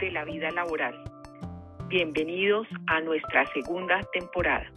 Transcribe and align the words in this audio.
de 0.00 0.10
la 0.10 0.24
vida 0.24 0.50
laboral. 0.50 0.94
Bienvenidos 1.88 2.66
a 2.86 3.00
nuestra 3.00 3.44
segunda 3.52 4.00
temporada. 4.12 4.72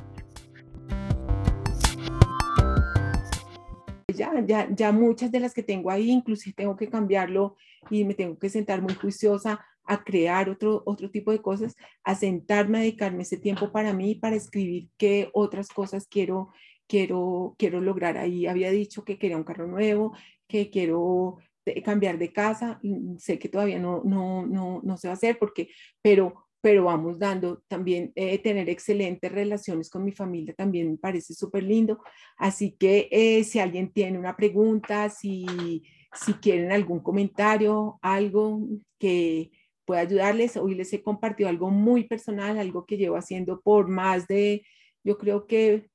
Ya, 4.13 4.31
ya, 4.45 4.67
ya 4.69 4.91
muchas 4.91 5.31
de 5.31 5.39
las 5.39 5.53
que 5.53 5.63
tengo 5.63 5.89
ahí, 5.89 6.09
inclusive 6.11 6.53
tengo 6.53 6.75
que 6.75 6.89
cambiarlo 6.89 7.55
y 7.89 8.03
me 8.03 8.13
tengo 8.13 8.37
que 8.37 8.49
sentar 8.49 8.81
muy 8.81 8.93
juiciosa 8.95 9.65
a 9.85 10.03
crear 10.03 10.49
otro, 10.49 10.83
otro 10.85 11.09
tipo 11.09 11.31
de 11.31 11.41
cosas, 11.41 11.75
a 12.03 12.15
sentarme, 12.15 12.79
a 12.79 12.81
dedicarme 12.81 13.23
ese 13.23 13.37
tiempo 13.37 13.71
para 13.71 13.93
mí, 13.93 14.15
para 14.15 14.35
escribir 14.35 14.89
qué 14.97 15.29
otras 15.33 15.69
cosas 15.69 16.07
quiero, 16.07 16.49
quiero, 16.87 17.55
quiero 17.57 17.79
lograr. 17.79 18.17
Ahí 18.17 18.45
había 18.45 18.71
dicho 18.71 19.03
que 19.03 19.17
quería 19.17 19.37
un 19.37 19.43
carro 19.43 19.67
nuevo, 19.67 20.15
que 20.47 20.69
quiero 20.69 21.37
cambiar 21.83 22.17
de 22.17 22.31
casa, 22.31 22.79
sé 23.17 23.39
que 23.39 23.49
todavía 23.49 23.79
no, 23.79 24.03
no, 24.03 24.45
no, 24.45 24.81
no 24.83 24.97
se 24.97 25.07
va 25.07 25.13
a 25.13 25.15
hacer 25.15 25.37
porque, 25.39 25.69
pero, 26.01 26.47
pero 26.61 26.85
vamos 26.85 27.19
dando 27.19 27.63
también 27.67 28.11
eh, 28.15 28.37
tener 28.39 28.69
excelentes 28.69 29.31
relaciones 29.31 29.89
con 29.89 30.03
mi 30.03 30.11
familia 30.11 30.53
también 30.53 30.91
me 30.91 30.97
parece 30.97 31.33
súper 31.33 31.63
lindo. 31.63 32.01
Así 32.37 32.75
que 32.77 33.07
eh, 33.11 33.43
si 33.43 33.59
alguien 33.59 33.91
tiene 33.91 34.19
una 34.19 34.35
pregunta, 34.35 35.09
si, 35.09 35.83
si 36.13 36.33
quieren 36.33 36.71
algún 36.71 36.99
comentario, 36.99 37.99
algo 38.01 38.61
que, 38.99 39.51
pueda 39.85 40.01
ayudarles. 40.01 40.57
Hoy 40.57 40.75
les 40.75 40.93
he 40.93 41.01
compartido 41.03 41.49
algo 41.49 41.69
muy 41.69 42.05
personal, 42.05 42.57
algo 42.57 42.85
que 42.85 42.97
llevo 42.97 43.17
haciendo 43.17 43.61
por 43.61 43.87
más 43.87 44.27
de, 44.27 44.65
yo 45.03 45.17
creo 45.17 45.47
que 45.47 45.89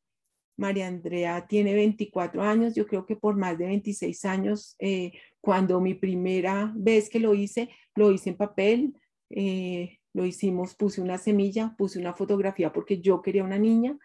María 0.56 0.88
Andrea 0.88 1.46
tiene 1.46 1.74
24 1.74 2.42
años, 2.42 2.74
yo 2.74 2.86
creo 2.86 3.06
que 3.06 3.16
por 3.16 3.36
más 3.36 3.56
de 3.58 3.66
26 3.66 4.24
años, 4.24 4.74
eh, 4.80 5.12
cuando 5.40 5.80
mi 5.80 5.94
primera 5.94 6.72
vez 6.76 7.08
que 7.08 7.20
lo 7.20 7.34
hice, 7.34 7.70
lo 7.94 8.12
hice 8.12 8.30
en 8.30 8.36
papel, 8.36 8.94
eh, 9.30 9.98
lo 10.14 10.24
hicimos, 10.24 10.74
puse 10.74 11.00
una 11.00 11.18
semilla, 11.18 11.74
puse 11.76 11.98
una 11.98 12.14
fotografía 12.14 12.72
porque 12.72 13.00
yo 13.00 13.22
quería 13.22 13.44
una 13.44 13.58
niña 13.58 13.98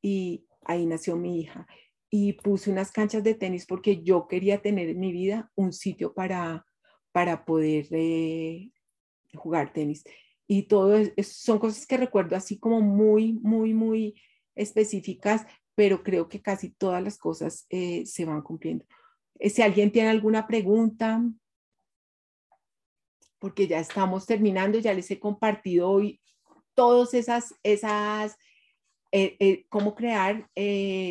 y 0.00 0.46
ahí 0.64 0.86
nació 0.86 1.16
mi 1.16 1.40
hija. 1.40 1.66
Y 2.10 2.34
puse 2.34 2.70
unas 2.70 2.92
canchas 2.92 3.24
de 3.24 3.34
tenis 3.34 3.66
porque 3.66 4.02
yo 4.02 4.28
quería 4.28 4.62
tener 4.62 4.88
en 4.88 5.00
mi 5.00 5.12
vida 5.12 5.50
un 5.56 5.72
sitio 5.72 6.14
para, 6.14 6.64
para 7.12 7.44
poder 7.44 7.86
eh, 7.90 8.70
jugar 9.34 9.72
tenis. 9.72 10.04
Y 10.46 10.64
todo 10.64 10.96
son 11.22 11.58
cosas 11.58 11.86
que 11.86 11.96
recuerdo 11.96 12.36
así 12.36 12.58
como 12.58 12.80
muy, 12.80 13.32
muy, 13.42 13.74
muy 13.74 14.14
específicas, 14.54 15.46
pero 15.74 16.02
creo 16.02 16.28
que 16.28 16.40
casi 16.40 16.70
todas 16.70 17.02
las 17.02 17.18
cosas 17.18 17.66
eh, 17.70 18.06
se 18.06 18.24
van 18.24 18.42
cumpliendo. 18.42 18.84
Eh, 19.38 19.50
si 19.50 19.62
alguien 19.62 19.92
tiene 19.92 20.08
alguna 20.08 20.46
pregunta, 20.46 21.22
porque 23.38 23.66
ya 23.66 23.80
estamos 23.80 24.26
terminando, 24.26 24.78
ya 24.78 24.94
les 24.94 25.10
he 25.10 25.18
compartido 25.18 25.90
hoy 25.90 26.20
todas 26.74 27.14
esas, 27.14 27.54
esas, 27.62 28.36
eh, 29.12 29.66
cómo 29.68 29.94
crear 29.94 30.48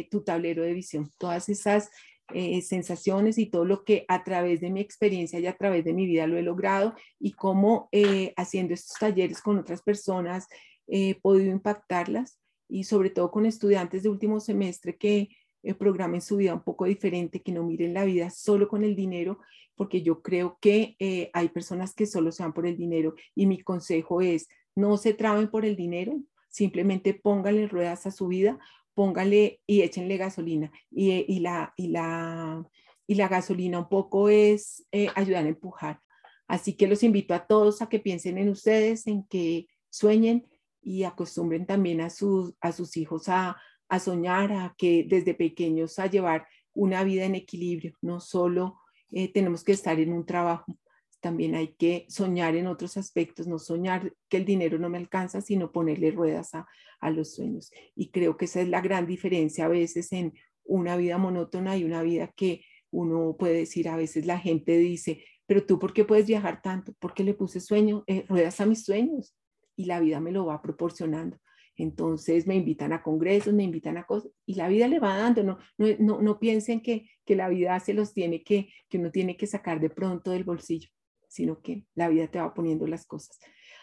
tu 0.09 0.23
tablero 0.23 0.63
de 0.63 0.73
visión, 0.73 1.11
todas 1.17 1.47
esas 1.49 1.89
eh, 2.33 2.61
sensaciones 2.61 3.37
y 3.37 3.47
todo 3.47 3.65
lo 3.65 3.83
que 3.83 4.05
a 4.07 4.23
través 4.23 4.61
de 4.61 4.71
mi 4.71 4.79
experiencia 4.79 5.39
y 5.39 5.45
a 5.45 5.57
través 5.57 5.83
de 5.83 5.93
mi 5.93 6.07
vida 6.07 6.25
lo 6.25 6.37
he 6.37 6.41
logrado 6.41 6.95
y 7.19 7.33
cómo 7.33 7.89
eh, 7.91 8.33
haciendo 8.37 8.73
estos 8.73 8.97
talleres 8.97 9.41
con 9.41 9.59
otras 9.59 9.83
personas 9.83 10.47
he 10.87 11.15
podido 11.15 11.51
impactarlas 11.51 12.39
y 12.69 12.85
sobre 12.85 13.09
todo 13.09 13.29
con 13.29 13.45
estudiantes 13.45 14.03
de 14.03 14.09
último 14.09 14.39
semestre 14.39 14.97
que 14.97 15.29
eh, 15.63 15.73
programen 15.73 16.21
su 16.21 16.37
vida 16.37 16.53
un 16.53 16.63
poco 16.63 16.85
diferente, 16.85 17.41
que 17.41 17.51
no 17.51 17.63
miren 17.63 17.93
la 17.93 18.05
vida 18.05 18.29
solo 18.29 18.67
con 18.67 18.83
el 18.83 18.95
dinero, 18.95 19.39
porque 19.75 20.03
yo 20.03 20.21
creo 20.21 20.59
que 20.61 20.95
hay 21.33 21.49
personas 21.49 21.95
que 21.95 22.05
solo 22.05 22.31
se 22.31 22.43
van 22.43 22.53
por 22.53 22.67
el 22.67 22.77
dinero 22.77 23.15
y 23.33 23.47
mi 23.47 23.59
consejo 23.59 24.21
es 24.21 24.47
no 24.75 24.97
se 24.97 25.15
traben 25.15 25.49
por 25.49 25.65
el 25.65 25.75
dinero, 25.75 26.21
simplemente 26.47 27.15
pónganle 27.15 27.67
ruedas 27.67 28.05
a 28.05 28.11
su 28.11 28.27
vida 28.27 28.59
póngale 28.93 29.61
y 29.67 29.81
échenle 29.81 30.17
gasolina. 30.17 30.71
Y, 30.91 31.39
la, 31.39 31.73
y, 31.77 31.87
la, 31.87 32.63
y 33.07 33.15
la 33.15 33.27
gasolina 33.27 33.79
un 33.79 33.89
poco 33.89 34.29
es 34.29 34.85
eh, 34.91 35.09
ayudar 35.15 35.45
a 35.45 35.49
empujar. 35.49 35.99
Así 36.47 36.73
que 36.73 36.87
los 36.87 37.03
invito 37.03 37.33
a 37.33 37.45
todos 37.45 37.81
a 37.81 37.89
que 37.89 37.99
piensen 37.99 38.37
en 38.37 38.49
ustedes, 38.49 39.07
en 39.07 39.23
que 39.25 39.67
sueñen 39.89 40.47
y 40.81 41.03
acostumbren 41.03 41.65
también 41.65 42.01
a 42.01 42.09
sus, 42.09 42.53
a 42.61 42.71
sus 42.71 42.97
hijos 42.97 43.29
a, 43.29 43.57
a 43.93 43.99
soñar, 43.99 44.51
a 44.51 44.73
que 44.75 45.05
desde 45.07 45.35
pequeños 45.35 45.99
a 45.99 46.07
llevar 46.07 46.47
una 46.73 47.03
vida 47.03 47.25
en 47.25 47.35
equilibrio. 47.35 47.93
No 48.01 48.19
solo 48.19 48.79
eh, 49.11 49.31
tenemos 49.31 49.63
que 49.63 49.73
estar 49.73 49.99
en 49.99 50.11
un 50.11 50.25
trabajo, 50.25 50.79
también 51.19 51.53
hay 51.53 51.75
que 51.75 52.07
soñar 52.09 52.55
en 52.55 52.65
otros 52.65 52.97
aspectos, 52.97 53.45
no 53.45 53.59
soñar 53.59 54.11
que 54.29 54.37
el 54.37 54.45
dinero 54.45 54.79
no 54.79 54.89
me 54.89 54.97
alcanza, 54.97 55.41
sino 55.41 55.71
ponerle 55.71 56.09
ruedas 56.09 56.55
a, 56.55 56.67
a, 57.01 57.11
los 57.11 57.35
sueños. 57.35 57.71
Y 57.95 58.09
creo 58.09 58.35
que 58.35 58.45
esa 58.45 58.61
es 58.61 58.67
la 58.67 58.81
gran 58.81 59.05
diferencia 59.05 59.65
a 59.65 59.69
veces 59.69 60.11
en 60.11 60.33
una 60.63 60.97
vida 60.97 61.19
monótona 61.19 61.77
y 61.77 61.83
una 61.83 62.01
vida 62.01 62.33
que 62.35 62.65
uno 62.89 63.35
puede 63.37 63.57
decir, 63.57 63.89
a 63.89 63.95
veces 63.95 64.25
la 64.25 64.39
gente 64.39 64.75
dice, 64.75 65.23
pero 65.45 65.63
tú, 65.67 65.77
¿por 65.77 65.93
qué 65.93 66.03
puedes 66.03 66.25
viajar 66.25 66.63
tanto? 66.63 66.95
Porque 66.99 67.23
le 67.23 67.35
puse 67.35 67.59
sueño, 67.59 68.03
eh, 68.07 68.25
ruedas 68.27 68.59
a 68.59 68.65
mis 68.65 68.83
sueños 68.83 69.35
y 69.75 69.85
la 69.85 69.99
vida 69.99 70.19
me 70.19 70.31
lo 70.31 70.47
va 70.47 70.63
proporcionando. 70.63 71.37
Entonces 71.75 72.47
me 72.47 72.55
invitan 72.55 72.93
a 72.93 73.01
congresos, 73.01 73.53
me 73.53 73.63
invitan 73.63 73.97
a 73.97 74.05
cosas 74.05 74.31
y 74.45 74.55
la 74.55 74.67
vida 74.67 74.87
le 74.87 74.99
va 74.99 75.17
dando. 75.17 75.43
No, 75.43 75.57
no, 75.77 76.21
no, 76.21 76.39
piensen 76.39 76.81
que, 76.81 77.09
que 77.25 77.35
la 77.35 77.49
vida 77.49 77.79
se 77.79 77.93
los 77.93 78.13
tiene 78.13 78.43
que, 78.43 78.69
que 78.89 78.97
uno 78.97 79.11
tiene 79.11 79.37
que 79.37 79.47
sacar 79.47 79.79
de 79.79 79.89
pronto 79.89 80.31
del 80.31 80.43
bolsillo 80.43 80.89
sino 81.33 81.61
que 81.61 81.83
la 81.95 82.09
vida 82.09 82.27
te 82.27 82.39
va 82.39 82.53
poniendo 82.53 82.85
las 82.85 83.07
cosas. 83.07 83.39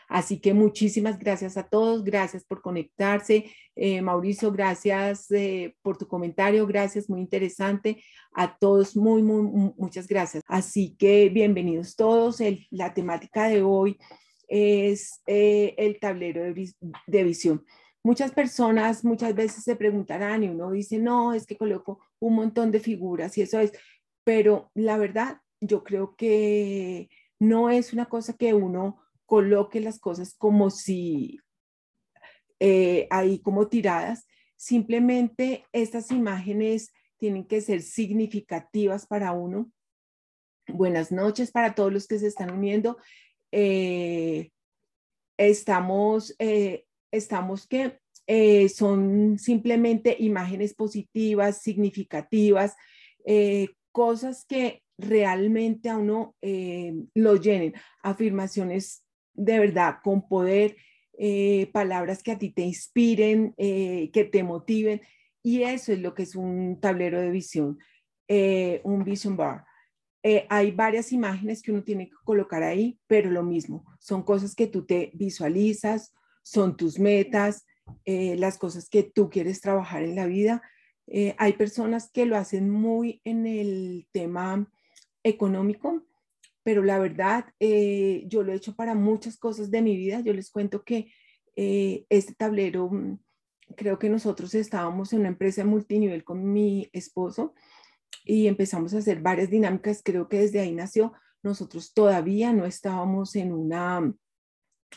Así 0.08 0.40
que 0.40 0.54
muchísimas 0.54 1.18
gracias 1.18 1.56
a 1.56 1.68
todos, 1.68 2.04
gracias 2.04 2.44
por 2.44 2.62
conectarse. 2.62 3.50
Eh, 3.76 4.02
Mauricio, 4.02 4.52
gracias 4.52 5.30
eh, 5.30 5.76
por 5.82 5.98
tu 5.98 6.06
comentario, 6.06 6.66
gracias, 6.66 7.08
muy 7.08 7.20
interesante. 7.20 8.02
A 8.34 8.56
todos, 8.56 8.96
muy, 8.96 9.22
muy, 9.22 9.72
muchas 9.76 10.06
gracias. 10.06 10.42
Así 10.46 10.96
que 10.96 11.28
bienvenidos 11.28 11.96
todos. 11.96 12.40
la 12.70 12.94
temática 12.94 13.48
de 13.48 13.62
hoy 13.62 13.98
es 14.50 15.22
eh, 15.26 15.74
el 15.78 16.00
tablero 16.00 16.42
de, 16.42 17.24
visión. 17.24 17.64
Muchas 18.02 18.32
personas 18.32 19.04
muchas 19.04 19.34
veces 19.34 19.62
se 19.62 19.76
preguntarán 19.76 20.42
y 20.42 20.48
uno 20.48 20.72
dice, 20.72 20.98
no, 20.98 21.32
es 21.32 21.46
que 21.46 21.56
coloco 21.56 22.00
un 22.18 22.34
montón 22.34 22.72
de 22.72 22.80
figuras 22.80 23.38
y 23.38 23.42
eso 23.42 23.60
es, 23.60 23.72
pero 24.24 24.70
la 24.74 24.98
verdad, 24.98 25.40
yo 25.60 25.84
creo 25.84 26.16
que 26.16 27.08
no 27.38 27.70
es 27.70 27.92
una 27.92 28.06
cosa 28.06 28.36
que 28.36 28.52
uno 28.52 29.00
coloque 29.24 29.80
las 29.80 30.00
cosas 30.00 30.34
como 30.34 30.70
si 30.70 31.38
eh, 32.58 33.06
ahí 33.10 33.38
como 33.38 33.68
tiradas, 33.68 34.26
simplemente 34.56 35.64
estas 35.72 36.10
imágenes 36.10 36.92
tienen 37.18 37.46
que 37.46 37.60
ser 37.60 37.82
significativas 37.82 39.06
para 39.06 39.32
uno. 39.32 39.70
Buenas 40.66 41.12
noches 41.12 41.52
para 41.52 41.74
todos 41.74 41.92
los 41.92 42.06
que 42.08 42.18
se 42.18 42.26
están 42.26 42.50
uniendo. 42.50 42.98
Eh, 43.52 44.50
estamos, 45.36 46.34
eh, 46.38 46.84
estamos 47.10 47.66
que 47.66 47.98
son 48.72 49.38
simplemente 49.40 50.16
imágenes 50.20 50.72
positivas, 50.74 51.62
significativas, 51.62 52.76
cosas 53.92 54.44
que 54.44 54.82
realmente 55.00 55.88
a 55.88 55.96
uno 55.96 56.36
eh, 56.42 56.94
lo 57.14 57.36
llenen. 57.36 57.74
Afirmaciones 58.02 59.04
de 59.34 59.58
verdad 59.58 59.96
con 60.02 60.28
poder, 60.28 60.76
eh, 61.18 61.70
palabras 61.72 62.22
que 62.22 62.32
a 62.32 62.38
ti 62.38 62.50
te 62.50 62.62
inspiren, 62.62 63.54
eh, 63.56 64.10
que 64.12 64.24
te 64.24 64.42
motiven. 64.42 65.00
Y 65.42 65.62
eso 65.62 65.92
es 65.92 66.00
lo 66.00 66.14
que 66.14 66.24
es 66.24 66.36
un 66.36 66.80
tablero 66.80 67.20
de 67.20 67.30
visión, 67.30 67.78
un 68.84 69.04
vision 69.04 69.36
bar. 69.36 69.64
Hay 70.48 70.70
varias 70.72 71.12
imágenes 71.12 71.62
que 71.62 71.72
uno 71.72 71.82
tiene 71.82 72.08
que 72.08 72.16
colocar 72.24 72.62
ahí, 72.62 72.98
pero 73.06 73.30
lo 73.30 73.42
mismo, 73.42 73.84
son 73.98 74.22
cosas 74.22 74.54
que 74.54 74.66
tú 74.66 74.84
te 74.84 75.10
visualizas, 75.14 76.12
son 76.42 76.76
tus 76.76 76.98
metas, 76.98 77.66
las 78.04 78.58
cosas 78.58 78.88
que 78.88 79.02
tú 79.02 79.30
quieres 79.30 79.60
trabajar 79.60 80.02
en 80.02 80.16
la 80.16 80.26
vida. 80.26 80.62
hay 81.38 81.52
personas 81.54 82.10
que 82.10 82.26
lo 82.26 82.36
hacen 82.36 82.68
muy 82.68 83.22
en 83.24 83.46
el 83.46 84.08
tema 84.12 84.70
económico, 85.22 86.04
pero 86.62 86.82
la 86.82 86.98
verdad, 86.98 87.46
eh, 87.58 88.24
yo 88.26 88.42
lo 88.42 88.52
he 88.52 88.56
hecho 88.56 88.74
para 88.74 88.94
muchas 88.94 89.38
cosas 89.38 89.70
de 89.70 89.82
mi 89.82 89.96
vida. 89.96 90.20
Yo 90.20 90.32
les 90.32 90.50
cuento 90.50 90.84
que 90.84 91.12
eh, 91.56 92.04
este 92.10 92.34
tablero, 92.34 92.90
mm, 92.90 93.18
creo 93.76 93.98
que 93.98 94.08
nosotros 94.08 94.54
estábamos 94.54 95.12
en 95.12 95.20
una 95.20 95.28
empresa 95.28 95.64
multinivel 95.64 96.24
con 96.24 96.52
mi 96.52 96.88
esposo 96.92 97.54
y 98.24 98.46
empezamos 98.46 98.94
a 98.94 98.98
hacer 98.98 99.20
varias 99.20 99.50
dinámicas. 99.50 100.02
Creo 100.04 100.28
que 100.28 100.40
desde 100.40 100.60
ahí 100.60 100.72
nació. 100.72 101.12
Nosotros 101.42 101.92
todavía 101.94 102.52
no 102.52 102.66
estábamos 102.66 103.34
en 103.36 103.52
una, 103.52 104.12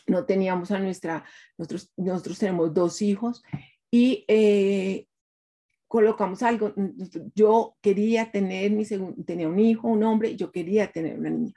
no 0.07 0.25
teníamos 0.25 0.71
a 0.71 0.79
nuestra, 0.79 1.23
nosotros, 1.57 1.91
nosotros 1.95 2.39
tenemos 2.39 2.73
dos 2.73 3.01
hijos 3.01 3.43
y 3.89 4.25
eh, 4.27 5.07
colocamos 5.87 6.43
algo. 6.43 6.73
Yo 7.35 7.77
quería 7.81 8.31
tener 8.31 8.71
mi 8.71 8.83
segundo, 8.83 9.23
tenía 9.23 9.47
un 9.47 9.59
hijo, 9.59 9.87
un 9.87 10.03
hombre, 10.03 10.35
yo 10.35 10.51
quería 10.51 10.91
tener 10.91 11.19
una 11.19 11.29
niña. 11.29 11.53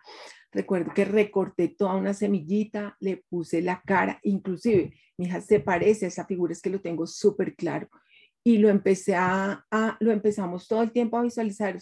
recuerdo 0.52 0.92
que 0.94 1.04
recorté 1.04 1.68
toda 1.68 1.94
una 1.94 2.14
semillita, 2.14 2.96
le 3.00 3.24
puse 3.28 3.60
la 3.62 3.82
cara, 3.82 4.20
inclusive 4.22 4.92
mi 5.18 5.26
hija 5.26 5.40
se 5.40 5.60
parece 5.60 6.04
a 6.04 6.08
esa 6.08 6.26
figura, 6.26 6.52
es 6.52 6.60
que 6.60 6.70
lo 6.70 6.80
tengo 6.80 7.06
súper 7.06 7.56
claro. 7.56 7.88
Y 8.46 8.58
lo 8.58 8.68
empecé 8.68 9.16
a, 9.16 9.66
a, 9.72 9.96
lo 9.98 10.12
empezamos 10.12 10.68
todo 10.68 10.80
el 10.82 10.92
tiempo 10.92 11.18
a 11.18 11.22
visualizar, 11.22 11.76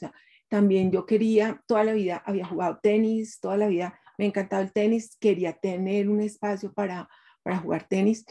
también 0.48 0.90
yo 0.90 1.04
quería, 1.04 1.62
toda 1.66 1.84
la 1.84 1.92
vida 1.92 2.22
había 2.24 2.46
jugado 2.46 2.78
tenis, 2.82 3.38
toda 3.38 3.58
la 3.58 3.66
vida 3.66 4.00
me 4.16 4.24
encantaba 4.24 4.62
el 4.62 4.72
tenis, 4.72 5.14
quería 5.20 5.52
tener 5.52 6.08
un 6.08 6.20
espacio 6.20 6.72
para, 6.72 7.06
para 7.42 7.58
jugar 7.58 7.86
tenis. 7.86 8.24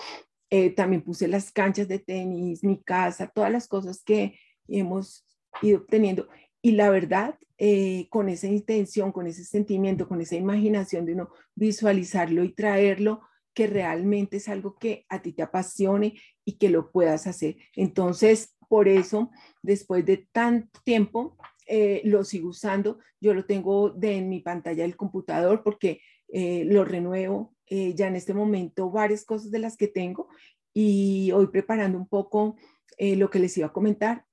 Eh, 0.49 0.71
también 0.71 1.03
puse 1.03 1.27
las 1.27 1.51
canchas 1.51 1.87
de 1.87 1.99
tenis, 1.99 2.63
mi 2.63 2.81
casa, 2.81 3.27
todas 3.27 3.51
las 3.51 3.67
cosas 3.67 4.01
que 4.03 4.39
hemos 4.67 5.27
ido 5.61 5.79
obteniendo. 5.79 6.27
Y 6.61 6.71
la 6.71 6.89
verdad, 6.89 7.37
eh, 7.59 8.07
con 8.09 8.29
esa 8.29 8.47
intención, 8.47 9.11
con 9.11 9.27
ese 9.27 9.43
sentimiento, 9.43 10.07
con 10.07 10.21
esa 10.21 10.35
imaginación 10.37 11.05
de 11.05 11.13
uno 11.13 11.29
visualizarlo 11.53 12.43
y 12.43 12.53
traerlo, 12.53 13.21
que 13.53 13.67
realmente 13.67 14.37
es 14.37 14.49
algo 14.49 14.77
que 14.79 15.05
a 15.09 15.21
ti 15.21 15.33
te 15.33 15.43
apasione 15.43 16.15
y 16.45 16.57
que 16.57 16.69
lo 16.69 16.91
puedas 16.91 17.27
hacer. 17.27 17.57
Entonces, 17.75 18.55
por 18.67 18.87
eso, 18.87 19.31
después 19.61 20.05
de 20.05 20.27
tanto 20.31 20.79
tiempo, 20.83 21.37
eh, 21.67 22.01
lo 22.05 22.23
sigo 22.23 22.49
usando. 22.49 22.99
Yo 23.21 23.33
lo 23.33 23.45
tengo 23.45 23.89
de, 23.89 24.17
en 24.17 24.29
mi 24.29 24.39
pantalla 24.39 24.83
del 24.83 24.97
computador 24.97 25.63
porque 25.63 26.01
eh, 26.27 26.65
lo 26.65 26.85
renuevo 26.85 27.53
ya 27.95 28.05
en 28.05 28.15
este 28.15 28.35
momento 28.35 28.91
varias 28.91 29.25
cosas 29.25 29.49
de 29.49 29.57
las 29.57 29.77
que 29.77 29.87
tengo 29.87 30.27
y 30.75 31.31
hoy 31.31 31.47
preparando 31.47 31.97
un 31.97 32.07
poco 32.07 32.55
lo 32.99 33.31
que 33.31 33.39
les 33.39 33.57
iba 33.57 33.65
a 33.65 33.73
comentar, 33.73 34.25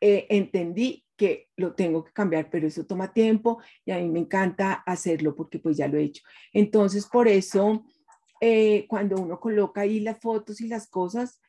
entendí 0.00 1.04
que 1.16 1.48
lo 1.56 1.74
tengo 1.74 2.02
que 2.02 2.12
cambiar, 2.12 2.50
pero 2.50 2.66
eso 2.66 2.84
toma 2.84 3.12
tiempo 3.12 3.62
y 3.84 3.92
a 3.92 3.98
mí 3.98 4.08
me 4.08 4.18
encanta 4.18 4.72
hacerlo 4.84 5.36
porque 5.36 5.60
pues 5.60 5.76
ya 5.76 5.86
lo 5.86 5.96
he 5.96 6.02
hecho. 6.02 6.24
Entonces, 6.52 7.06
por 7.06 7.28
eso, 7.28 7.84
eh, 8.44 8.86
cuando 8.88 9.22
uno 9.22 9.38
coloca 9.38 9.82
ahí 9.82 10.00
las 10.00 10.18
fotos 10.18 10.60
y 10.60 10.66
las 10.66 10.88
cosas, 10.88 11.40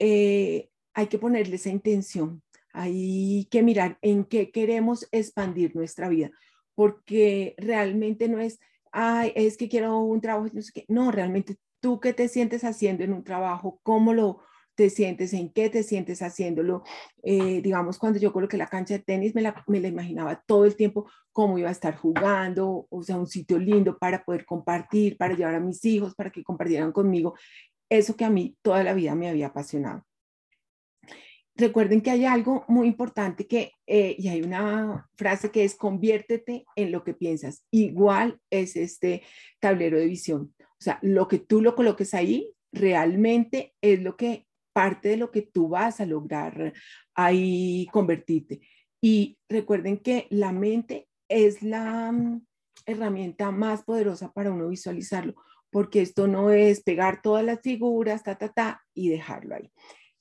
eh, 0.00 0.68
hay 0.94 1.06
que 1.06 1.16
ponerle 1.16 1.54
esa 1.54 1.68
intención, 1.70 2.42
hay 2.72 3.46
que 3.52 3.62
mirar 3.62 3.98
en 4.02 4.24
qué 4.24 4.50
queremos 4.50 5.06
expandir 5.12 5.76
nuestra 5.76 6.08
vida, 6.08 6.32
porque 6.74 7.54
realmente 7.56 8.28
no 8.28 8.40
es, 8.40 8.58
ay, 8.90 9.32
es 9.36 9.56
que 9.56 9.68
quiero 9.68 10.00
un 10.00 10.20
trabajo, 10.20 10.48
no 10.52 10.60
sé 10.60 10.72
qué, 10.74 10.84
no, 10.88 11.12
realmente 11.12 11.56
tú 11.78 12.00
qué 12.00 12.12
te 12.12 12.26
sientes 12.26 12.64
haciendo 12.64 13.04
en 13.04 13.12
un 13.12 13.22
trabajo, 13.22 13.78
cómo 13.84 14.12
lo, 14.12 14.40
te 14.74 14.90
sientes, 14.90 15.32
en 15.32 15.52
qué 15.52 15.68
te 15.70 15.82
sientes 15.82 16.22
haciéndolo. 16.22 16.82
Eh, 17.22 17.60
digamos, 17.62 17.98
cuando 17.98 18.18
yo 18.18 18.32
coloqué 18.32 18.56
la 18.56 18.66
cancha 18.68 18.94
de 18.94 19.00
tenis, 19.00 19.34
me 19.34 19.42
la, 19.42 19.62
me 19.66 19.80
la 19.80 19.88
imaginaba 19.88 20.42
todo 20.46 20.64
el 20.64 20.76
tiempo 20.76 21.10
cómo 21.32 21.58
iba 21.58 21.68
a 21.68 21.72
estar 21.72 21.96
jugando, 21.96 22.86
o 22.88 23.02
sea, 23.02 23.16
un 23.16 23.26
sitio 23.26 23.58
lindo 23.58 23.98
para 23.98 24.24
poder 24.24 24.44
compartir, 24.44 25.16
para 25.16 25.34
llevar 25.34 25.54
a 25.54 25.60
mis 25.60 25.84
hijos, 25.84 26.14
para 26.14 26.30
que 26.30 26.42
compartieran 26.42 26.92
conmigo. 26.92 27.34
Eso 27.88 28.16
que 28.16 28.24
a 28.24 28.30
mí 28.30 28.56
toda 28.62 28.84
la 28.84 28.94
vida 28.94 29.14
me 29.14 29.28
había 29.28 29.48
apasionado. 29.48 30.04
Recuerden 31.56 32.00
que 32.00 32.10
hay 32.10 32.24
algo 32.24 32.64
muy 32.68 32.86
importante 32.86 33.46
que, 33.46 33.72
eh, 33.86 34.16
y 34.18 34.28
hay 34.28 34.40
una 34.40 35.08
frase 35.16 35.50
que 35.50 35.64
es 35.64 35.74
conviértete 35.74 36.64
en 36.74 36.90
lo 36.90 37.04
que 37.04 37.12
piensas. 37.12 37.66
Igual 37.70 38.40
es 38.48 38.76
este 38.76 39.22
tablero 39.60 39.98
de 39.98 40.06
visión. 40.06 40.54
O 40.58 40.82
sea, 40.82 40.98
lo 41.02 41.28
que 41.28 41.38
tú 41.38 41.60
lo 41.60 41.74
coloques 41.74 42.14
ahí 42.14 42.54
realmente 42.72 43.74
es 43.82 44.00
lo 44.00 44.16
que 44.16 44.46
parte 44.72 45.08
de 45.08 45.16
lo 45.16 45.30
que 45.30 45.42
tú 45.42 45.68
vas 45.68 46.00
a 46.00 46.06
lograr 46.06 46.72
ahí 47.14 47.86
convertirte. 47.92 48.60
Y 49.00 49.38
recuerden 49.48 49.98
que 49.98 50.26
la 50.30 50.52
mente 50.52 51.08
es 51.28 51.62
la 51.62 52.12
mm, 52.12 52.44
herramienta 52.86 53.50
más 53.50 53.82
poderosa 53.82 54.32
para 54.32 54.50
uno 54.50 54.68
visualizarlo, 54.68 55.34
porque 55.70 56.02
esto 56.02 56.26
no 56.26 56.50
es 56.50 56.82
pegar 56.82 57.22
todas 57.22 57.44
las 57.44 57.60
figuras, 57.62 58.22
ta, 58.22 58.36
ta, 58.36 58.48
ta, 58.52 58.82
y 58.94 59.08
dejarlo 59.08 59.54
ahí. 59.54 59.70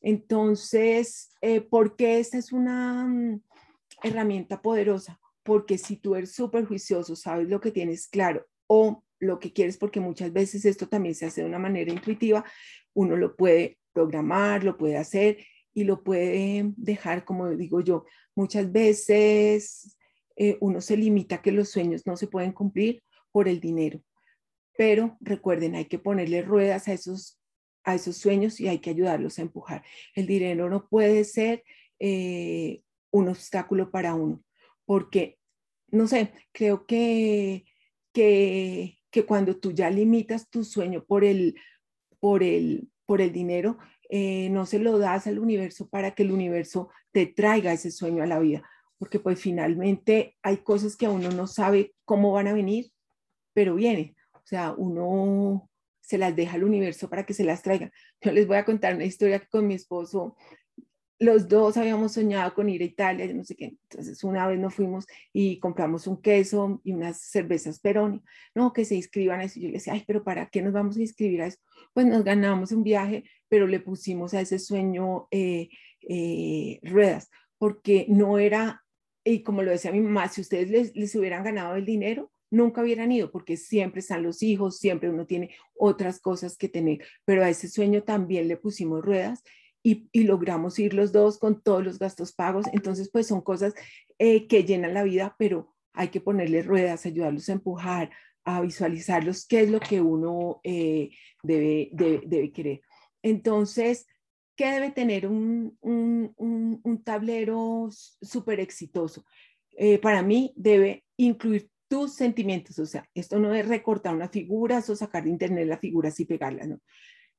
Entonces, 0.01 1.31
eh, 1.41 1.61
¿por 1.61 1.95
qué 1.95 2.19
esta 2.19 2.37
es 2.37 2.51
una 2.51 3.05
mm, 3.05 3.41
herramienta 4.03 4.61
poderosa? 4.61 5.19
Porque 5.43 5.77
si 5.77 5.97
tú 5.97 6.15
eres 6.15 6.33
súper 6.33 6.65
juicioso, 6.65 7.15
sabes 7.15 7.49
lo 7.49 7.59
que 7.59 7.71
tienes 7.71 8.07
claro 8.07 8.45
o 8.67 9.03
lo 9.19 9.39
que 9.39 9.51
quieres, 9.51 9.77
porque 9.77 9.99
muchas 9.99 10.31
veces 10.31 10.63
esto 10.63 10.87
también 10.87 11.15
se 11.15 11.25
hace 11.25 11.41
de 11.41 11.47
una 11.47 11.59
manera 11.59 11.91
intuitiva, 11.91 12.45
uno 12.93 13.17
lo 13.17 13.35
puede 13.35 13.78
programar, 13.93 14.63
lo 14.63 14.77
puede 14.77 14.97
hacer 14.97 15.37
y 15.73 15.83
lo 15.83 16.03
puede 16.03 16.73
dejar, 16.77 17.25
como 17.25 17.49
digo 17.49 17.81
yo, 17.81 18.05
muchas 18.35 18.71
veces 18.71 19.97
eh, 20.35 20.57
uno 20.61 20.81
se 20.81 20.97
limita 20.97 21.41
que 21.41 21.51
los 21.51 21.69
sueños 21.69 22.05
no 22.05 22.15
se 22.15 22.27
pueden 22.27 22.53
cumplir 22.53 23.03
por 23.31 23.47
el 23.47 23.59
dinero. 23.59 24.01
Pero 24.77 25.17
recuerden, 25.19 25.75
hay 25.75 25.85
que 25.85 25.99
ponerle 25.99 26.41
ruedas 26.41 26.87
a 26.87 26.93
esos, 26.93 27.39
a 27.83 27.95
esos 27.95 28.17
sueños 28.17 28.59
y 28.59 28.67
hay 28.67 28.79
que 28.79 28.91
ayudarlos 28.91 29.37
a 29.37 29.41
empujar. 29.41 29.83
El 30.15 30.27
dinero 30.27 30.69
no 30.69 30.87
puede 30.87 31.23
ser 31.25 31.63
eh, 31.99 32.81
un 33.11 33.27
obstáculo 33.27 33.91
para 33.91 34.15
uno, 34.15 34.43
porque, 34.85 35.37
no 35.89 36.07
sé, 36.07 36.31
creo 36.51 36.85
que, 36.85 37.65
que, 38.13 38.99
que 39.11 39.25
cuando 39.25 39.57
tú 39.57 39.71
ya 39.71 39.89
limitas 39.89 40.49
tu 40.49 40.63
sueño 40.63 41.03
por 41.03 41.25
el, 41.25 41.55
por 42.19 42.43
el, 42.43 42.89
por 43.09 43.21
el 43.21 43.33
dinero, 43.33 43.79
eh, 44.07 44.49
no 44.51 44.67
se 44.67 44.77
lo 44.77 44.99
das 44.99 45.25
al 45.25 45.39
universo 45.39 45.89
para 45.89 46.11
que 46.11 46.21
el 46.21 46.31
universo 46.31 46.89
te 47.11 47.25
traiga 47.25 47.73
ese 47.73 47.89
sueño 47.89 48.21
a 48.21 48.27
la 48.27 48.37
vida, 48.37 48.61
porque 48.99 49.19
pues 49.19 49.41
finalmente 49.41 50.37
hay 50.43 50.57
cosas 50.57 50.95
que 50.95 51.07
uno 51.07 51.31
no 51.31 51.47
sabe 51.47 51.95
cómo 52.05 52.31
van 52.33 52.47
a 52.49 52.53
venir, 52.53 52.91
pero 53.51 53.73
viene, 53.73 54.15
o 54.33 54.41
sea, 54.43 54.75
uno 54.77 55.71
se 55.99 56.19
las 56.19 56.35
deja 56.35 56.53
al 56.53 56.63
universo 56.63 57.09
para 57.09 57.25
que 57.25 57.33
se 57.33 57.43
las 57.43 57.63
traiga. 57.63 57.91
Yo 58.21 58.31
les 58.31 58.45
voy 58.45 58.57
a 58.57 58.65
contar 58.65 58.93
una 58.93 59.05
historia 59.05 59.39
que 59.39 59.47
con 59.47 59.65
mi 59.65 59.73
esposo 59.73 60.37
los 61.19 61.49
dos 61.49 61.75
habíamos 61.75 62.13
soñado 62.13 62.53
con 62.53 62.69
ir 62.69 62.81
a 62.81 62.85
Italia, 62.85 63.31
no 63.33 63.43
sé 63.43 63.55
qué. 63.55 63.77
Entonces, 63.89 64.23
una 64.23 64.47
vez 64.47 64.57
nos 64.57 64.73
fuimos 64.73 65.05
y 65.33 65.59
compramos 65.59 66.07
un 66.07 66.21
queso 66.21 66.79
y 66.85 66.93
unas 66.93 67.19
cervezas 67.19 67.79
Peroni. 67.79 68.23
No, 68.55 68.71
que 68.71 68.85
se 68.85 68.95
inscriban 68.95 69.41
a 69.41 69.43
eso. 69.43 69.59
Yo 69.59 69.67
le 69.67 69.73
decía, 69.73 69.93
ay, 69.93 70.03
pero 70.07 70.23
¿para 70.23 70.47
qué 70.49 70.61
nos 70.61 70.71
vamos 70.71 70.95
a 70.95 71.01
inscribir 71.01 71.41
a 71.41 71.47
eso? 71.47 71.59
Pues 71.93 72.05
nos 72.05 72.23
ganamos 72.23 72.71
un 72.71 72.83
viaje, 72.83 73.25
pero 73.49 73.67
le 73.67 73.81
pusimos 73.81 74.33
a 74.33 74.39
ese 74.39 74.59
sueño 74.59 75.27
eh, 75.31 75.69
eh, 76.07 76.79
ruedas, 76.83 77.29
porque 77.57 78.05
no 78.07 78.39
era, 78.39 78.85
y 79.25 79.43
como 79.43 79.61
lo 79.61 79.71
decía 79.71 79.91
mi 79.91 79.99
mamá, 79.99 80.29
si 80.29 80.39
ustedes 80.39 80.69
les, 80.69 80.95
les 80.95 81.13
hubieran 81.15 81.43
ganado 81.43 81.75
el 81.75 81.85
dinero, 81.85 82.31
nunca 82.49 82.81
hubieran 82.81 83.11
ido, 83.11 83.29
porque 83.29 83.57
siempre 83.57 83.99
están 83.99 84.23
los 84.23 84.41
hijos, 84.41 84.79
siempre 84.79 85.09
uno 85.09 85.25
tiene 85.25 85.53
otras 85.75 86.19
cosas 86.19 86.57
que 86.57 86.69
tener, 86.69 86.99
pero 87.25 87.43
a 87.43 87.49
ese 87.49 87.67
sueño 87.67 88.03
también 88.03 88.47
le 88.47 88.57
pusimos 88.57 89.03
ruedas 89.03 89.43
y, 89.83 90.09
logramos 90.23 90.77
ir 90.79 90.93
los 90.93 91.11
dos 91.11 91.39
con 91.39 91.61
todos 91.61 91.83
los 91.83 91.99
gastos 91.99 92.33
pagos. 92.33 92.65
Entonces, 92.73 93.09
pues 93.11 93.27
son 93.27 93.41
cosas 93.41 93.73
eh, 94.17 94.47
que 94.47 94.63
llenan 94.63 94.93
la 94.93 95.03
vida, 95.03 95.35
pero 95.37 95.75
hay 95.93 96.09
que 96.09 96.21
ponerle 96.21 96.61
ruedas, 96.61 97.05
ayudarlos 97.05 97.49
a 97.49 97.53
empujar, 97.53 98.11
a 98.43 98.61
visualizarlos, 98.61 99.45
qué 99.45 99.61
es 99.61 99.69
lo 99.69 99.79
que 99.79 100.01
uno 100.01 100.59
eh, 100.63 101.11
debe, 101.43 101.89
debe, 101.91 102.51
querer. 102.51 102.81
Entonces, 103.21 104.07
¿qué 104.55 104.71
debe 104.71 104.91
tener 104.91 105.27
un, 105.27 105.77
un, 105.81 106.33
un, 106.83 107.03
tablero 107.03 107.89
súper 107.91 108.59
exitoso? 108.59 109.25
Eh, 109.77 109.99
para 109.99 110.21
mí 110.21 110.53
debe 110.55 111.05
incluir 111.17 111.69
tus 111.87 112.13
sentimientos, 112.13 112.77
o 112.77 112.85
sea, 112.85 113.09
esto 113.15 113.39
no 113.39 113.53
es 113.53 113.67
recortar 113.67 114.15
una 114.15 114.29
figura 114.29 114.77
o 114.77 114.95
sacar 114.95 115.23
de 115.23 115.31
internet 115.31 115.67
las 115.67 115.79
figuras 115.79 116.19
y 116.19 116.25
pegarlas, 116.25 116.67
¿no? 116.67 116.79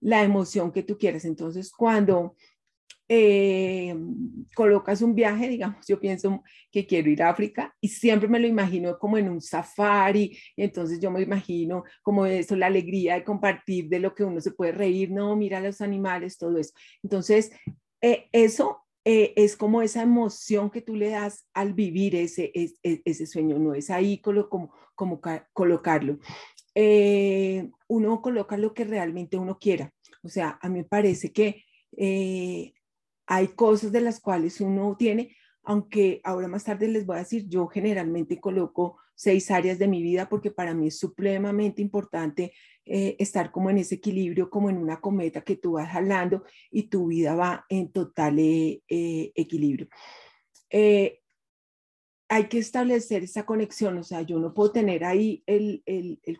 La 0.00 0.22
emoción 0.22 0.72
que 0.72 0.82
tú 0.82 0.98
quieres. 0.98 1.24
Entonces, 1.24 1.72
cuando 1.72 2.34
eh, 3.12 3.92
colocas 4.54 5.02
un 5.02 5.16
viaje, 5.16 5.48
digamos, 5.48 5.84
yo 5.88 5.98
pienso 5.98 6.44
que 6.70 6.86
quiero 6.86 7.10
ir 7.10 7.24
a 7.24 7.30
África 7.30 7.74
y 7.80 7.88
siempre 7.88 8.28
me 8.28 8.38
lo 8.38 8.46
imagino 8.46 8.96
como 9.00 9.18
en 9.18 9.28
un 9.28 9.40
safari, 9.40 10.38
entonces 10.56 11.00
yo 11.00 11.10
me 11.10 11.20
imagino 11.20 11.82
como 12.02 12.24
eso, 12.24 12.54
la 12.54 12.66
alegría 12.66 13.14
de 13.14 13.24
compartir 13.24 13.88
de 13.88 13.98
lo 13.98 14.14
que 14.14 14.22
uno 14.22 14.40
se 14.40 14.52
puede 14.52 14.70
reír, 14.70 15.10
no, 15.10 15.34
mira 15.34 15.60
los 15.60 15.80
animales, 15.80 16.38
todo 16.38 16.56
eso. 16.56 16.72
Entonces, 17.02 17.50
eh, 18.00 18.28
eso 18.30 18.78
eh, 19.04 19.32
es 19.34 19.56
como 19.56 19.82
esa 19.82 20.02
emoción 20.02 20.70
que 20.70 20.82
tú 20.82 20.94
le 20.94 21.10
das 21.10 21.48
al 21.52 21.74
vivir 21.74 22.14
ese, 22.14 22.52
ese, 22.54 23.02
ese 23.04 23.26
sueño, 23.26 23.58
no 23.58 23.74
es 23.74 23.90
ahí 23.90 24.20
como, 24.20 24.72
como 24.94 25.20
colocarlo. 25.52 26.20
Eh, 26.74 27.68
uno 27.88 28.22
coloca 28.22 28.56
lo 28.56 28.74
que 28.74 28.84
realmente 28.84 29.36
uno 29.36 29.58
quiera. 29.58 29.92
O 30.22 30.28
sea, 30.28 30.58
a 30.62 30.68
mí 30.68 30.78
me 30.80 30.84
parece 30.84 31.32
que 31.32 31.64
eh, 31.96 32.72
hay 33.26 33.48
cosas 33.48 33.92
de 33.92 34.00
las 34.00 34.20
cuales 34.20 34.60
uno 34.60 34.96
tiene, 34.96 35.36
aunque 35.62 36.20
ahora 36.24 36.48
más 36.48 36.64
tarde 36.64 36.88
les 36.88 37.06
voy 37.06 37.16
a 37.16 37.20
decir, 37.20 37.48
yo 37.48 37.66
generalmente 37.66 38.40
coloco 38.40 38.98
seis 39.14 39.50
áreas 39.50 39.78
de 39.78 39.88
mi 39.88 40.02
vida 40.02 40.28
porque 40.28 40.50
para 40.50 40.74
mí 40.74 40.86
es 40.88 40.98
supremamente 40.98 41.82
importante 41.82 42.52
eh, 42.86 43.16
estar 43.18 43.50
como 43.50 43.68
en 43.68 43.78
ese 43.78 43.96
equilibrio, 43.96 44.48
como 44.48 44.70
en 44.70 44.78
una 44.78 45.00
cometa 45.00 45.42
que 45.42 45.56
tú 45.56 45.72
vas 45.72 45.90
jalando 45.90 46.44
y 46.70 46.84
tu 46.84 47.08
vida 47.08 47.34
va 47.34 47.66
en 47.68 47.92
total 47.92 48.36
equilibrio. 48.38 49.88
Hay 52.30 52.44
que 52.44 52.58
establecer 52.58 53.24
esa 53.24 53.44
conexión, 53.44 53.98
o 53.98 54.04
sea, 54.04 54.22
yo 54.22 54.38
no 54.38 54.54
puedo 54.54 54.70
tener 54.70 55.04
ahí 55.04 55.42
el, 55.46 55.82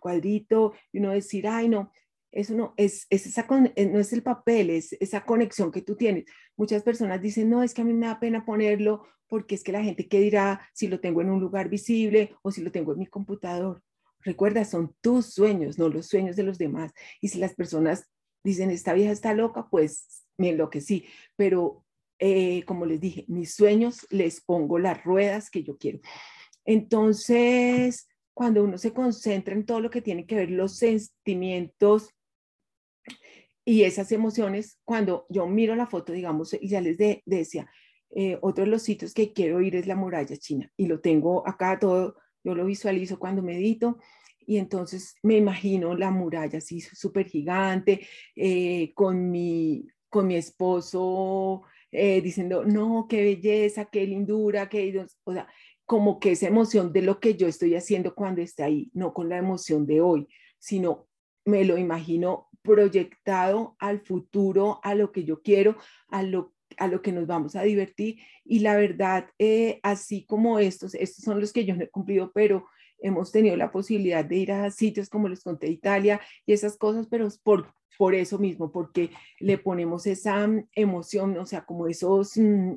cuadrito 0.00 0.72
y 0.92 1.00
uno 1.00 1.10
decir, 1.10 1.48
ay, 1.48 1.68
no, 1.68 1.90
eso 2.30 2.54
no 2.54 2.74
es, 2.76 3.08
es 3.10 3.26
esa, 3.26 3.44
eh, 3.74 3.86
no 3.86 3.98
es 3.98 4.12
el 4.12 4.22
papel, 4.22 4.70
es 4.70 4.92
esa 5.00 5.24
conexión 5.24 5.72
que 5.72 5.82
tú 5.82 5.96
tienes. 5.96 6.26
Muchas 6.56 6.84
personas 6.84 7.20
dicen, 7.20 7.50
no, 7.50 7.64
es 7.64 7.74
que 7.74 7.82
a 7.82 7.84
mí 7.84 7.92
me 7.92 8.06
da 8.06 8.20
pena 8.20 8.44
ponerlo 8.44 9.04
porque 9.26 9.56
es 9.56 9.64
que 9.64 9.72
la 9.72 9.82
gente 9.82 10.06
qué 10.06 10.20
dirá 10.20 10.60
si 10.74 10.86
lo 10.86 11.00
tengo 11.00 11.22
en 11.22 11.30
un 11.30 11.40
lugar 11.40 11.68
visible 11.68 12.36
o 12.42 12.52
si 12.52 12.62
lo 12.62 12.70
tengo 12.70 12.92
en 12.92 13.00
mi 13.00 13.06
computador. 13.06 13.82
Recuerda, 14.20 14.64
son 14.64 14.94
tus 15.00 15.34
sueños, 15.34 15.76
no 15.76 15.88
los 15.88 16.06
sueños 16.06 16.36
de 16.36 16.44
los 16.44 16.56
demás. 16.56 16.92
Y 17.20 17.28
si 17.28 17.40
las 17.40 17.54
personas 17.54 18.08
dicen, 18.44 18.70
esta 18.70 18.92
vieja 18.92 19.10
está 19.10 19.34
loca, 19.34 19.66
pues 19.68 20.24
me 20.38 20.50
enloquecí. 20.50 21.06
Pero 21.34 21.84
eh, 22.22 22.64
como 22.66 22.84
les 22.84 23.00
dije, 23.00 23.24
mis 23.28 23.54
sueños 23.54 24.06
les 24.10 24.42
pongo 24.42 24.78
las 24.78 25.02
ruedas 25.02 25.48
que 25.50 25.62
yo 25.62 25.78
quiero. 25.78 26.00
Entonces, 26.66 28.08
cuando 28.34 28.62
uno 28.62 28.76
se 28.76 28.92
concentra 28.92 29.54
en 29.54 29.64
todo 29.64 29.80
lo 29.80 29.88
que 29.90 30.02
tiene 30.02 30.26
que 30.26 30.36
ver 30.36 30.50
los 30.50 30.76
sentimientos 30.76 32.10
y 33.64 33.84
esas 33.84 34.12
emociones, 34.12 34.78
cuando 34.84 35.24
yo 35.30 35.46
miro 35.46 35.74
la 35.74 35.86
foto, 35.86 36.12
digamos, 36.12 36.54
y 36.60 36.68
ya 36.68 36.82
les 36.82 36.98
decía, 37.24 37.70
eh, 38.10 38.38
otro 38.42 38.64
de 38.64 38.70
los 38.70 38.82
sitios 38.82 39.14
que 39.14 39.32
quiero 39.32 39.62
ir 39.62 39.76
es 39.76 39.86
la 39.86 39.96
muralla 39.96 40.36
china 40.36 40.70
y 40.76 40.86
lo 40.86 41.00
tengo 41.00 41.46
acá 41.48 41.78
todo, 41.78 42.16
yo 42.44 42.54
lo 42.54 42.66
visualizo 42.66 43.18
cuando 43.18 43.42
medito 43.42 43.98
y 44.40 44.58
entonces 44.58 45.14
me 45.22 45.36
imagino 45.36 45.94
la 45.94 46.10
muralla 46.10 46.58
así 46.58 46.80
súper 46.80 47.28
gigante, 47.28 48.06
eh, 48.36 48.92
con, 48.94 49.30
mi, 49.30 49.86
con 50.10 50.26
mi 50.26 50.36
esposo 50.36 51.62
eh, 51.92 52.20
diciendo, 52.20 52.64
no, 52.64 53.06
qué 53.08 53.22
belleza, 53.22 53.86
qué 53.86 54.06
lindura, 54.06 54.68
qué, 54.68 55.06
o 55.24 55.32
sea, 55.32 55.48
como 55.84 56.20
que 56.20 56.32
esa 56.32 56.46
emoción 56.46 56.92
de 56.92 57.02
lo 57.02 57.18
que 57.18 57.34
yo 57.34 57.48
estoy 57.48 57.74
haciendo 57.74 58.14
cuando 58.14 58.42
está 58.42 58.66
ahí, 58.66 58.90
no 58.94 59.12
con 59.12 59.28
la 59.28 59.38
emoción 59.38 59.86
de 59.86 60.00
hoy, 60.00 60.28
sino 60.58 61.08
me 61.44 61.64
lo 61.64 61.78
imagino 61.78 62.48
proyectado 62.62 63.76
al 63.78 64.00
futuro, 64.00 64.80
a 64.82 64.94
lo 64.94 65.10
que 65.12 65.24
yo 65.24 65.42
quiero, 65.42 65.76
a 66.08 66.22
lo, 66.22 66.54
a 66.76 66.86
lo 66.86 67.02
que 67.02 67.12
nos 67.12 67.26
vamos 67.26 67.56
a 67.56 67.62
divertir. 67.62 68.18
Y 68.44 68.60
la 68.60 68.76
verdad, 68.76 69.30
eh, 69.38 69.80
así 69.82 70.24
como 70.26 70.58
estos, 70.58 70.94
estos 70.94 71.24
son 71.24 71.40
los 71.40 71.52
que 71.52 71.64
yo 71.64 71.74
no 71.74 71.82
he 71.82 71.90
cumplido, 71.90 72.30
pero 72.32 72.66
hemos 72.98 73.32
tenido 73.32 73.56
la 73.56 73.72
posibilidad 73.72 74.24
de 74.24 74.36
ir 74.36 74.52
a 74.52 74.70
sitios 74.70 75.08
como 75.08 75.28
les 75.28 75.42
conté, 75.42 75.68
Italia 75.68 76.20
y 76.46 76.52
esas 76.52 76.76
cosas, 76.76 77.06
pero 77.10 77.28
por, 77.42 77.72
por 78.00 78.14
eso 78.14 78.38
mismo, 78.38 78.72
porque 78.72 79.10
le 79.40 79.58
ponemos 79.58 80.06
esa 80.06 80.46
mm, 80.46 80.68
emoción, 80.74 81.36
o 81.36 81.44
sea, 81.44 81.66
como 81.66 81.86
esos, 81.86 82.34
mm, 82.34 82.76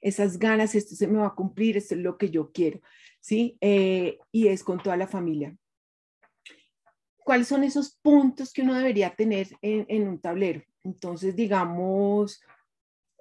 esas 0.00 0.38
ganas, 0.38 0.74
esto 0.74 0.94
se 0.96 1.06
me 1.06 1.18
va 1.18 1.26
a 1.26 1.34
cumplir, 1.34 1.76
esto 1.76 1.94
es 1.94 2.00
lo 2.00 2.16
que 2.16 2.30
yo 2.30 2.50
quiero, 2.50 2.80
¿sí? 3.20 3.58
Eh, 3.60 4.16
y 4.32 4.48
es 4.48 4.64
con 4.64 4.82
toda 4.82 4.96
la 4.96 5.06
familia. 5.06 5.54
¿Cuáles 7.18 7.46
son 7.46 7.62
esos 7.62 7.98
puntos 8.00 8.54
que 8.54 8.62
uno 8.62 8.72
debería 8.72 9.14
tener 9.14 9.48
en, 9.60 10.08
un 10.08 10.18
tablero? 10.18 10.62
Entonces, 10.82 11.36
digamos, 11.36 12.40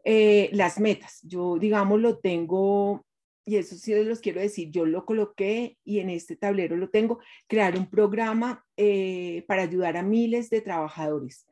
eh, 0.06 0.50
las 0.54 0.80
metas. 0.80 1.20
Yo, 1.24 1.60
digamos, 1.60 2.00
lo 2.00 2.20
tengo 2.20 3.06
y 3.46 3.58
eso 3.58 3.76
sí 3.76 3.94
los 4.04 4.20
quiero 4.20 4.40
decir, 4.40 4.70
yo 4.72 4.86
lo 4.86 5.06
coloqué 5.06 5.78
y 5.84 6.00
en 6.00 6.10
este 6.10 6.36
tablero 6.36 6.78
lo 6.78 6.90
tengo, 6.90 7.20
crear 7.48 7.78
un 7.78 7.90
programa 7.90 8.66
eh, 8.78 9.44
para 9.48 9.64
ayudar 9.64 9.98
a 9.98 10.04
miles 10.04 10.50
de 10.50 10.62
trabajadores. 10.62 11.46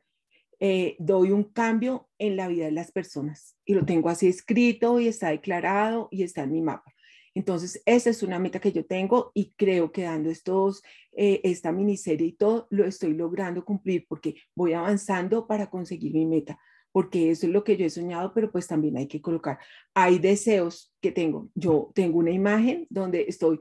Eh, 0.58 0.96
doy 0.98 1.32
un 1.32 1.44
cambio 1.44 2.08
en 2.18 2.36
la 2.36 2.48
vida 2.48 2.66
de 2.66 2.72
las 2.72 2.92
personas 2.92 3.56
y 3.64 3.74
lo 3.74 3.84
tengo 3.84 4.08
así 4.08 4.28
escrito 4.28 5.00
y 5.00 5.08
está 5.08 5.30
declarado 5.30 6.08
y 6.10 6.22
está 6.22 6.44
en 6.44 6.52
mi 6.52 6.62
mapa. 6.62 6.92
Entonces, 7.34 7.82
esa 7.86 8.10
es 8.10 8.22
una 8.22 8.38
meta 8.38 8.60
que 8.60 8.72
yo 8.72 8.84
tengo 8.84 9.32
y 9.34 9.52
creo 9.56 9.90
que 9.90 10.02
dando 10.02 10.30
estos, 10.30 10.82
eh, 11.12 11.40
esta 11.44 11.72
miniserie 11.72 12.28
y 12.28 12.32
todo, 12.32 12.68
lo 12.70 12.84
estoy 12.84 13.14
logrando 13.14 13.64
cumplir 13.64 14.06
porque 14.08 14.36
voy 14.54 14.74
avanzando 14.74 15.46
para 15.46 15.68
conseguir 15.68 16.14
mi 16.14 16.26
meta 16.26 16.58
porque 16.92 17.30
eso 17.30 17.46
es 17.46 17.52
lo 17.52 17.64
que 17.64 17.76
yo 17.76 17.86
he 17.86 17.90
soñado, 17.90 18.32
pero 18.34 18.52
pues 18.52 18.66
también 18.66 18.96
hay 18.96 19.08
que 19.08 19.20
colocar, 19.20 19.58
hay 19.94 20.18
deseos 20.18 20.94
que 21.00 21.10
tengo. 21.10 21.48
Yo 21.54 21.90
tengo 21.94 22.18
una 22.18 22.30
imagen 22.30 22.86
donde 22.90 23.24
estoy 23.26 23.58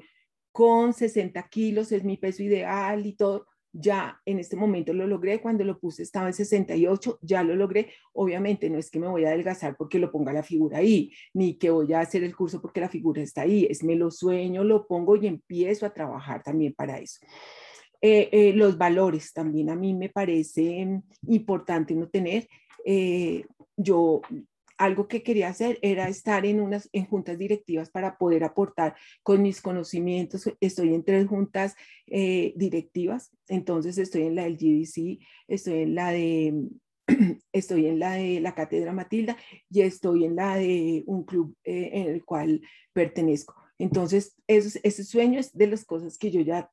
con 0.52 0.94
60 0.94 1.42
kilos, 1.48 1.92
es 1.92 2.04
mi 2.04 2.18
peso 2.18 2.44
ideal 2.44 3.06
y 3.06 3.14
todo. 3.14 3.48
Ya 3.74 4.20
en 4.26 4.38
este 4.38 4.58
momento 4.58 4.94
lo 4.94 5.08
logré, 5.08 5.42
cuando 5.42 5.64
lo 5.64 5.80
puse 5.80 6.04
estaba 6.04 6.28
en 6.28 6.34
68, 6.34 7.20
ya 7.22 7.42
lo 7.42 7.56
logré. 7.56 7.94
Obviamente 8.12 8.70
no 8.70 8.78
es 8.78 8.92
que 8.92 9.00
me 9.00 9.08
voy 9.08 9.24
a 9.24 9.30
adelgazar 9.30 9.78
porque 9.78 9.98
lo 9.98 10.12
ponga 10.12 10.34
la 10.34 10.44
figura 10.44 10.80
ahí, 10.80 11.14
ni 11.34 11.58
que 11.58 11.70
voy 11.70 11.94
a 11.94 12.02
hacer 12.02 12.26
el 12.26 12.36
curso 12.36 12.62
porque 12.62 12.82
la 12.82 12.90
figura 12.90 13.22
está 13.22 13.44
ahí, 13.44 13.66
es 13.70 13.82
me 13.82 13.96
lo 13.96 14.12
sueño, 14.12 14.66
lo 14.66 14.88
pongo 14.88 15.16
y 15.16 15.26
empiezo 15.26 15.86
a 15.86 15.94
trabajar 15.94 16.44
también 16.44 16.74
para 16.74 17.00
eso. 17.00 17.26
Eh, 18.02 18.30
eh, 18.32 18.54
los 18.54 18.78
valores 18.78 19.32
también 19.32 19.70
a 19.70 19.76
mí 19.76 19.94
me 19.94 20.10
parece 20.10 21.02
importante 21.28 21.94
no 21.94 22.10
tener 22.10 22.48
eh, 22.86 23.46
yo 23.78 24.22
algo 24.82 25.08
que 25.08 25.22
quería 25.22 25.50
hacer 25.50 25.78
era 25.84 26.10
estar 26.10 26.44
en 26.46 26.60
unas 26.60 26.90
en 26.92 27.06
juntas 27.06 27.38
directivas 27.38 27.92
para 27.92 28.18
poder 28.18 28.44
aportar 28.44 28.96
con 29.22 29.42
mis 29.44 29.62
conocimientos. 29.62 30.50
Estoy 30.60 30.96
en 30.96 31.04
tres 31.04 31.28
juntas 31.28 31.76
eh, 32.08 32.54
directivas, 32.56 33.32
entonces 33.48 34.00
estoy 34.00 34.24
en 34.24 34.36
la 34.36 34.44
del 34.46 34.58
GDC, 34.58 35.20
estoy 35.48 35.82
en 35.82 35.96
la 35.96 36.12
de 36.12 36.68
estoy 37.54 37.88
en 37.88 38.00
la 38.00 38.14
de 38.14 38.40
la 38.40 38.56
Cátedra 38.56 38.92
Matilda 38.92 39.38
y 39.70 39.82
estoy 39.82 40.26
en 40.26 40.36
la 40.36 40.56
de 40.56 41.04
un 41.06 41.26
club 41.26 41.56
eh, 41.64 41.92
en 41.94 42.08
el 42.08 42.26
cual 42.26 42.62
pertenezco. 42.92 43.56
Entonces, 43.78 44.36
ese 44.48 45.04
sueño 45.04 45.40
es 45.40 45.56
de 45.56 45.68
las 45.68 45.86
cosas 45.86 46.18
que 46.18 46.32
yo 46.32 46.42
ya 46.42 46.72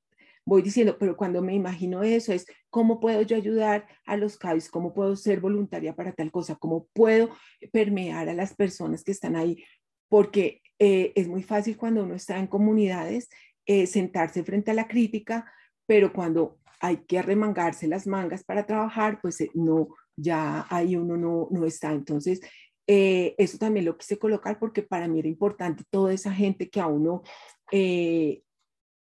voy 0.48 0.62
diciendo, 0.62 0.96
pero 0.98 1.14
cuando 1.14 1.42
me 1.42 1.54
imagino 1.54 2.02
eso 2.02 2.32
es 2.32 2.46
cómo 2.70 3.00
puedo 3.00 3.20
yo 3.20 3.36
ayudar 3.36 3.86
a 4.06 4.16
los 4.16 4.38
CAIS, 4.38 4.70
cómo 4.70 4.94
puedo 4.94 5.14
ser 5.14 5.40
voluntaria 5.40 5.94
para 5.94 6.12
tal 6.12 6.30
cosa, 6.30 6.56
cómo 6.56 6.88
puedo 6.94 7.28
permear 7.70 8.30
a 8.30 8.34
las 8.34 8.54
personas 8.54 9.04
que 9.04 9.12
están 9.12 9.36
ahí, 9.36 9.62
porque 10.08 10.62
eh, 10.78 11.12
es 11.14 11.28
muy 11.28 11.42
fácil 11.42 11.76
cuando 11.76 12.02
uno 12.02 12.14
está 12.14 12.38
en 12.38 12.46
comunidades 12.46 13.28
eh, 13.66 13.86
sentarse 13.86 14.42
frente 14.42 14.70
a 14.70 14.74
la 14.74 14.88
crítica, 14.88 15.52
pero 15.86 16.14
cuando 16.14 16.58
hay 16.80 17.04
que 17.04 17.18
arremangarse 17.18 17.86
las 17.86 18.06
mangas 18.06 18.42
para 18.42 18.64
trabajar, 18.64 19.20
pues 19.20 19.42
eh, 19.42 19.50
no, 19.52 19.88
ya 20.16 20.66
ahí 20.70 20.96
uno 20.96 21.18
no, 21.18 21.48
no 21.50 21.66
está. 21.66 21.92
Entonces, 21.92 22.40
eso 22.86 23.58
también 23.58 23.84
lo 23.84 23.98
quise 23.98 24.18
colocar 24.18 24.58
porque 24.58 24.82
para 24.82 25.08
mí 25.08 25.18
era 25.18 25.28
importante 25.28 25.84
toda 25.90 26.14
esa 26.14 26.32
gente 26.32 26.70
que 26.70 26.80
a 26.80 26.86
uno 26.86 27.22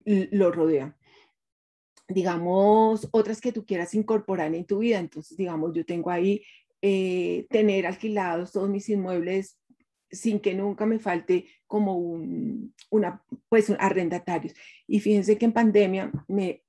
lo 0.04 0.52
rodea 0.52 0.99
digamos, 2.10 3.08
otras 3.12 3.40
que 3.40 3.52
tú 3.52 3.66
quieras 3.66 3.94
incorporar 3.94 4.54
en 4.54 4.66
tu 4.66 4.80
vida. 4.80 5.00
Entonces, 5.00 5.38
digamos, 5.38 5.74
yo 5.74 5.86
tengo 5.86 6.10
ahí 6.10 6.44
eh, 6.82 7.46
tener 7.50 7.86
alquilados 7.86 8.52
todos 8.52 8.70
mis 8.70 8.90
inmuebles 8.90 9.58
sin 10.12 10.40
que 10.40 10.56
nunca 10.56 10.88
me 10.88 10.98
falte 10.98 11.46
como 11.68 11.98
un, 11.98 12.74
una, 12.90 13.24
pues, 13.48 13.70
arrendatarios. 13.78 14.56
Y 14.88 15.00
fíjense 15.00 15.38
que 15.38 15.46
en 15.46 15.54
pandemia 15.54 16.12
me 16.28 16.64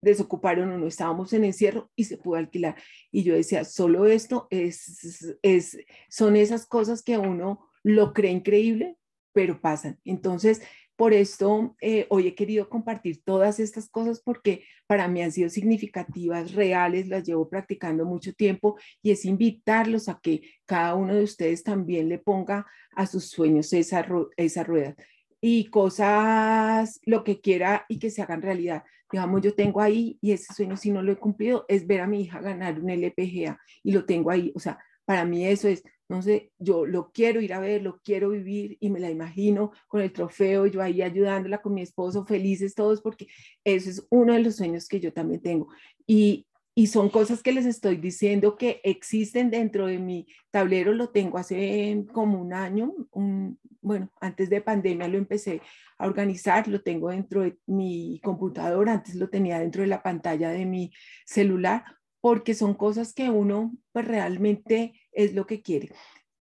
desocuparon 0.00 0.70
o 0.70 0.78
no 0.78 0.86
estábamos 0.86 1.32
en 1.32 1.44
encierro 1.44 1.90
y 1.96 2.04
se 2.04 2.16
pudo 2.16 2.36
alquilar. 2.36 2.76
Y 3.10 3.24
yo 3.24 3.34
decía, 3.34 3.64
solo 3.64 4.06
esto 4.06 4.46
es, 4.50 5.36
es, 5.42 5.78
son 6.08 6.36
esas 6.36 6.66
cosas 6.66 7.02
que 7.02 7.18
uno 7.18 7.66
lo 7.82 8.12
cree 8.12 8.30
increíble, 8.30 8.96
pero 9.32 9.60
pasan. 9.60 9.98
Entonces, 10.04 10.62
por 10.96 11.12
esto, 11.12 11.76
eh, 11.80 12.06
hoy 12.08 12.28
he 12.28 12.34
querido 12.34 12.68
compartir 12.68 13.22
todas 13.24 13.58
estas 13.58 13.88
cosas 13.88 14.20
porque 14.20 14.64
para 14.86 15.08
mí 15.08 15.22
han 15.22 15.32
sido 15.32 15.48
significativas, 15.50 16.52
reales, 16.52 17.08
las 17.08 17.24
llevo 17.24 17.48
practicando 17.48 18.04
mucho 18.04 18.32
tiempo 18.32 18.78
y 19.02 19.10
es 19.10 19.24
invitarlos 19.24 20.08
a 20.08 20.20
que 20.22 20.42
cada 20.66 20.94
uno 20.94 21.14
de 21.14 21.24
ustedes 21.24 21.64
también 21.64 22.08
le 22.08 22.18
ponga 22.18 22.66
a 22.92 23.06
sus 23.06 23.28
sueños 23.28 23.72
esa, 23.72 24.06
esa 24.36 24.62
rueda 24.62 24.94
y 25.40 25.66
cosas, 25.66 27.00
lo 27.04 27.22
que 27.22 27.40
quiera 27.40 27.84
y 27.88 27.98
que 27.98 28.10
se 28.10 28.22
hagan 28.22 28.40
realidad. 28.40 28.82
Digamos, 29.12 29.42
yo 29.42 29.54
tengo 29.54 29.80
ahí 29.80 30.18
y 30.22 30.32
ese 30.32 30.54
sueño 30.54 30.76
si 30.76 30.90
no 30.90 31.02
lo 31.02 31.12
he 31.12 31.16
cumplido 31.16 31.66
es 31.68 31.86
ver 31.86 32.00
a 32.00 32.06
mi 32.06 32.22
hija 32.22 32.40
ganar 32.40 32.80
un 32.80 32.88
LPGA 32.88 33.60
y 33.82 33.92
lo 33.92 34.06
tengo 34.06 34.30
ahí. 34.30 34.52
O 34.54 34.58
sea, 34.58 34.78
para 35.04 35.24
mí 35.26 35.46
eso 35.46 35.68
es, 35.68 35.82
no 36.08 36.22
sé, 36.22 36.52
yo 36.58 36.86
lo 36.86 37.10
quiero 37.12 37.40
ir 37.40 37.54
a 37.54 37.60
ver, 37.60 37.82
lo 37.82 38.00
quiero 38.00 38.30
vivir 38.30 38.76
y 38.80 38.90
me 38.90 39.00
la 39.00 39.10
imagino 39.10 39.72
con 39.88 40.00
el 40.02 40.12
trofeo, 40.12 40.66
yo 40.66 40.82
ahí 40.82 41.02
ayudándola 41.02 41.62
con 41.62 41.74
mi 41.74 41.82
esposo, 41.82 42.26
felices 42.26 42.74
todos, 42.74 43.00
porque 43.00 43.28
ese 43.64 43.90
es 43.90 44.06
uno 44.10 44.34
de 44.34 44.40
los 44.40 44.56
sueños 44.56 44.88
que 44.88 45.00
yo 45.00 45.12
también 45.12 45.40
tengo. 45.40 45.68
Y, 46.06 46.46
y 46.74 46.88
son 46.88 47.08
cosas 47.08 47.42
que 47.42 47.52
les 47.52 47.66
estoy 47.66 47.96
diciendo 47.96 48.56
que 48.56 48.80
existen 48.84 49.50
dentro 49.50 49.86
de 49.86 49.98
mi 49.98 50.26
tablero, 50.50 50.92
lo 50.92 51.08
tengo 51.10 51.38
hace 51.38 52.04
como 52.12 52.40
un 52.40 52.52
año, 52.52 52.92
un, 53.10 53.58
bueno, 53.80 54.10
antes 54.20 54.50
de 54.50 54.60
pandemia 54.60 55.08
lo 55.08 55.18
empecé 55.18 55.62
a 55.98 56.06
organizar, 56.06 56.66
lo 56.68 56.82
tengo 56.82 57.10
dentro 57.10 57.42
de 57.42 57.58
mi 57.66 58.20
computadora, 58.24 58.94
antes 58.94 59.14
lo 59.14 59.28
tenía 59.30 59.58
dentro 59.60 59.82
de 59.82 59.88
la 59.88 60.02
pantalla 60.02 60.50
de 60.50 60.66
mi 60.66 60.92
celular, 61.24 61.84
porque 62.24 62.54
son 62.54 62.72
cosas 62.72 63.12
que 63.12 63.28
uno 63.28 63.76
pues 63.92 64.08
realmente 64.08 64.94
es 65.12 65.34
lo 65.34 65.44
que 65.44 65.60
quiere. 65.60 65.90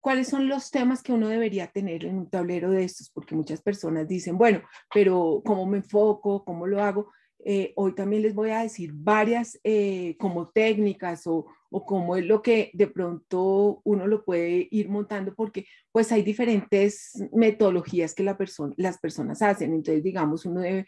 ¿Cuáles 0.01 0.27
son 0.27 0.49
los 0.49 0.73
temas 0.73 1.05
que 1.05 1.13
uno 1.13 1.29
debería 1.29 1.69
tener 1.69 2.05
en 2.05 2.19
un 2.19 2.29
tablero 2.29 2.73
de 2.73 2.83
estos? 2.83 3.11
Porque 3.11 3.37
muchas 3.37 3.63
personas 3.63 4.09
dicen, 4.09 4.37
bueno, 4.37 4.61
pero 4.93 5.41
¿cómo 5.45 5.67
me 5.67 5.77
enfoco? 5.77 6.45
¿Cómo 6.45 6.67
lo 6.67 6.83
hago? 6.83 7.13
Eh, 7.45 7.75
hoy 7.77 7.95
también 7.95 8.23
les 8.23 8.35
voy 8.35 8.51
a 8.51 8.63
decir 8.63 8.91
varias 8.93 9.61
eh, 9.63 10.17
como 10.19 10.49
técnicas 10.49 11.29
o, 11.29 11.47
o 11.71 11.87
cómo 11.87 12.17
es 12.17 12.27
lo 12.27 12.43
que 12.43 12.73
de 12.75 12.89
pronto 12.89 13.81
uno 13.85 14.09
lo 14.09 14.25
puede 14.25 14.67
ir 14.73 14.89
montando 14.89 15.33
porque 15.33 15.65
pues 15.93 16.11
hay 16.11 16.23
diferentes 16.23 17.13
metodologías 17.33 18.17
que 18.17 18.25
la 18.25 18.37
persona, 18.37 18.75
las 18.77 18.99
personas 18.99 19.43
hacen. 19.43 19.73
Entonces, 19.73 20.03
digamos, 20.03 20.45
uno 20.45 20.61
debe 20.61 20.87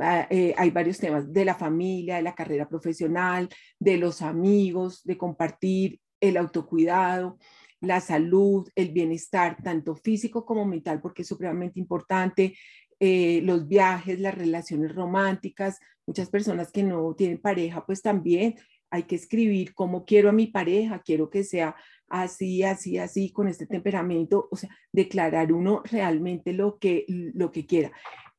ah, 0.00 0.26
eh, 0.30 0.54
hay 0.56 0.70
varios 0.70 0.98
temas 0.98 1.32
de 1.32 1.44
la 1.44 1.54
familia, 1.54 2.16
de 2.16 2.22
la 2.22 2.34
carrera 2.34 2.68
profesional, 2.68 3.48
de 3.78 3.96
los 3.96 4.22
amigos, 4.22 5.02
de 5.04 5.16
compartir 5.16 6.00
el 6.20 6.36
autocuidado, 6.36 7.38
la 7.80 8.00
salud, 8.00 8.68
el 8.74 8.90
bienestar, 8.90 9.56
tanto 9.62 9.94
físico 9.94 10.44
como 10.44 10.64
mental, 10.64 11.00
porque 11.00 11.22
es 11.22 11.28
supremamente 11.28 11.78
importante, 11.78 12.56
eh, 12.98 13.40
los 13.42 13.68
viajes, 13.68 14.18
las 14.20 14.34
relaciones 14.34 14.94
románticas, 14.94 15.78
muchas 16.06 16.30
personas 16.30 16.72
que 16.72 16.82
no 16.82 17.14
tienen 17.14 17.38
pareja, 17.38 17.84
pues 17.84 18.00
también 18.00 18.56
hay 18.90 19.02
que 19.02 19.16
escribir 19.16 19.74
cómo 19.74 20.04
quiero 20.04 20.30
a 20.30 20.32
mi 20.32 20.46
pareja, 20.46 21.02
quiero 21.04 21.28
que 21.28 21.44
sea 21.44 21.76
así, 22.08 22.62
así, 22.62 22.98
así, 22.98 23.32
con 23.32 23.48
este 23.48 23.66
temperamento, 23.66 24.48
o 24.50 24.56
sea, 24.56 24.70
declarar 24.92 25.52
uno 25.52 25.82
realmente 25.84 26.52
lo 26.52 26.78
que, 26.78 27.04
lo 27.08 27.50
que 27.50 27.66
quiera. 27.66 27.92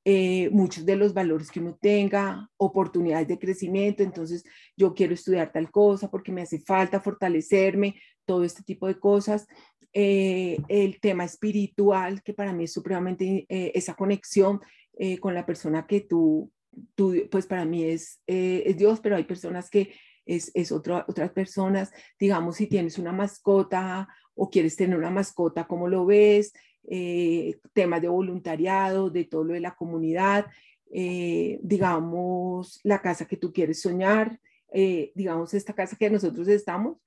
Eh, 0.09 0.49
muchos 0.53 0.85
de 0.85 0.95
los 0.95 1.13
valores 1.13 1.51
que 1.51 1.59
uno 1.59 1.75
tenga, 1.75 2.49
oportunidades 2.55 3.27
de 3.27 3.37
crecimiento, 3.37 4.03
entonces 4.03 4.45
yo 4.77 4.93
quiero 4.93 5.13
estudiar 5.13 5.51
tal 5.51 5.69
cosa 5.69 6.09
porque 6.09 6.31
me 6.31 6.43
hace 6.43 6.61
falta 6.61 7.01
fortalecerme, 7.01 7.93
todo 8.25 8.45
este 8.45 8.63
tipo 8.63 8.87
de 8.87 8.97
cosas. 8.97 9.47
Eh, 9.91 10.59
el 10.69 11.01
tema 11.01 11.25
espiritual, 11.25 12.23
que 12.23 12.33
para 12.33 12.53
mí 12.53 12.63
es 12.63 12.71
supremamente 12.71 13.45
eh, 13.49 13.73
esa 13.75 13.95
conexión 13.95 14.61
con 15.19 15.33
la 15.33 15.45
persona 15.45 15.85
que 15.85 15.99
tú, 15.99 16.53
tú, 16.95 17.13
pues 17.29 17.45
para 17.45 17.65
mí 17.65 17.83
es, 17.83 18.21
es 18.25 18.77
Dios, 18.77 19.01
pero 19.01 19.17
hay 19.17 19.25
personas 19.25 19.69
que 19.69 19.93
es, 20.25 20.51
es 20.53 20.71
otras 20.71 21.31
personas, 21.33 21.91
digamos, 22.17 22.55
si 22.55 22.67
tienes 22.67 22.97
una 22.97 23.11
mascota 23.11 24.07
o 24.35 24.49
quieres 24.49 24.77
tener 24.77 24.97
una 24.97 25.11
mascota, 25.11 25.67
¿cómo 25.67 25.89
lo 25.89 26.05
ves? 26.05 26.53
Eh, 26.89 27.59
temas 27.73 28.01
de 28.01 28.07
voluntariado, 28.07 29.09
de 29.09 29.25
todo 29.25 29.43
lo 29.43 29.53
de 29.53 29.59
la 29.59 29.75
comunidad, 29.75 30.47
eh, 30.89 31.59
digamos, 31.61 32.79
la 32.83 33.01
casa 33.01 33.27
que 33.27 33.35
tú 33.35 33.51
quieres 33.51 33.81
soñar, 33.81 34.39
eh, 34.71 35.11
digamos, 35.13 35.53
esta 35.53 35.73
casa 35.73 35.97
que 35.97 36.09
nosotros 36.09 36.47
estamos. 36.47 36.97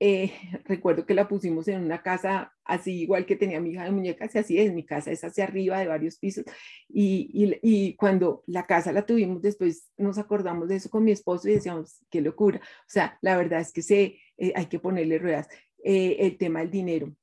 recuerdo 0.64 1.06
que 1.06 1.14
la 1.14 1.28
pusimos 1.28 1.68
en 1.68 1.84
una 1.84 2.02
casa 2.02 2.52
así 2.64 3.02
igual 3.02 3.24
que 3.24 3.36
tenía 3.36 3.60
mi 3.60 3.70
hija 3.70 3.84
de 3.84 3.92
muñecas 3.92 4.34
y 4.34 4.38
así 4.38 4.58
es, 4.58 4.72
mi 4.72 4.84
casa 4.84 5.12
es 5.12 5.22
hacia 5.22 5.44
arriba 5.44 5.78
de 5.78 5.86
varios 5.86 6.18
pisos 6.18 6.44
y, 6.88 7.30
y, 7.32 7.58
y, 7.62 7.94
cuando 7.94 8.42
la 8.48 8.64
casa 8.64 8.90
la 8.90 9.06
tuvimos 9.06 9.40
después 9.42 9.92
nos 9.96 10.18
acordamos 10.18 10.68
de 10.68 10.74
eso 10.74 10.90
con 10.90 11.04
mi 11.04 11.12
esposo 11.12 11.48
y 11.48 11.52
decíamos, 11.52 12.04
qué 12.10 12.20
locura, 12.20 12.58
o 12.58 12.88
sea, 12.88 13.16
la 13.22 13.36
verdad 13.36 13.60
es 13.60 13.72
que 13.72 13.82
se, 13.82 14.18
hay 14.56 14.66
que 14.66 14.80
ponerle 14.80 15.18
ruedas. 15.20 15.46
el 15.84 16.36
tema 16.36 16.60
del 16.60 16.72
dinero. 16.72 17.14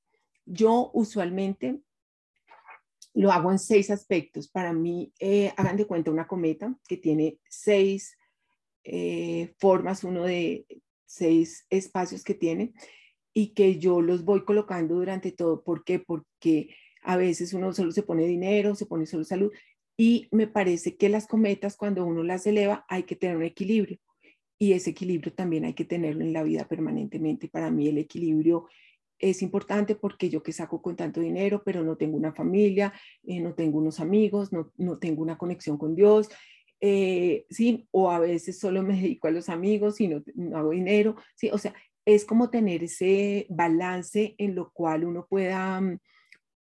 Yo 0.45 0.89
usualmente 0.93 1.81
lo 3.13 3.31
hago 3.31 3.51
en 3.51 3.59
seis 3.59 3.89
aspectos. 3.89 4.47
Para 4.47 4.73
mí, 4.73 5.13
eh, 5.19 5.51
hagan 5.57 5.77
de 5.77 5.85
cuenta 5.85 6.11
una 6.11 6.27
cometa 6.27 6.75
que 6.87 6.97
tiene 6.97 7.39
seis 7.49 8.17
eh, 8.83 9.53
formas, 9.57 10.03
uno 10.03 10.23
de 10.23 10.65
seis 11.05 11.65
espacios 11.69 12.23
que 12.23 12.33
tiene 12.33 12.73
y 13.33 13.53
que 13.53 13.79
yo 13.79 14.01
los 14.01 14.23
voy 14.23 14.43
colocando 14.45 14.95
durante 14.95 15.31
todo. 15.31 15.63
¿Por 15.63 15.83
qué? 15.83 15.99
Porque 15.99 16.75
a 17.03 17.17
veces 17.17 17.53
uno 17.53 17.73
solo 17.73 17.91
se 17.91 18.03
pone 18.03 18.25
dinero, 18.25 18.75
se 18.75 18.85
pone 18.85 19.05
solo 19.05 19.23
salud 19.23 19.51
y 19.97 20.27
me 20.31 20.47
parece 20.47 20.95
que 20.95 21.09
las 21.09 21.27
cometas 21.27 21.75
cuando 21.75 22.05
uno 22.05 22.23
las 22.23 22.45
eleva 22.47 22.85
hay 22.87 23.03
que 23.03 23.15
tener 23.15 23.37
un 23.37 23.43
equilibrio 23.43 23.99
y 24.57 24.73
ese 24.73 24.89
equilibrio 24.91 25.33
también 25.33 25.65
hay 25.65 25.73
que 25.73 25.85
tenerlo 25.85 26.23
en 26.23 26.33
la 26.33 26.43
vida 26.43 26.67
permanentemente. 26.67 27.47
Para 27.47 27.71
mí 27.71 27.87
el 27.87 27.97
equilibrio 27.97 28.67
es 29.19 29.41
importante 29.41 29.95
porque 29.95 30.29
yo 30.29 30.41
que 30.41 30.53
saco 30.53 30.81
con 30.81 30.95
tanto 30.95 31.19
dinero, 31.19 31.61
pero 31.63 31.83
no 31.83 31.97
tengo 31.97 32.17
una 32.17 32.33
familia, 32.33 32.93
eh, 33.23 33.39
no 33.39 33.53
tengo 33.53 33.77
unos 33.77 33.99
amigos, 33.99 34.51
no, 34.51 34.71
no, 34.77 34.97
tengo 34.97 35.21
una 35.21 35.37
conexión 35.37 35.77
con 35.77 35.95
Dios, 35.95 36.29
eh, 36.81 37.45
sí, 37.49 37.87
o 37.91 38.09
a 38.09 38.19
veces 38.19 38.59
solo 38.59 38.81
me 38.81 38.95
dedico 39.01 39.27
a 39.27 39.31
los 39.31 39.49
amigos 39.49 39.99
y 39.99 40.07
no, 40.07 40.23
no, 40.35 40.57
hago 40.57 40.71
dinero, 40.71 41.15
sí, 41.35 41.49
o 41.51 41.57
sea, 41.57 41.73
es 42.05 42.25
como 42.25 42.49
tener 42.49 42.83
ese 42.83 43.45
balance 43.49 44.35
en 44.37 44.55
lo 44.55 44.71
cual 44.71 45.03
uno 45.03 45.27
pueda, 45.29 45.79
mm, 45.81 45.99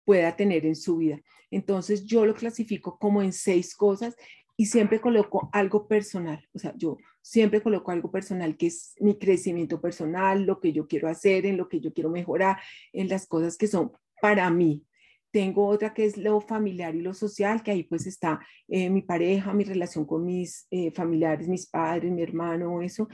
pueda 0.05 0.37
tener 0.37 0.65
en 0.67 0.77
su 0.77 0.99
vida. 0.99 1.21
Entonces 1.51 2.05
yo 2.07 2.25
lo 2.25 2.35
clasifico 2.35 2.99
como 2.99 3.23
en 3.23 3.33
seis 3.33 3.75
cosas 3.75 4.17
y 4.57 4.67
siempre 4.67 5.01
coloco 5.01 5.49
algo 5.53 5.89
personal, 5.89 6.47
o 6.53 6.59
sea, 6.59 6.75
yo 6.77 6.97
siempre 7.23 7.63
coloco 7.63 7.91
algo 7.91 8.11
personal 8.11 8.57
que 8.57 8.67
es 8.67 8.95
mi 9.01 9.19
crecimiento 9.19 9.81
personal, 9.81 10.45
lo 10.45 10.61
que 10.61 10.73
yo 10.73 10.87
quiero 10.87 11.09
hacer, 11.09 11.47
en 11.47 11.57
lo 11.57 11.69
que 11.69 11.81
yo 11.81 11.93
quiero 11.93 12.11
mejorar, 12.11 12.59
en 12.93 13.09
las 13.09 13.27
cosas 13.27 13.57
que 13.57 13.67
son 13.67 13.93
para 14.21 14.49
mí. 14.51 14.85
Tengo 15.33 15.67
otra 15.67 15.95
que 15.95 16.05
es 16.05 16.17
lo 16.17 16.41
familiar 16.41 16.95
y 16.95 17.01
lo 17.01 17.15
social, 17.15 17.63
que 17.63 17.73
ahí 17.73 17.83
pues 17.83 18.07
está 18.07 18.41
eh, 18.69 18.91
mi 18.91 19.03
pareja, 19.03 19.53
mi 19.53 19.65
relación 19.65 20.05
con 20.05 20.25
mis 20.25 20.67
eh, 20.71 20.93
familiares, 20.93 21.49
mis 21.49 21.67
padres, 21.67 22.13
mi 22.13 22.23
hermano, 22.23 22.83
eso, 22.83 23.09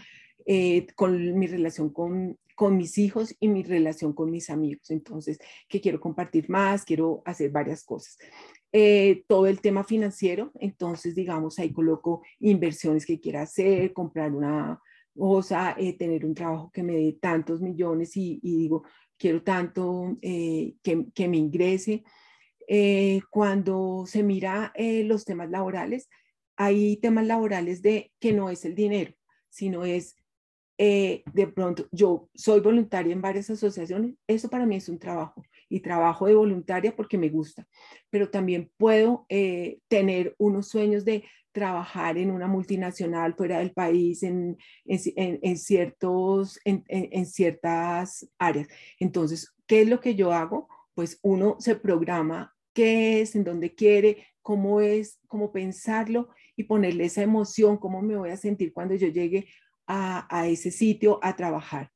eh, 0.44 0.86
con 0.96 1.38
mi 1.38 1.46
relación 1.46 1.90
con, 1.90 2.36
con 2.54 2.76
mis 2.76 2.98
hijos 2.98 3.34
y 3.40 3.48
mi 3.48 3.62
relación 3.62 4.12
con 4.12 4.30
mis 4.30 4.50
amigos. 4.50 4.90
Entonces, 4.90 5.38
que 5.68 5.80
quiero 5.80 6.00
compartir 6.00 6.48
más, 6.48 6.84
quiero 6.84 7.22
hacer 7.24 7.50
varias 7.50 7.84
cosas. 7.84 8.18
Eh, 8.72 9.24
todo 9.26 9.46
el 9.46 9.60
tema 9.60 9.82
financiero, 9.82 10.52
entonces 10.60 11.16
digamos 11.16 11.58
ahí 11.58 11.72
coloco 11.72 12.22
inversiones 12.38 13.04
que 13.04 13.18
quiera 13.18 13.42
hacer, 13.42 13.92
comprar 13.92 14.32
una 14.32 14.80
cosa, 15.16 15.74
eh, 15.76 15.96
tener 15.98 16.24
un 16.24 16.34
trabajo 16.34 16.70
que 16.72 16.84
me 16.84 16.94
dé 16.94 17.18
tantos 17.20 17.60
millones 17.60 18.16
y, 18.16 18.38
digo, 18.42 18.84
quiero 19.18 19.42
tanto 19.42 20.16
eh, 20.22 20.76
que, 20.84 21.06
que, 21.12 21.28
me 21.28 21.36
ingrese. 21.36 22.04
cuando 23.30 24.04
se 24.06 24.22
mira 24.22 24.72
los 24.76 25.24
temas 25.24 25.50
laborales, 25.50 26.08
hay 26.56 26.96
temas 26.98 27.26
laborales 27.26 27.82
de 27.82 28.12
que 28.20 28.32
no 28.32 28.50
es 28.50 28.64
el 28.64 28.74
dinero, 28.74 29.12
sino 29.48 29.84
es 29.84 30.14
de 30.80 31.46
pronto, 31.54 31.86
yo 31.92 32.30
soy 32.34 32.60
voluntaria 32.60 33.12
en 33.12 33.20
varias 33.20 33.50
asociaciones, 33.50 34.14
eso 34.26 34.48
para 34.48 34.64
mí 34.64 34.76
es 34.76 34.88
un 34.88 34.98
trabajo 34.98 35.42
y 35.68 35.80
trabajo 35.80 36.26
de 36.26 36.34
voluntaria 36.34 36.96
porque 36.96 37.18
me 37.18 37.28
gusta, 37.28 37.66
pero 38.08 38.30
también 38.30 38.70
puedo 38.78 39.26
eh, 39.28 39.80
tener 39.88 40.34
unos 40.38 40.68
sueños 40.68 41.04
de 41.04 41.24
trabajar 41.52 42.16
en 42.16 42.30
una 42.30 42.46
multinacional 42.46 43.34
fuera 43.34 43.58
del 43.58 43.72
país, 43.72 44.22
en, 44.22 44.56
en, 44.86 45.58
ciertos, 45.58 46.58
en, 46.64 47.26
ciertas 47.26 48.26
áreas. 48.38 48.68
Entonces, 48.98 49.52
¿qué 49.66 49.82
es 49.82 49.88
lo 49.88 50.00
que 50.00 50.14
yo 50.14 50.32
hago? 50.32 50.68
Pues 50.94 51.18
uno 51.22 51.56
se 51.58 51.76
programa 51.76 52.54
qué 52.72 53.20
es, 53.20 53.34
en 53.34 53.44
dónde 53.44 53.74
quiere, 53.74 54.28
cómo 54.40 54.80
es, 54.80 55.18
cómo 55.26 55.52
pensarlo 55.52 56.28
y 56.56 56.64
ponerle 56.64 57.04
esa 57.04 57.22
emoción, 57.22 57.76
cómo 57.76 58.00
me 58.00 58.16
voy 58.16 58.30
a 58.30 58.36
sentir 58.36 58.72
cuando 58.72 58.94
yo 58.94 59.08
llegue 59.08 59.48
a, 59.92 60.26
a 60.30 60.46
ese 60.46 60.70
sitio 60.70 61.18
a 61.20 61.34
trabajar. 61.34 61.90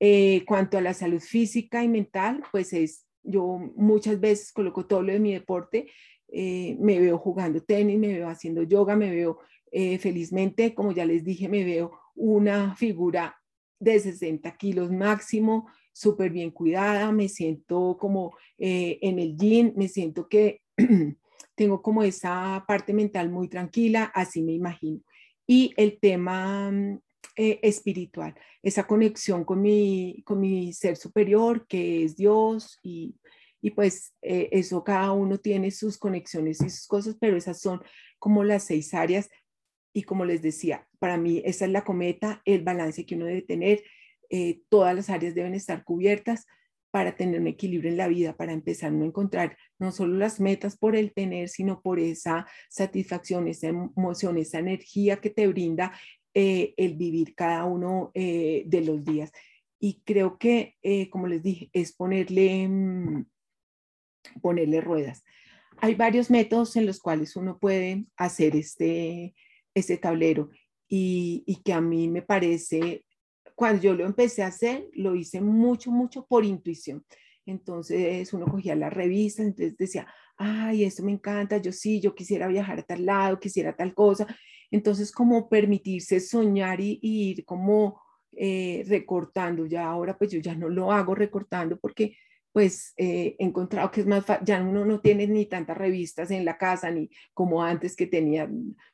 Eh, 0.00 0.44
cuanto 0.46 0.78
a 0.78 0.80
la 0.80 0.94
salud 0.94 1.20
física 1.20 1.84
y 1.84 1.88
mental, 1.88 2.42
pues 2.50 2.72
es, 2.72 3.04
yo 3.22 3.58
muchas 3.76 4.18
veces 4.18 4.52
coloco 4.52 4.86
todo 4.86 5.02
lo 5.02 5.12
de 5.12 5.20
mi 5.20 5.34
deporte, 5.34 5.90
eh, 6.28 6.76
me 6.80 6.98
veo 7.00 7.18
jugando 7.18 7.62
tenis, 7.62 7.98
me 7.98 8.14
veo 8.14 8.28
haciendo 8.28 8.62
yoga, 8.62 8.96
me 8.96 9.10
veo 9.10 9.40
eh, 9.70 9.98
felizmente, 9.98 10.74
como 10.74 10.92
ya 10.92 11.04
les 11.04 11.22
dije, 11.22 11.48
me 11.48 11.64
veo 11.64 11.92
una 12.14 12.74
figura 12.76 13.36
de 13.78 14.00
60 14.00 14.56
kilos 14.56 14.90
máximo, 14.90 15.68
súper 15.92 16.30
bien 16.30 16.50
cuidada, 16.50 17.12
me 17.12 17.28
siento 17.28 17.96
como 17.98 18.36
en 18.56 19.18
el 19.18 19.36
gym, 19.36 19.72
me 19.76 19.88
siento 19.88 20.28
que 20.28 20.62
tengo 21.56 21.82
como 21.82 22.04
esa 22.04 22.64
parte 22.66 22.92
mental 22.92 23.30
muy 23.30 23.48
tranquila, 23.48 24.12
así 24.14 24.42
me 24.42 24.52
imagino. 24.52 25.00
Y 25.46 25.72
el 25.76 25.98
tema 25.98 26.70
mm, 26.70 27.00
eh, 27.40 27.60
espiritual, 27.62 28.34
esa 28.64 28.88
conexión 28.88 29.44
con 29.44 29.62
mi, 29.62 30.24
con 30.26 30.40
mi 30.40 30.72
ser 30.72 30.96
superior, 30.96 31.68
que 31.68 32.02
es 32.02 32.16
Dios, 32.16 32.80
y, 32.82 33.14
y 33.62 33.70
pues 33.70 34.12
eh, 34.22 34.48
eso 34.50 34.82
cada 34.82 35.12
uno 35.12 35.38
tiene 35.38 35.70
sus 35.70 35.98
conexiones 35.98 36.60
y 36.60 36.68
sus 36.68 36.88
cosas, 36.88 37.16
pero 37.20 37.36
esas 37.36 37.60
son 37.60 37.80
como 38.18 38.42
las 38.42 38.64
seis 38.64 38.92
áreas. 38.92 39.30
Y 39.94 40.02
como 40.02 40.24
les 40.24 40.42
decía, 40.42 40.88
para 40.98 41.16
mí 41.16 41.40
esa 41.44 41.66
es 41.66 41.70
la 41.70 41.84
cometa, 41.84 42.42
el 42.44 42.64
balance 42.64 43.06
que 43.06 43.14
uno 43.14 43.26
debe 43.26 43.42
tener. 43.42 43.84
Eh, 44.30 44.62
todas 44.68 44.96
las 44.96 45.08
áreas 45.08 45.36
deben 45.36 45.54
estar 45.54 45.84
cubiertas 45.84 46.44
para 46.90 47.14
tener 47.14 47.40
un 47.40 47.46
equilibrio 47.46 47.90
en 47.90 47.98
la 47.98 48.08
vida, 48.08 48.36
para 48.36 48.52
empezar 48.52 48.92
a 48.92 49.04
encontrar 49.04 49.56
no 49.78 49.92
solo 49.92 50.16
las 50.16 50.40
metas 50.40 50.76
por 50.76 50.96
el 50.96 51.12
tener, 51.12 51.48
sino 51.48 51.82
por 51.82 52.00
esa 52.00 52.48
satisfacción, 52.68 53.46
esa 53.46 53.68
emoción, 53.68 54.38
esa 54.38 54.58
energía 54.58 55.20
que 55.20 55.30
te 55.30 55.46
brinda 55.46 55.92
eh, 56.40 56.72
el 56.76 56.94
vivir 56.94 57.34
cada 57.34 57.64
uno 57.64 58.12
eh, 58.14 58.62
de 58.64 58.80
los 58.82 59.02
días. 59.02 59.32
Y 59.80 60.02
creo 60.04 60.38
que, 60.38 60.76
eh, 60.82 61.10
como 61.10 61.26
les 61.26 61.42
dije, 61.42 61.68
es 61.72 61.92
ponerle, 61.92 62.68
mm, 62.68 63.26
ponerle 64.40 64.80
ruedas. 64.80 65.24
hay 65.78 65.96
varios 65.96 66.30
métodos 66.30 66.76
en 66.76 66.86
los 66.86 67.00
cuales 67.00 67.34
uno 67.34 67.58
puede 67.58 68.06
hacer 68.16 68.54
este, 68.54 69.34
este 69.74 69.96
tablero 69.96 70.50
y, 70.88 71.42
y 71.44 71.56
que 71.56 71.72
a 71.72 71.80
mí 71.80 72.06
me 72.06 72.22
parece, 72.22 73.04
cuando 73.56 73.82
yo 73.82 73.94
lo 73.94 74.06
empecé 74.06 74.44
a 74.44 74.48
hacer, 74.48 74.88
lo 74.92 75.16
hice 75.16 75.40
mucho, 75.40 75.90
mucho 75.90 76.24
por 76.24 76.44
intuición. 76.44 77.04
Entonces 77.46 78.32
uno 78.32 78.46
cogía 78.46 78.76
las 78.76 78.92
revistas, 78.92 79.46
entonces 79.46 79.76
decía, 79.76 80.06
ay, 80.36 80.84
esto 80.84 81.02
me 81.02 81.10
encanta, 81.12 81.56
yo 81.58 81.72
sí, 81.72 82.00
yo 82.00 82.14
quisiera 82.14 82.46
viajar 82.46 82.78
a 82.78 82.82
tal 82.84 83.04
lado, 83.04 83.40
quisiera 83.40 83.74
tal 83.74 83.92
cosa. 83.92 84.26
Entonces 84.70 85.12
como 85.12 85.48
permitirse 85.48 86.20
soñar 86.20 86.80
y, 86.80 86.98
ir 87.02 87.44
como 87.44 88.00
eh, 88.32 88.84
recortando, 88.86 89.66
ya 89.66 89.86
ahora 89.86 90.16
pues 90.16 90.30
yo 90.30 90.40
ya 90.40 90.54
no 90.54 90.68
lo 90.68 90.92
hago 90.92 91.14
recortando 91.14 91.78
porque 91.78 92.16
pues 92.52 92.92
eh, 92.96 93.36
he 93.38 93.44
encontrado 93.44 93.90
que 93.90 94.00
es 94.00 94.06
más 94.06 94.24
fácil, 94.24 94.46
ya 94.46 94.62
uno 94.62 94.84
no 94.84 95.00
tiene 95.00 95.26
ni 95.26 95.46
tantas 95.46 95.76
revistas 95.76 96.30
en 96.30 96.44
la 96.44 96.58
casa, 96.58 96.90
ni 96.90 97.10
como 97.34 97.62
antes 97.62 97.94
que 97.94 98.06
tenía 98.06 98.50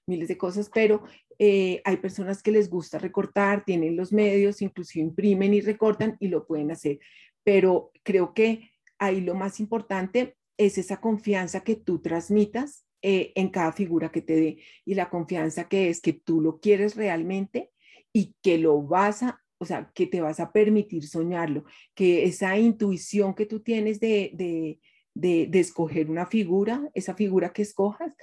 miles 0.07 0.29
de 0.29 0.37
cosas, 0.37 0.71
pero 0.73 1.05
eh, 1.39 1.81
hay 1.85 1.97
personas 1.97 2.43
que 2.43 2.53
les 2.53 2.69
gusta 2.69 2.99
recortar, 2.99 3.65
tienen 3.65 3.97
los 3.97 4.13
medios, 4.13 4.61
inclusive 4.61 5.05
imprimen 5.05 5.55
y 5.55 5.61
recortan 5.61 6.17
y 6.21 6.29
lo 6.29 6.47
pueden 6.47 6.71
hacer. 6.71 6.99
Pero 7.43 7.91
creo 8.03 8.35
que 8.35 8.71
ahí 8.99 9.21
lo 9.21 9.35
más 9.35 9.61
importante 9.61 10.37
es 10.57 10.79
esa 10.79 11.01
confianza 11.01 11.65
que 11.65 11.77
tú 11.77 12.01
transmitas 12.01 12.85
eh, 13.07 13.33
en 13.35 13.51
cada 13.51 13.71
figura 13.71 14.11
que 14.11 14.23
te 14.23 14.35
dé 14.35 14.59
y 14.87 14.95
la 14.95 15.11
confianza 15.11 15.69
que 15.69 15.91
es 15.91 16.01
que 16.01 16.15
tú 16.15 16.41
lo 16.41 16.59
quieres 16.59 16.97
realmente 16.97 17.71
y 18.15 18.35
que 18.41 18.57
lo 18.57 18.81
vas 18.81 19.23
a 19.23 19.45
o 19.59 19.67
sea, 19.67 19.91
que 19.95 20.07
te 20.07 20.21
vas 20.21 20.41
a 20.41 20.53
permitir 20.53 21.07
soñarlo, 21.07 21.65
que 21.95 22.25
esa 22.25 22.59
intuición 22.59 23.35
que 23.35 23.47
tú 23.47 23.61
tienes 23.61 24.01
de, 24.01 24.31
de, 24.35 25.47
de, 25.47 25.61
escoger 25.61 26.11
una 26.11 26.27
figura, 26.27 26.91
esa 26.93 27.15
figura 27.15 27.53
que 27.53 27.63
escojas, 27.63 28.15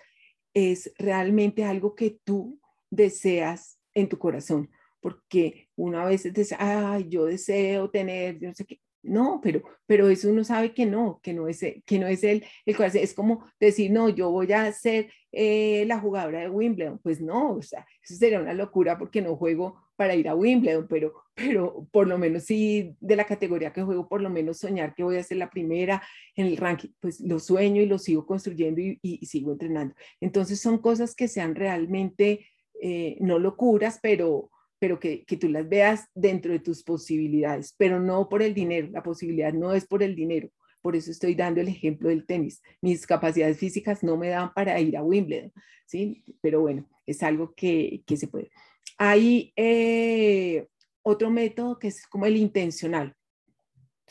es 0.53 0.91
realmente 0.97 1.63
algo 1.63 1.95
que 1.95 2.19
tú 2.23 2.59
deseas 2.89 3.79
en 3.93 4.09
tu 4.09 4.17
corazón, 4.19 4.69
porque 4.99 5.69
una 5.75 6.05
vez 6.05 6.31
dice, 6.31 6.55
ay, 6.59 7.07
yo 7.07 7.25
deseo 7.25 7.89
tener, 7.89 8.39
yo 8.39 8.49
no 8.49 8.53
sé 8.53 8.65
qué, 8.65 8.79
no, 9.03 9.39
pero, 9.41 9.63
pero 9.85 10.09
eso 10.09 10.29
uno 10.29 10.43
sabe 10.43 10.73
que 10.73 10.85
no, 10.85 11.19
que 11.23 11.33
no 11.33 11.47
es, 11.47 11.59
que 11.85 11.99
no 11.99 12.07
es 12.07 12.23
el, 12.23 12.45
el 12.65 12.75
corazón. 12.75 13.01
Es 13.01 13.13
como 13.13 13.45
decir, 13.59 13.91
no, 13.91 14.09
yo 14.09 14.29
voy 14.29 14.51
a 14.53 14.71
ser 14.71 15.11
eh, 15.31 15.85
la 15.87 15.99
jugadora 15.99 16.39
de 16.41 16.49
Wimbledon. 16.49 16.99
Pues 16.99 17.21
no, 17.21 17.53
o 17.53 17.61
sea, 17.61 17.85
eso 18.03 18.15
sería 18.15 18.39
una 18.39 18.53
locura 18.53 18.97
porque 18.97 19.21
no 19.21 19.35
juego 19.35 19.77
para 19.95 20.15
ir 20.15 20.27
a 20.29 20.35
Wimbledon, 20.35 20.87
pero, 20.87 21.13
pero 21.35 21.87
por 21.91 22.07
lo 22.07 22.17
menos 22.17 22.43
sí 22.43 22.95
de 22.99 23.15
la 23.15 23.25
categoría 23.25 23.73
que 23.73 23.83
juego, 23.83 24.07
por 24.07 24.21
lo 24.21 24.29
menos 24.29 24.57
soñar 24.57 24.93
que 24.95 25.03
voy 25.03 25.17
a 25.17 25.23
ser 25.23 25.37
la 25.37 25.49
primera 25.49 26.01
en 26.35 26.47
el 26.47 26.57
ranking, 26.57 26.89
pues 26.99 27.19
lo 27.19 27.39
sueño 27.39 27.81
y 27.81 27.85
lo 27.85 27.97
sigo 27.97 28.25
construyendo 28.25 28.81
y, 28.81 28.99
y, 29.01 29.25
sigo 29.25 29.51
entrenando. 29.51 29.95
Entonces 30.19 30.59
son 30.61 30.77
cosas 30.79 31.15
que 31.15 31.27
sean 31.27 31.55
realmente, 31.55 32.47
eh, 32.81 33.17
no 33.19 33.39
locuras, 33.39 33.99
pero 34.01 34.49
pero 34.81 34.99
que, 34.99 35.23
que, 35.25 35.37
tú 35.37 35.47
las 35.47 35.69
veas 35.69 36.09
dentro 36.15 36.51
de 36.51 36.59
tus 36.59 36.81
posibilidades, 36.81 37.75
pero 37.77 37.99
no 37.99 38.27
por 38.27 38.41
el 38.41 38.55
dinero. 38.55 38.87
La 38.91 39.03
posibilidad 39.03 39.53
no 39.53 39.73
es 39.75 39.85
por 39.85 40.01
el 40.01 40.15
dinero. 40.15 40.49
Por 40.81 40.95
eso 40.95 41.11
estoy 41.11 41.35
dando 41.35 41.61
el 41.61 41.67
ejemplo 41.67 42.09
del 42.09 42.25
tenis. 42.25 42.63
Mis 42.81 43.05
capacidades 43.05 43.59
físicas 43.59 44.01
no 44.01 44.17
me 44.17 44.29
dan 44.29 44.51
para 44.55 44.79
ir 44.79 44.97
a 44.97 45.03
Wimbledon, 45.03 45.53
¿sí? 45.85 46.23
Pero 46.41 46.61
bueno, 46.61 46.89
es 47.05 47.21
algo 47.21 47.53
que, 47.53 48.01
que 48.07 48.17
se 48.17 48.27
puede. 48.27 48.49
Hay 48.97 49.53
eh, 49.55 50.65
otro 51.03 51.29
método 51.29 51.77
que 51.77 51.89
es 51.89 52.07
como 52.07 52.25
el 52.25 52.35
intencional. 52.35 53.13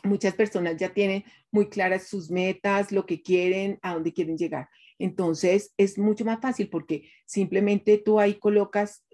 Muchas 0.04 0.34
personas 0.34 0.76
ya 0.76 0.94
tienen 0.94 1.24
muy 1.50 1.68
claras 1.68 2.06
sus 2.06 2.30
metas, 2.30 2.92
lo 2.92 3.06
que 3.06 3.22
quieren, 3.22 3.80
a 3.82 3.94
dónde 3.94 4.12
quieren 4.12 4.38
llegar. 4.38 4.68
Entonces 5.00 5.74
es 5.76 5.98
mucho 5.98 6.24
más 6.24 6.40
fácil 6.40 6.70
porque 6.70 7.10
simplemente 7.26 7.98
tú 7.98 8.20
ahí 8.20 8.34
colocas 8.34 9.04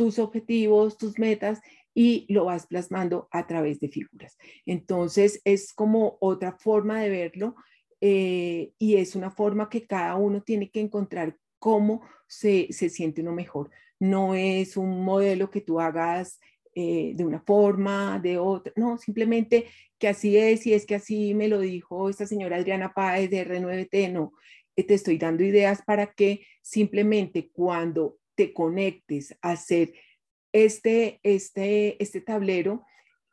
tus 0.00 0.18
objetivos, 0.18 0.96
tus 0.96 1.18
metas 1.18 1.60
y 1.92 2.24
lo 2.32 2.46
vas 2.46 2.66
plasmando 2.66 3.28
a 3.30 3.46
través 3.46 3.80
de 3.80 3.90
figuras. 3.90 4.38
Entonces 4.64 5.42
es 5.44 5.74
como 5.74 6.16
otra 6.22 6.52
forma 6.52 7.02
de 7.02 7.10
verlo 7.10 7.54
eh, 8.00 8.72
y 8.78 8.96
es 8.96 9.14
una 9.14 9.30
forma 9.30 9.68
que 9.68 9.86
cada 9.86 10.14
uno 10.16 10.42
tiene 10.42 10.70
que 10.70 10.80
encontrar 10.80 11.36
cómo 11.58 12.00
se, 12.26 12.68
se 12.70 12.88
siente 12.88 13.20
uno 13.20 13.34
mejor. 13.34 13.68
No 13.98 14.34
es 14.34 14.78
un 14.78 15.04
modelo 15.04 15.50
que 15.50 15.60
tú 15.60 15.80
hagas 15.80 16.40
eh, 16.74 17.12
de 17.14 17.24
una 17.26 17.40
forma, 17.40 18.18
de 18.20 18.38
otra, 18.38 18.72
no, 18.76 18.96
simplemente 18.96 19.66
que 19.98 20.08
así 20.08 20.38
es 20.38 20.66
y 20.66 20.72
es 20.72 20.86
que 20.86 20.94
así 20.94 21.34
me 21.34 21.46
lo 21.46 21.58
dijo 21.60 22.08
esta 22.08 22.26
señora 22.26 22.56
Adriana 22.56 22.94
Páez 22.94 23.28
de 23.28 23.46
R9T, 23.46 24.12
no, 24.12 24.32
eh, 24.76 24.84
te 24.84 24.94
estoy 24.94 25.18
dando 25.18 25.44
ideas 25.44 25.82
para 25.82 26.14
que 26.14 26.46
simplemente 26.62 27.50
cuando 27.52 28.19
te 28.40 28.54
conectes 28.54 29.36
a 29.42 29.50
hacer 29.50 29.92
este, 30.50 31.20
este, 31.22 32.02
este 32.02 32.22
tablero, 32.22 32.86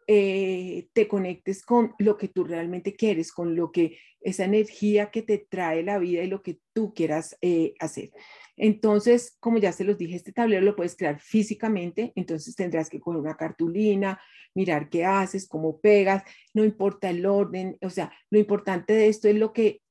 eh, 0.09 0.87
te 0.93 1.07
conectes 1.09 1.63
con 1.63 1.93
lo 1.99 2.17
que 2.17 2.29
tú 2.29 2.45
realmente 2.45 2.95
quieres, 2.95 3.33
con 3.33 3.55
lo 3.57 3.73
que 3.73 3.97
esa 4.21 4.45
energía 4.45 5.11
que 5.11 5.21
te 5.21 5.37
trae 5.37 5.83
la 5.83 5.99
vida 5.99 6.23
y 6.23 6.27
lo 6.27 6.41
que 6.41 6.59
tú 6.73 6.93
quieras 6.93 7.37
eh, 7.41 7.73
hacer. 7.79 8.11
Entonces, 8.55 9.35
como 9.39 9.57
ya 9.57 9.71
se 9.71 9.83
los 9.83 9.97
dije, 9.97 10.15
este 10.15 10.31
tablero 10.31 10.63
lo 10.63 10.75
puedes 10.75 10.95
crear 10.95 11.19
físicamente, 11.19 12.13
entonces 12.15 12.55
tendrás 12.55 12.89
que 12.89 12.99
coger 12.99 13.19
una 13.19 13.35
cartulina, 13.35 14.19
mirar 14.55 14.89
qué 14.89 15.05
haces, 15.05 15.47
cómo 15.47 15.79
pegas, 15.79 16.23
no 16.53 16.63
importa 16.63 17.09
el 17.09 17.25
orden, 17.25 17.77
o 17.81 17.89
sea, 17.89 18.11
lo 18.31 18.39
importante 18.39 18.93
de 18.93 19.07
esto 19.07 19.27
es 19.27 19.35
lo 19.35 19.53
que, 19.53 19.81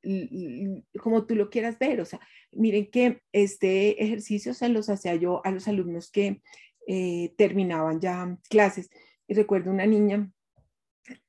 como 1.00 1.24
tú 1.26 1.36
lo 1.36 1.50
quieras 1.50 1.78
ver, 1.78 2.00
o 2.00 2.04
sea, 2.04 2.20
miren 2.52 2.90
que 2.90 3.20
este 3.32 4.02
ejercicio 4.02 4.54
se 4.54 4.68
los 4.68 4.88
hacía 4.88 5.14
yo 5.14 5.40
a 5.44 5.52
los 5.52 5.68
alumnos 5.68 6.10
que 6.10 6.40
eh, 6.88 7.34
terminaban 7.36 8.00
ya 8.00 8.36
clases, 8.48 8.90
y 9.28 9.34
recuerdo 9.34 9.70
una 9.70 9.86
niña, 9.86 10.30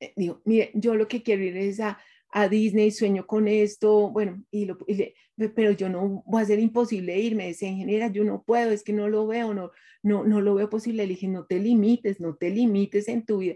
eh, 0.00 0.12
digo, 0.16 0.42
mire, 0.44 0.70
yo 0.74 0.94
lo 0.94 1.08
que 1.08 1.22
quiero 1.22 1.42
ir 1.42 1.56
es 1.56 1.80
a 1.80 1.98
a 2.30 2.48
Disney, 2.48 2.90
sueño 2.90 3.26
con 3.26 3.48
esto, 3.48 4.10
bueno, 4.10 4.44
y, 4.50 4.66
lo, 4.66 4.78
pero 5.54 5.72
yo 5.72 5.88
no 5.88 6.22
voy 6.26 6.42
a 6.42 6.46
ser 6.46 6.58
imposible 6.58 7.18
irme, 7.18 7.46
decía 7.46 7.68
ingeniera, 7.68 8.08
yo 8.08 8.24
no 8.24 8.42
puedo, 8.42 8.70
es 8.70 8.82
que 8.82 8.92
no 8.92 9.08
lo 9.08 9.26
veo, 9.26 9.54
no, 9.54 9.70
no, 10.02 10.24
no 10.24 10.40
lo 10.40 10.54
veo 10.54 10.68
posible. 10.68 11.04
Le 11.04 11.14
dije, 11.14 11.28
no 11.28 11.46
te 11.46 11.58
limites, 11.58 12.20
no 12.20 12.36
te 12.36 12.50
limites 12.50 13.08
en 13.08 13.24
tu 13.24 13.38
vida. 13.38 13.54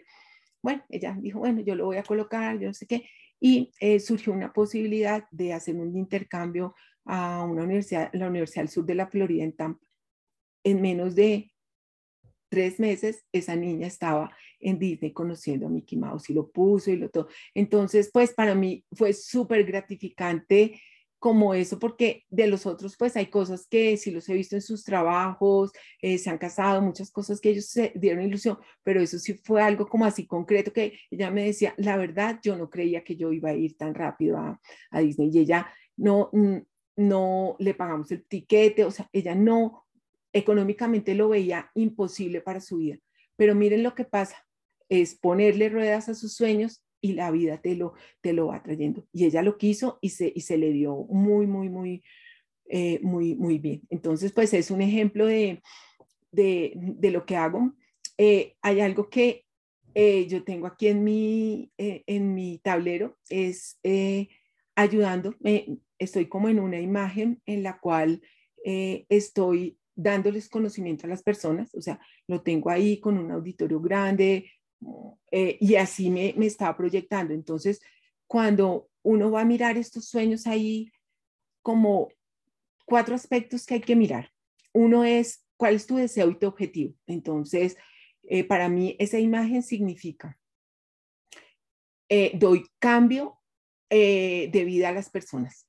Bueno, 0.62 0.82
ella 0.88 1.16
dijo, 1.20 1.40
bueno, 1.40 1.60
yo 1.60 1.74
lo 1.74 1.86
voy 1.86 1.96
a 1.96 2.02
colocar, 2.02 2.58
yo 2.58 2.68
no 2.68 2.74
sé 2.74 2.86
qué, 2.86 3.04
y 3.40 3.72
eh, 3.80 3.98
surgió 4.00 4.32
una 4.32 4.52
posibilidad 4.52 5.24
de 5.30 5.52
hacer 5.52 5.74
un 5.74 5.96
intercambio 5.96 6.74
a 7.04 7.44
una 7.44 7.64
universidad, 7.64 8.10
la 8.12 8.28
Universidad 8.28 8.62
del 8.62 8.68
Sur 8.70 8.86
de 8.86 8.94
la 8.94 9.08
Florida 9.08 9.42
en 9.42 9.52
Tampa. 9.52 9.84
En 10.64 10.80
menos 10.80 11.16
de 11.16 11.52
tres 12.52 12.78
meses, 12.78 13.24
esa 13.32 13.56
niña 13.56 13.86
estaba 13.86 14.30
en 14.60 14.78
Disney 14.78 15.10
conociendo 15.14 15.66
a 15.66 15.70
Mickey 15.70 15.98
Mouse 15.98 16.28
y 16.28 16.34
lo 16.34 16.50
puso 16.50 16.90
y 16.90 16.98
lo 16.98 17.08
todo. 17.08 17.28
Entonces, 17.54 18.10
pues 18.12 18.34
para 18.34 18.54
mí 18.54 18.84
fue 18.92 19.14
súper 19.14 19.64
gratificante 19.64 20.78
como 21.18 21.54
eso, 21.54 21.78
porque 21.78 22.26
de 22.28 22.46
los 22.48 22.66
otros, 22.66 22.94
pues 22.98 23.16
hay 23.16 23.28
cosas 23.28 23.66
que 23.66 23.96
sí 23.96 24.10
los 24.10 24.28
he 24.28 24.34
visto 24.34 24.54
en 24.54 24.60
sus 24.60 24.84
trabajos, 24.84 25.72
eh, 26.02 26.18
se 26.18 26.28
han 26.28 26.36
casado, 26.36 26.82
muchas 26.82 27.10
cosas 27.10 27.40
que 27.40 27.48
ellos 27.48 27.68
se 27.70 27.90
dieron 27.94 28.22
ilusión, 28.22 28.58
pero 28.82 29.00
eso 29.00 29.18
sí 29.18 29.40
fue 29.42 29.62
algo 29.62 29.86
como 29.86 30.04
así 30.04 30.26
concreto 30.26 30.74
que 30.74 30.98
ella 31.10 31.30
me 31.30 31.44
decía, 31.44 31.72
la 31.78 31.96
verdad, 31.96 32.38
yo 32.42 32.58
no 32.58 32.68
creía 32.68 33.02
que 33.02 33.16
yo 33.16 33.32
iba 33.32 33.48
a 33.48 33.54
ir 33.54 33.78
tan 33.78 33.94
rápido 33.94 34.36
a, 34.36 34.60
a 34.90 35.00
Disney 35.00 35.30
y 35.32 35.38
ella 35.38 35.72
no, 35.96 36.30
no 36.96 37.56
le 37.58 37.72
pagamos 37.72 38.10
el 38.12 38.26
tiquete, 38.26 38.84
o 38.84 38.90
sea, 38.90 39.08
ella 39.10 39.34
no 39.34 39.86
económicamente 40.32 41.14
lo 41.14 41.28
veía 41.28 41.70
imposible 41.74 42.40
para 42.40 42.60
su 42.60 42.78
vida. 42.78 42.98
Pero 43.36 43.54
miren 43.54 43.82
lo 43.82 43.94
que 43.94 44.04
pasa, 44.04 44.46
es 44.88 45.14
ponerle 45.14 45.68
ruedas 45.68 46.08
a 46.08 46.14
sus 46.14 46.34
sueños 46.34 46.84
y 47.00 47.14
la 47.14 47.30
vida 47.30 47.60
te 47.60 47.74
lo, 47.74 47.94
te 48.20 48.32
lo 48.32 48.48
va 48.48 48.62
trayendo. 48.62 49.06
Y 49.12 49.24
ella 49.24 49.42
lo 49.42 49.58
quiso 49.58 49.98
y 50.00 50.10
se, 50.10 50.32
y 50.34 50.42
se 50.42 50.56
le 50.56 50.70
dio 50.70 50.94
muy, 51.08 51.46
muy, 51.46 51.68
muy, 51.68 52.02
eh, 52.66 53.00
muy, 53.02 53.34
muy 53.34 53.58
bien. 53.58 53.82
Entonces, 53.90 54.32
pues 54.32 54.54
es 54.54 54.70
un 54.70 54.80
ejemplo 54.80 55.26
de, 55.26 55.62
de, 56.30 56.72
de 56.76 57.10
lo 57.10 57.26
que 57.26 57.36
hago. 57.36 57.74
Eh, 58.18 58.54
hay 58.62 58.80
algo 58.80 59.10
que 59.10 59.44
eh, 59.94 60.26
yo 60.28 60.44
tengo 60.44 60.66
aquí 60.66 60.88
en 60.88 61.02
mi, 61.04 61.72
en 61.76 62.34
mi 62.34 62.58
tablero, 62.58 63.18
es 63.28 63.78
ayudando, 64.74 65.34
estoy 65.98 66.28
como 66.28 66.48
en 66.48 66.60
una 66.60 66.80
imagen 66.80 67.42
en 67.44 67.62
la 67.62 67.78
cual 67.78 68.22
estoy 68.64 69.76
dándoles 70.02 70.48
conocimiento 70.48 71.06
a 71.06 71.10
las 71.10 71.22
personas, 71.22 71.74
o 71.74 71.80
sea, 71.80 72.00
lo 72.26 72.42
tengo 72.42 72.70
ahí 72.70 72.98
con 72.98 73.16
un 73.18 73.30
auditorio 73.30 73.80
grande 73.80 74.50
eh, 75.30 75.56
y 75.60 75.76
así 75.76 76.10
me, 76.10 76.34
me 76.36 76.46
estaba 76.46 76.76
proyectando. 76.76 77.32
Entonces, 77.32 77.80
cuando 78.26 78.88
uno 79.02 79.30
va 79.30 79.42
a 79.42 79.46
mirar 79.46 79.76
estos 79.76 80.06
sueños 80.06 80.46
ahí, 80.46 80.90
como 81.62 82.08
cuatro 82.84 83.14
aspectos 83.14 83.64
que 83.64 83.74
hay 83.74 83.80
que 83.80 83.96
mirar. 83.96 84.30
Uno 84.72 85.04
es 85.04 85.46
cuál 85.56 85.76
es 85.76 85.86
tu 85.86 85.96
deseo 85.96 86.30
y 86.30 86.38
tu 86.38 86.46
objetivo. 86.48 86.94
Entonces, 87.06 87.76
eh, 88.24 88.44
para 88.44 88.68
mí 88.68 88.96
esa 88.98 89.18
imagen 89.18 89.62
significa, 89.62 90.38
eh, 92.08 92.32
doy 92.34 92.66
cambio 92.78 93.38
de 93.90 94.64
vida 94.64 94.88
a 94.88 94.92
las 94.92 95.10
personas. 95.10 95.66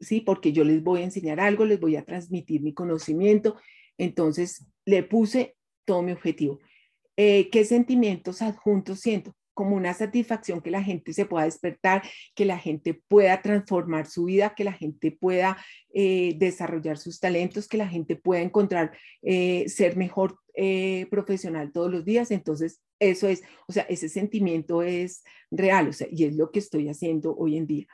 ¿Sí? 0.00 0.20
Porque 0.20 0.52
yo 0.52 0.64
les 0.64 0.82
voy 0.82 1.00
a 1.00 1.04
enseñar 1.04 1.40
algo, 1.40 1.64
les 1.64 1.80
voy 1.80 1.96
a 1.96 2.04
transmitir 2.04 2.62
mi 2.62 2.72
conocimiento. 2.72 3.56
Entonces, 3.98 4.66
le 4.84 5.02
puse 5.02 5.56
todo 5.84 6.02
mi 6.02 6.12
objetivo. 6.12 6.60
Eh, 7.16 7.50
¿Qué 7.50 7.64
sentimientos 7.64 8.42
adjuntos 8.42 9.00
siento? 9.00 9.34
Como 9.52 9.74
una 9.74 9.92
satisfacción 9.92 10.60
que 10.60 10.70
la 10.70 10.84
gente 10.84 11.12
se 11.12 11.26
pueda 11.26 11.46
despertar, 11.46 12.02
que 12.36 12.44
la 12.44 12.58
gente 12.58 12.94
pueda 12.94 13.42
transformar 13.42 14.06
su 14.06 14.26
vida, 14.26 14.54
que 14.54 14.62
la 14.62 14.72
gente 14.72 15.10
pueda 15.10 15.56
eh, 15.92 16.36
desarrollar 16.38 16.96
sus 16.96 17.18
talentos, 17.18 17.66
que 17.66 17.76
la 17.76 17.88
gente 17.88 18.14
pueda 18.14 18.40
encontrar 18.40 18.96
eh, 19.22 19.68
ser 19.68 19.96
mejor 19.96 20.38
profesional 21.10 21.70
todos 21.70 21.88
los 21.88 22.04
días. 22.04 22.32
Entonces, 22.32 22.80
eso 22.98 23.28
es, 23.28 23.44
o 23.68 23.72
sea, 23.72 23.84
ese 23.84 24.08
sentimiento 24.08 24.82
es 24.82 25.22
real, 25.52 25.88
o 25.88 25.92
sea, 25.92 26.08
y 26.10 26.24
es 26.24 26.34
lo 26.34 26.50
que 26.50 26.58
estoy 26.58 26.88
haciendo 26.88 27.36
hoy 27.36 27.56
en 27.56 27.66
día. 27.68 27.86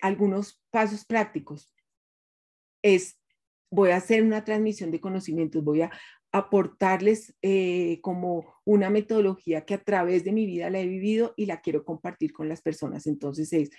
Algunos 0.00 0.60
pasos 0.70 1.04
prácticos 1.04 1.72
es 2.82 3.18
voy 3.74 3.90
a 3.90 3.96
hacer 3.96 4.22
una 4.22 4.44
transmisión 4.44 4.90
de 4.90 5.00
conocimientos, 5.00 5.64
voy 5.64 5.82
a 5.82 5.90
aportarles 6.32 7.34
eh, 7.42 8.00
como 8.02 8.54
una 8.64 8.90
metodología 8.90 9.64
que 9.64 9.74
a 9.74 9.82
través 9.82 10.24
de 10.24 10.32
mi 10.32 10.46
vida 10.46 10.70
la 10.70 10.80
he 10.80 10.86
vivido 10.86 11.34
y 11.36 11.46
la 11.46 11.60
quiero 11.60 11.84
compartir 11.84 12.32
con 12.32 12.48
las 12.48 12.60
personas. 12.60 13.06
Entonces 13.06 13.52
es, 13.52 13.70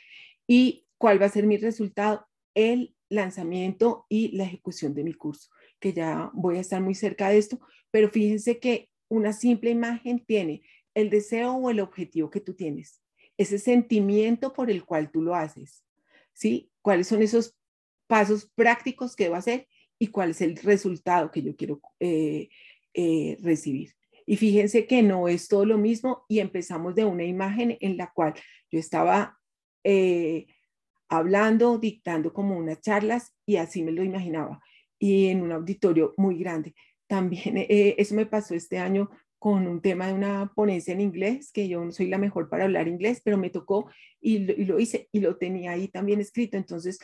¿y 0.47 0.87
cuál 0.97 1.21
va 1.21 1.25
a 1.25 1.29
ser 1.29 1.45
mi 1.45 1.57
resultado? 1.57 2.25
El 2.53 2.95
lanzamiento 3.09 4.05
y 4.09 4.35
la 4.35 4.45
ejecución 4.45 4.93
de 4.93 5.03
mi 5.03 5.13
curso, 5.13 5.49
que 5.79 5.93
ya 5.93 6.31
voy 6.33 6.57
a 6.57 6.61
estar 6.61 6.81
muy 6.81 6.95
cerca 6.95 7.29
de 7.29 7.37
esto, 7.37 7.59
pero 7.91 8.09
fíjense 8.09 8.59
que 8.59 8.89
una 9.09 9.33
simple 9.33 9.69
imagen 9.69 10.23
tiene 10.25 10.63
el 10.93 11.09
deseo 11.09 11.53
o 11.53 11.69
el 11.69 11.79
objetivo 11.79 12.29
que 12.29 12.41
tú 12.41 12.53
tienes, 12.53 13.01
ese 13.37 13.59
sentimiento 13.59 14.53
por 14.53 14.69
el 14.69 14.85
cual 14.85 15.11
tú 15.11 15.21
lo 15.21 15.35
haces, 15.35 15.83
¿sí? 16.33 16.71
¿Cuáles 16.81 17.07
son 17.07 17.21
esos 17.21 17.57
pasos 18.07 18.51
prácticos 18.55 19.15
que 19.15 19.25
debo 19.25 19.35
hacer? 19.35 19.67
y 19.99 20.07
cuál 20.07 20.31
es 20.31 20.41
el 20.41 20.57
resultado 20.57 21.31
que 21.31 21.41
yo 21.41 21.55
quiero 21.55 21.81
eh, 21.99 22.49
eh, 22.93 23.37
recibir. 23.41 23.95
Y 24.25 24.37
fíjense 24.37 24.87
que 24.87 25.03
no 25.03 25.27
es 25.27 25.47
todo 25.47 25.65
lo 25.65 25.77
mismo 25.77 26.25
y 26.27 26.39
empezamos 26.39 26.95
de 26.95 27.05
una 27.05 27.23
imagen 27.23 27.77
en 27.79 27.97
la 27.97 28.11
cual 28.11 28.33
yo 28.71 28.79
estaba 28.79 29.37
eh, 29.83 30.47
hablando, 31.07 31.77
dictando 31.77 32.33
como 32.33 32.57
unas 32.57 32.81
charlas 32.81 33.35
y 33.45 33.57
así 33.57 33.83
me 33.83 33.91
lo 33.91 34.03
imaginaba 34.03 34.59
y 34.97 35.27
en 35.27 35.41
un 35.41 35.51
auditorio 35.51 36.13
muy 36.17 36.39
grande. 36.39 36.73
También 37.07 37.65
eso 37.69 38.15
me 38.15 38.25
pasó 38.25 38.55
este 38.55 38.79
año 38.79 39.11
con 39.45 39.67
un 39.67 39.79
tema 39.79 40.07
de 40.07 40.13
una 40.13 40.51
ponencia 40.55 40.91
en 40.91 41.01
inglés, 41.01 41.51
que 41.51 41.67
yo 41.67 41.85
no 41.85 41.91
soy 41.91 42.07
la 42.07 42.17
mejor 42.17 42.49
para 42.49 42.63
hablar 42.63 42.87
inglés, 42.87 43.21
pero 43.23 43.37
me 43.37 43.51
tocó 43.51 43.87
y 44.19 44.39
lo, 44.39 44.53
y 44.53 44.65
lo 44.65 44.79
hice 44.79 45.07
y 45.11 45.19
lo 45.19 45.37
tenía 45.37 45.73
ahí 45.73 45.87
también 45.87 46.19
escrito. 46.19 46.57
Entonces, 46.57 46.97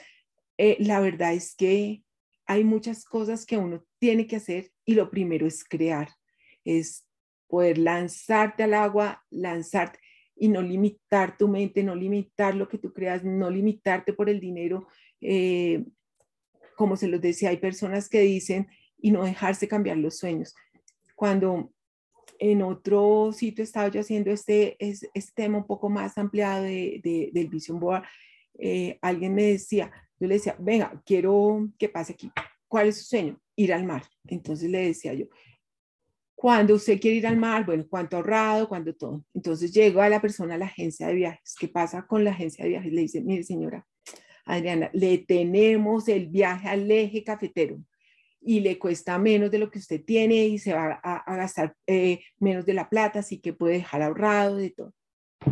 la 0.57 0.99
verdad 1.01 1.33
es 1.33 1.53
que 1.55 2.01
hay 2.47 2.63
muchas 2.63 3.05
cosas 3.05 3.45
que 3.45 3.57
uno 3.57 3.85
tiene 3.99 4.25
que 4.25 4.37
hacer 4.37 4.71
y 4.85 4.95
lo 4.95 5.11
primero 5.11 5.45
es 5.45 5.63
crear, 5.63 6.09
es 6.65 7.07
poder 7.45 7.77
lanzarte 7.77 8.63
al 8.63 8.73
agua, 8.73 9.23
lanzarte 9.29 9.99
y 10.35 10.47
no 10.47 10.63
limitar 10.63 11.37
tu 11.37 11.47
mente, 11.47 11.83
no 11.83 11.93
limitar 11.93 12.55
lo 12.55 12.67
que 12.67 12.79
tú 12.79 12.91
creas, 12.91 13.23
no 13.23 13.51
limitarte 13.51 14.13
por 14.13 14.31
el 14.31 14.39
dinero. 14.39 14.87
Eh, 15.21 15.85
como 16.75 16.97
se 16.97 17.07
los 17.07 17.21
decía, 17.21 17.49
hay 17.49 17.57
personas 17.57 18.09
que 18.09 18.21
dicen 18.21 18.67
y 18.99 19.11
no 19.11 19.25
dejarse 19.25 19.67
cambiar 19.67 19.97
los 19.97 20.17
sueños. 20.17 20.55
Cuando 21.13 21.71
en 22.41 22.63
otro 22.63 23.31
sitio 23.33 23.63
estaba 23.63 23.89
yo 23.89 24.01
haciendo 24.01 24.31
este, 24.31 24.75
este 24.79 25.31
tema 25.35 25.59
un 25.59 25.67
poco 25.67 25.89
más 25.89 26.17
ampliado 26.17 26.63
de, 26.63 27.29
del 27.31 27.47
Vision 27.49 27.79
Board, 27.79 28.03
eh, 28.57 28.97
alguien 28.99 29.35
me 29.35 29.43
decía, 29.43 29.91
yo 30.19 30.27
le 30.27 30.35
decía, 30.35 30.55
venga, 30.57 30.99
quiero 31.05 31.69
que 31.77 31.87
pase 31.87 32.13
aquí. 32.13 32.31
¿Cuál 32.67 32.87
es 32.87 32.97
su 32.97 33.03
sueño? 33.03 33.39
Ir 33.55 33.71
al 33.71 33.85
mar. 33.85 34.03
Entonces 34.25 34.71
le 34.71 34.87
decía 34.87 35.13
yo, 35.13 35.27
cuando 36.33 36.73
usted 36.73 36.99
quiere 36.99 37.17
ir 37.17 37.27
al 37.27 37.37
mar, 37.37 37.63
bueno, 37.63 37.85
cuánto 37.87 38.17
ahorrado, 38.17 38.67
cuánto 38.67 38.95
todo. 38.95 39.23
Entonces 39.35 39.71
llego 39.71 40.01
a 40.01 40.09
la 40.09 40.19
persona 40.19 40.55
a 40.55 40.57
la 40.57 40.65
agencia 40.65 41.05
de 41.07 41.13
viajes. 41.13 41.55
¿Qué 41.59 41.67
pasa 41.67 42.07
con 42.07 42.23
la 42.23 42.31
agencia 42.31 42.63
de 42.63 42.71
viajes? 42.71 42.91
Le 42.91 43.01
dice, 43.01 43.21
mire 43.21 43.43
señora 43.43 43.85
Adriana, 44.45 44.89
le 44.93 45.19
tenemos 45.19 46.07
el 46.07 46.25
viaje 46.25 46.67
al 46.67 46.89
eje 46.89 47.23
cafetero 47.23 47.77
y 48.41 48.59
le 48.59 48.79
cuesta 48.79 49.17
menos 49.19 49.51
de 49.51 49.59
lo 49.59 49.69
que 49.69 49.79
usted 49.79 50.03
tiene 50.03 50.45
y 50.47 50.57
se 50.57 50.73
va 50.73 50.99
a, 51.03 51.35
gastar 51.35 51.75
eh, 51.87 52.21
menos 52.39 52.65
de 52.65 52.73
la 52.73 52.89
plata, 52.89 53.19
así 53.19 53.39
que 53.39 53.53
puede 53.53 53.75
dejar 53.75 54.01
ahorrado 54.01 54.57
de 54.57 54.71
todo. 54.71 54.93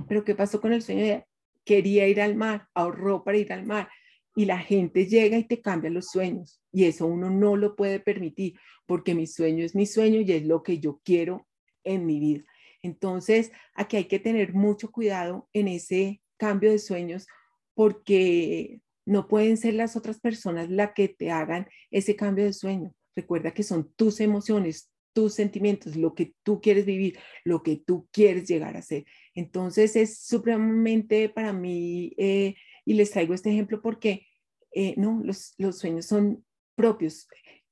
Pero 0.07 0.23
¿qué 0.25 0.35
pasó 0.35 0.59
con 0.59 0.73
el 0.73 0.81
sueño 0.81 1.23
Quería 1.63 2.07
ir 2.07 2.19
al 2.19 2.35
mar, 2.35 2.67
ahorró 2.73 3.23
para 3.23 3.37
ir 3.37 3.53
al 3.53 3.65
mar, 3.65 3.89
y 4.35 4.45
la 4.45 4.57
gente 4.57 5.05
llega 5.05 5.37
y 5.37 5.43
te 5.43 5.61
cambia 5.61 5.89
los 5.89 6.07
sueños 6.07 6.61
y 6.71 6.85
eso 6.85 7.07
uno 7.07 7.29
no 7.29 7.55
lo 7.55 7.75
puede 7.75 7.99
permitir 7.99 8.57
porque 8.85 9.15
mi 9.15 9.27
sueño 9.27 9.65
es 9.65 9.75
mi 9.75 9.85
sueño 9.85 10.21
y 10.21 10.31
es 10.31 10.45
lo 10.45 10.63
que 10.63 10.79
yo 10.79 11.01
quiero 11.03 11.47
en 11.83 12.05
mi 12.05 12.19
vida. 12.19 12.43
Entonces, 12.81 13.51
aquí 13.73 13.97
hay 13.97 14.05
que 14.05 14.19
tener 14.19 14.53
mucho 14.53 14.91
cuidado 14.91 15.49
en 15.53 15.67
ese 15.67 16.21
cambio 16.37 16.71
de 16.71 16.79
sueños 16.79 17.27
porque 17.73 18.81
no 19.09 19.27
pueden 19.27 19.57
ser 19.57 19.73
las 19.73 19.95
otras 19.95 20.19
personas 20.19 20.69
las 20.69 20.91
que 20.93 21.07
te 21.09 21.31
hagan 21.31 21.67
ese 21.89 22.15
cambio 22.15 22.45
de 22.45 22.53
sueño. 22.53 22.93
Recuerda 23.15 23.55
que 23.55 23.63
son 23.63 23.91
tus 23.95 24.19
emociones, 24.19 24.91
tus 25.13 25.33
sentimientos, 25.33 25.95
lo 25.95 26.13
que 26.13 26.35
tú 26.43 26.61
quieres 26.61 26.85
vivir, 26.85 27.17
lo 27.43 27.63
que 27.63 27.77
tú 27.77 28.07
quieres 28.11 28.47
llegar 28.47 28.77
a 28.77 28.83
ser. 28.83 29.05
Entonces, 29.33 29.95
es 29.95 30.19
supremamente 30.19 31.27
para 31.27 31.53
mí, 31.53 32.13
eh, 32.17 32.53
y 32.85 32.93
les 32.93 33.09
traigo 33.09 33.33
este 33.33 33.49
ejemplo 33.49 33.81
porque 33.81 34.27
eh, 34.71 34.93
no, 34.95 35.21
los, 35.23 35.55
sueños 35.75 36.05
son 36.05 36.45
propios. 36.75 37.27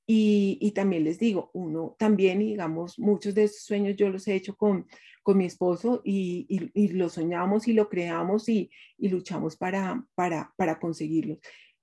Y, 0.10 0.72
también 0.72 1.04
les 1.04 1.20
digo, 1.20 1.52
uno 1.54 1.98
también, 2.00 2.40
digamos, 2.40 2.98
muchos 2.98 3.36
de 3.36 3.44
esos 3.44 3.64
sueños 3.64 3.98
yo 3.98 4.08
los 4.10 4.26
he 4.30 4.36
hecho 4.36 4.56
con, 4.56 4.88
con 5.22 5.38
mi 5.38 5.44
esposo 5.44 6.02
y, 6.06 6.46
y, 6.74 6.88
lo 6.94 7.10
soñamos 7.10 7.68
y 7.68 7.74
lo 7.74 7.90
creamos 7.90 8.48
y, 8.48 8.72
luchamos 8.98 9.58
para, 9.58 10.06
para, 10.16 10.54
para 10.56 10.80
conseguirlos. 10.80 11.40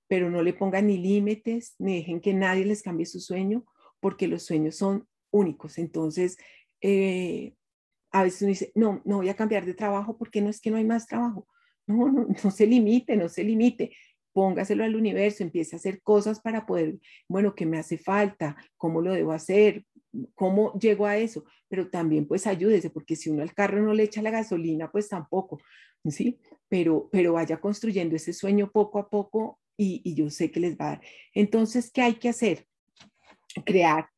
Pero 0.07 0.31
no 0.31 0.41
le 0.41 0.53
pongan 0.53 0.87
ni 0.87 0.97
límites, 0.97 1.75
ni 1.77 1.97
dejen 1.97 2.19
que 2.19 2.33
nadie 2.33 2.65
les 2.65 2.81
cambie 2.81 3.05
su 3.05 3.19
sueño, 3.19 3.63
porque 3.99 4.27
los 4.27 4.41
sueños 4.41 4.75
son 4.75 5.07
únicos. 5.29 5.77
Entonces, 5.77 6.37
eh, 6.81 7.53
a 8.11 8.23
veces 8.23 8.41
uno 8.41 8.49
dice, 8.49 8.71
no, 8.73 9.03
no 9.05 9.17
voy 9.17 9.29
a 9.29 9.35
cambiar 9.35 9.67
de 9.67 9.75
trabajo 9.75 10.17
porque 10.17 10.41
no 10.41 10.49
es 10.49 10.59
que 10.59 10.71
no 10.71 10.77
hay 10.77 10.85
más 10.85 11.05
trabajo. 11.05 11.47
No, 11.85 12.11
no, 12.11 12.25
no 12.43 12.49
se 12.49 12.65
limite, 12.65 13.15
no 13.17 13.29
se 13.29 13.43
limite 13.43 13.95
póngaselo 14.35 14.83
al 14.83 14.97
universo, 14.97 15.43
empiece 15.43 15.75
a 15.75 15.79
hacer 15.79 16.01
cosas 16.01 16.41
para 16.41 16.65
poder, 16.65 16.97
bueno, 17.29 17.55
¿qué 17.55 17.65
me 17.65 17.77
hace 17.77 17.97
falta? 17.97 18.57
¿Cómo 18.75 19.01
lo 19.01 19.13
debo 19.13 19.31
hacer? 19.31 19.85
¿Cómo 20.35 20.77
llego 20.77 21.05
a 21.05 21.15
eso? 21.15 21.45
Pero 21.69 21.89
también 21.89 22.27
pues 22.27 22.45
ayúdese, 22.45 22.89
porque 22.89 23.15
si 23.15 23.29
uno 23.29 23.43
al 23.43 23.53
carro 23.53 23.81
no 23.81 23.93
le 23.93 24.03
echa 24.03 24.21
la 24.21 24.31
gasolina, 24.31 24.91
pues 24.91 25.07
tampoco, 25.07 25.61
¿sí? 26.09 26.37
Pero, 26.67 27.07
pero 27.13 27.31
vaya 27.31 27.61
construyendo 27.61 28.17
ese 28.17 28.33
sueño 28.33 28.71
poco 28.73 28.99
a 28.99 29.09
poco 29.09 29.57
y, 29.77 30.13
yo 30.15 30.29
sé 30.29 30.51
que 30.51 30.59
les 30.59 30.77
va 30.77 30.85
a 30.85 30.89
dar. 30.89 31.01
Entonces, 31.33 31.89
¿qué 31.89 32.01
hay 32.01 32.15
que 32.15 32.27
hacer? 32.27 32.67
Crear. 33.63 34.09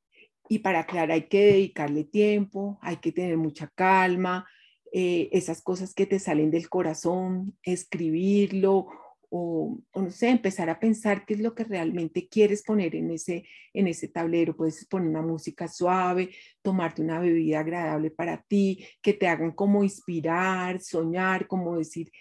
Y 0.49 0.59
para 0.59 0.87
crear 0.87 1.11
hay 1.11 1.27
que 1.27 1.45
dedicarle 1.45 2.05
tiempo, 2.05 2.79
hay 2.81 2.97
que 2.97 3.11
tener 3.11 3.37
mucha 3.37 3.71
calma, 3.75 4.47
eh, 4.91 5.29
esas 5.31 5.61
cosas 5.61 5.93
que 5.93 6.07
te 6.07 6.17
salen 6.17 6.49
del 6.49 6.69
corazón, 6.69 7.55
escribirlo 7.61 8.87
o, 9.29 9.79
no 9.95 10.09
sé, 10.09 10.29
empezar 10.29 10.69
a 10.69 10.79
pensar 10.79 11.25
qué 11.25 11.33
es 11.33 11.41
lo 11.41 11.53
que 11.53 11.63
realmente 11.63 12.27
quieres 12.27 12.63
poner 12.63 12.95
en 12.95 13.11
ese, 13.11 13.43
en 13.73 13.87
ese 13.87 14.07
tablero. 14.07 14.55
Puedes 14.55 14.85
poner 14.85 15.09
una 15.09 15.21
música 15.21 15.67
suave, 15.67 16.29
tomarte 16.61 17.01
una 17.01 17.19
bebida 17.19 17.59
agradable 17.59 18.11
para 18.11 18.43
ti, 18.47 18.85
que 19.01 19.13
te 19.13 19.27
hagan 19.27 19.51
como 19.51 19.83
inspirar, 19.83 20.79
soñar, 20.81 21.47
como 21.47 21.77
decir, 21.77 22.11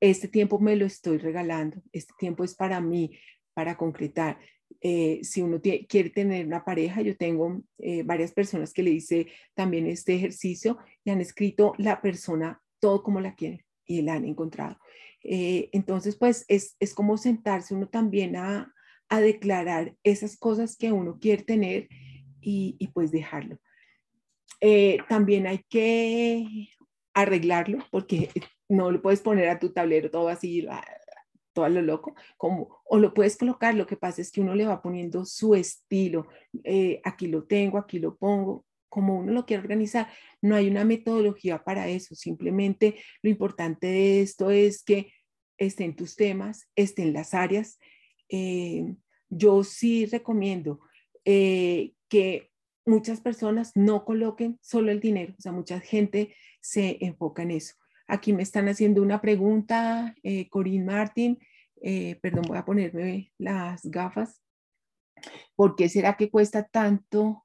este 0.00 0.28
tiempo 0.28 0.58
me 0.58 0.76
lo 0.76 0.86
estoy 0.86 1.18
regalando, 1.18 1.80
este 1.92 2.12
tiempo 2.18 2.44
es 2.44 2.54
para 2.54 2.80
mí, 2.80 3.18
para 3.54 3.76
concretar. 3.76 4.38
Eh, 4.80 5.20
si 5.22 5.42
uno 5.42 5.60
quiere 5.60 6.10
tener 6.10 6.46
una 6.46 6.64
pareja, 6.64 7.00
yo 7.00 7.16
tengo 7.16 7.62
eh, 7.78 8.02
varias 8.02 8.32
personas 8.32 8.72
que 8.72 8.82
le 8.82 8.90
hice 8.90 9.28
también 9.54 9.86
este 9.86 10.14
ejercicio 10.14 10.78
y 11.04 11.10
han 11.10 11.20
escrito 11.20 11.72
la 11.78 12.02
persona 12.02 12.60
todo 12.78 13.02
como 13.02 13.20
la 13.20 13.34
quieren 13.34 13.64
y 13.86 14.02
la 14.02 14.14
han 14.14 14.24
encontrado. 14.24 14.76
Eh, 15.28 15.70
entonces, 15.72 16.16
pues 16.16 16.44
es, 16.46 16.76
es, 16.78 16.94
como 16.94 17.16
sentarse 17.16 17.74
uno 17.74 17.88
también 17.88 18.36
a, 18.36 18.72
a, 19.08 19.20
declarar 19.20 19.96
esas 20.04 20.36
cosas 20.36 20.76
que 20.76 20.92
uno 20.92 21.18
quiere 21.18 21.42
tener 21.42 21.88
y, 22.40 22.76
y 22.78 22.88
pues 22.88 23.10
dejarlo. 23.10 23.58
Eh, 24.60 24.98
también 25.08 25.48
hay 25.48 25.64
que 25.68 26.68
arreglarlo 27.12 27.78
porque 27.90 28.30
no 28.68 28.92
lo 28.92 29.02
puedes 29.02 29.20
poner 29.20 29.48
a 29.48 29.58
tu 29.58 29.72
tablero 29.72 30.10
todo 30.10 30.28
así, 30.28 30.66
todo 31.52 31.64
a 31.64 31.70
lo 31.70 31.82
loco, 31.82 32.14
como, 32.36 32.80
o 32.84 32.98
lo 32.98 33.12
puedes 33.12 33.36
colocar, 33.36 33.74
lo 33.74 33.86
que 33.86 33.96
pasa 33.96 34.20
es 34.22 34.30
que 34.30 34.40
uno 34.40 34.54
le 34.54 34.66
va 34.66 34.82
poniendo 34.82 35.24
su 35.24 35.54
estilo, 35.54 36.28
eh, 36.62 37.00
aquí 37.04 37.26
lo 37.26 37.44
tengo, 37.44 37.78
aquí 37.78 37.98
lo 37.98 38.16
pongo, 38.16 38.64
como 38.88 39.18
uno 39.18 39.32
lo 39.32 39.44
quiere 39.44 39.62
organizar. 39.62 40.08
No 40.40 40.54
hay 40.54 40.68
una 40.68 40.84
metodología 40.84 41.62
para 41.64 41.88
eso, 41.88 42.14
simplemente 42.14 42.96
lo 43.22 43.30
importante 43.30 43.86
de 43.88 44.22
esto 44.22 44.50
es 44.50 44.82
que 44.82 45.12
estén 45.58 45.96
tus 45.96 46.16
temas, 46.16 46.68
estén 46.76 47.12
las 47.12 47.34
áreas 47.34 47.78
eh, 48.28 48.94
yo 49.28 49.64
sí 49.64 50.06
recomiendo 50.06 50.80
eh, 51.24 51.94
que 52.08 52.50
muchas 52.84 53.20
personas 53.20 53.72
no 53.74 54.04
coloquen 54.04 54.58
solo 54.62 54.92
el 54.92 55.00
dinero, 55.00 55.34
o 55.38 55.40
sea, 55.40 55.52
mucha 55.52 55.80
gente 55.80 56.34
se 56.60 56.98
enfoca 57.04 57.42
en 57.42 57.52
eso. 57.52 57.74
Aquí 58.06 58.32
me 58.32 58.44
están 58.44 58.68
haciendo 58.68 59.02
una 59.02 59.20
pregunta, 59.20 60.14
eh, 60.22 60.48
Corinne 60.48 60.84
Martin, 60.84 61.38
perdón, 62.20 62.44
voy 62.48 62.56
a 62.56 62.64
ponerme 62.64 63.32
las 63.38 63.84
gafas. 63.84 64.42
¿Por 65.54 65.76
qué 65.76 65.88
será 65.88 66.16
que 66.16 66.30
cuesta 66.30 66.66
tanto 66.66 67.44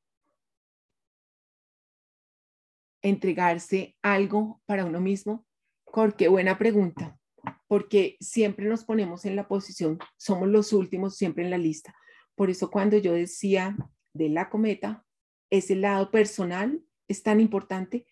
entregarse 3.02 3.96
algo 4.02 4.62
para 4.66 4.86
uno 4.86 5.02
mismo? 5.02 5.46
Porque 5.86 6.28
buena 6.28 6.58
pregunta, 6.58 7.20
porque 7.68 8.18
siempre 8.20 8.66
nos 8.68 8.84
ponemos 8.84 9.26
en 9.26 9.36
la 9.36 9.48
posición, 9.48 10.00
somos 10.18 10.50
los 10.50 10.74
últimos 10.74 11.16
siempre 11.16 11.44
en 11.44 11.52
la 11.52 11.58
lista. 11.58 11.96
Por 12.36 12.50
eso 12.50 12.70
cuando 12.70 12.98
yo 12.98 13.14
decía 13.14 13.76
de 14.14 14.30
la 14.30 14.50
cometa, 14.50 15.06
ese 15.50 15.76
lado 15.76 16.12
personal 16.12 16.82
es 17.08 17.24
tan 17.24 17.40
importante 17.40 18.06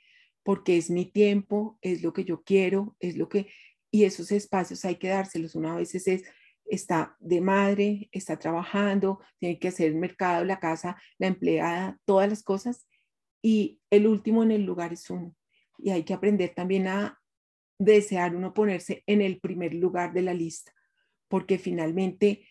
porque 0.44 0.78
es 0.78 0.90
mi 0.90 1.06
tiempo, 1.06 1.78
es 1.82 2.02
lo 2.04 2.14
que 2.14 2.26
yo 2.26 2.44
quiero, 2.44 2.96
es 3.00 3.18
lo 3.18 3.30
que, 3.30 3.52
y 3.92 4.04
esos 4.04 4.32
espacios 4.32 4.84
hay 4.86 4.96
que 4.96 5.10
dárselos. 5.10 5.56
Una 5.56 5.76
vez 5.76 5.94
es, 5.96 6.24
está 6.66 7.16
de 7.20 7.42
madre, 7.42 8.10
está 8.12 8.38
trabajando, 8.38 9.20
tiene 9.40 9.60
que 9.60 9.68
hacer 9.68 9.88
el 9.88 9.96
mercado, 9.96 10.46
la 10.46 10.60
casa, 10.60 11.02
la 11.18 11.28
empleada, 11.28 12.00
todas 12.06 12.30
las 12.30 12.44
cosas, 12.44 12.88
y 13.42 13.80
el 13.90 14.08
último 14.08 14.44
en 14.44 14.52
el 14.52 14.64
lugar 14.64 14.94
es 14.94 15.10
uno. 15.10 15.36
Y 15.78 15.92
hay 15.92 16.04
que 16.04 16.14
aprender 16.14 16.54
también 16.54 16.88
a 16.88 17.19
desear 17.80 18.36
uno 18.36 18.54
ponerse 18.54 19.04
en 19.08 19.22
el 19.22 19.40
primer 19.40 19.74
lugar 19.74 20.14
de 20.14 20.22
la 20.22 20.34
lista, 20.34 20.72
porque 21.28 21.58
finalmente 21.58 22.48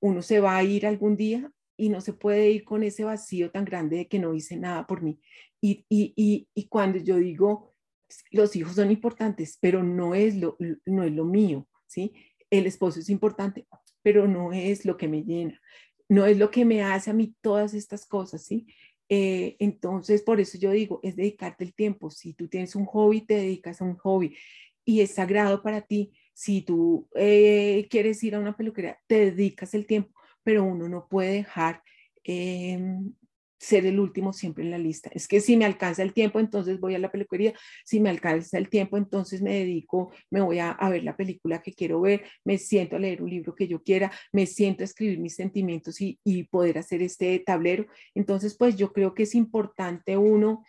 uno 0.00 0.22
se 0.22 0.40
va 0.40 0.56
a 0.56 0.64
ir 0.64 0.86
algún 0.86 1.16
día 1.16 1.52
y 1.76 1.88
no 1.88 2.00
se 2.00 2.12
puede 2.12 2.50
ir 2.50 2.64
con 2.64 2.82
ese 2.82 3.04
vacío 3.04 3.50
tan 3.50 3.64
grande 3.64 3.96
de 3.96 4.08
que 4.08 4.18
no 4.18 4.34
hice 4.34 4.56
nada 4.56 4.86
por 4.86 5.02
mí. 5.02 5.20
Y, 5.60 5.84
y, 5.88 6.48
y, 6.54 6.68
cuando 6.68 6.98
yo 6.98 7.16
digo, 7.16 7.74
los 8.30 8.56
hijos 8.56 8.74
son 8.74 8.90
importantes, 8.90 9.58
pero 9.60 9.82
no 9.82 10.14
es 10.14 10.36
lo, 10.36 10.56
no 10.86 11.04
es 11.04 11.12
lo 11.12 11.24
mío, 11.24 11.68
¿sí? 11.86 12.12
El 12.50 12.66
esposo 12.66 13.00
es 13.00 13.08
importante, 13.08 13.66
pero 14.02 14.26
no 14.26 14.52
es 14.52 14.84
lo 14.84 14.96
que 14.96 15.08
me 15.08 15.22
llena, 15.22 15.60
no 16.08 16.26
es 16.26 16.36
lo 16.36 16.50
que 16.50 16.64
me 16.64 16.82
hace 16.82 17.10
a 17.10 17.14
mí 17.14 17.34
todas 17.40 17.74
estas 17.74 18.06
cosas, 18.06 18.44
¿sí? 18.44 18.66
Eh, 19.14 19.56
entonces, 19.58 20.22
por 20.22 20.40
eso 20.40 20.56
yo 20.56 20.70
digo, 20.70 20.98
es 21.02 21.16
dedicarte 21.16 21.64
el 21.64 21.74
tiempo. 21.74 22.08
Si 22.08 22.32
tú 22.32 22.48
tienes 22.48 22.74
un 22.74 22.86
hobby, 22.86 23.20
te 23.20 23.34
dedicas 23.34 23.82
a 23.82 23.84
un 23.84 23.96
hobby 23.98 24.34
y 24.86 25.02
es 25.02 25.14
sagrado 25.14 25.62
para 25.62 25.82
ti. 25.82 26.12
Si 26.32 26.62
tú 26.62 27.10
eh, 27.14 27.86
quieres 27.90 28.24
ir 28.24 28.34
a 28.34 28.38
una 28.38 28.56
peluquería, 28.56 28.98
te 29.06 29.30
dedicas 29.30 29.74
el 29.74 29.86
tiempo, 29.86 30.18
pero 30.42 30.64
uno 30.64 30.88
no 30.88 31.08
puede 31.08 31.34
dejar 31.34 31.82
em, 32.24 33.12
ser 33.62 33.86
el 33.86 34.00
último 34.00 34.32
siempre 34.32 34.64
en 34.64 34.72
la 34.72 34.78
lista. 34.78 35.08
Es 35.14 35.28
que 35.28 35.40
si 35.40 35.56
me 35.56 35.64
alcanza 35.64 36.02
el 36.02 36.12
tiempo, 36.12 36.40
entonces 36.40 36.80
voy 36.80 36.96
a 36.96 36.98
la 36.98 37.12
peluquería. 37.12 37.54
Si 37.84 38.00
me 38.00 38.10
alcanza 38.10 38.58
el 38.58 38.68
tiempo, 38.68 38.96
entonces 38.96 39.40
me 39.40 39.54
dedico, 39.54 40.12
me 40.30 40.40
voy 40.40 40.58
a, 40.58 40.76
ver 40.90 41.04
la 41.04 41.16
película 41.16 41.62
que 41.62 41.72
quiero 41.72 42.00
ver, 42.00 42.24
me 42.44 42.58
siento 42.58 42.96
a 42.96 42.98
leer 42.98 43.22
un 43.22 43.30
libro 43.30 43.54
que 43.54 43.68
yo 43.68 43.80
quiera, 43.80 44.10
me 44.32 44.46
siento 44.46 44.82
a 44.82 44.86
escribir 44.86 45.20
mis 45.20 45.36
sentimientos 45.36 46.00
y, 46.00 46.18
y 46.24 46.42
poder 46.42 46.76
hacer 46.76 47.02
este 47.02 47.38
tablero. 47.38 47.86
Entonces, 48.16 48.56
pues 48.56 48.74
yo 48.74 48.92
creo 48.92 49.14
que 49.14 49.22
es 49.22 49.34
importante 49.36 50.16
uno 50.16 50.64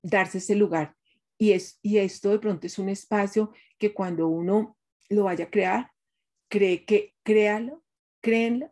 darse 0.00 0.38
ese 0.38 0.54
lugar. 0.54 0.94
Y, 1.38 1.52
es, 1.52 1.80
y 1.82 1.98
esto 1.98 2.30
de 2.30 2.38
pronto 2.38 2.68
es 2.68 2.78
un 2.78 2.88
espacio 2.88 3.52
que 3.78 3.92
cuando 3.92 4.28
uno 4.28 4.78
lo 5.08 5.24
vaya 5.24 5.46
a 5.46 5.50
crear, 5.50 5.90
cree 6.48 6.84
que 6.84 7.16
créalo, 7.24 7.82
créenlo 8.20 8.70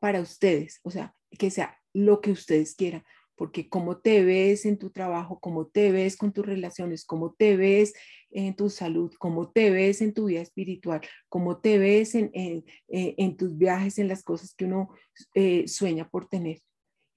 para 0.00 0.20
ustedes, 0.20 0.80
o 0.82 0.90
sea, 0.90 1.14
que 1.38 1.50
sea 1.50 1.77
lo 1.98 2.20
que 2.20 2.30
ustedes 2.30 2.74
quieran, 2.74 3.04
porque 3.34 3.68
cómo 3.68 3.98
te 3.98 4.24
ves 4.24 4.64
en 4.66 4.78
tu 4.78 4.90
trabajo, 4.90 5.40
cómo 5.40 5.66
te 5.66 5.90
ves 5.90 6.16
con 6.16 6.32
tus 6.32 6.46
relaciones, 6.46 7.04
cómo 7.04 7.34
te 7.34 7.56
ves 7.56 7.92
en 8.30 8.54
tu 8.54 8.70
salud, 8.70 9.12
cómo 9.18 9.50
te 9.50 9.70
ves 9.70 10.00
en 10.00 10.14
tu 10.14 10.26
vida 10.26 10.40
espiritual, 10.40 11.00
cómo 11.28 11.58
te 11.60 11.78
ves 11.78 12.14
en, 12.14 12.30
en, 12.34 12.64
eh, 12.88 13.34
tus 13.36 13.56
viajes, 13.56 13.98
en 13.98 14.08
las 14.08 14.22
cosas 14.22 14.54
que 14.54 14.64
uno 14.64 14.90
eh, 15.34 15.66
sueña 15.66 16.08
por 16.08 16.28
tener. 16.28 16.60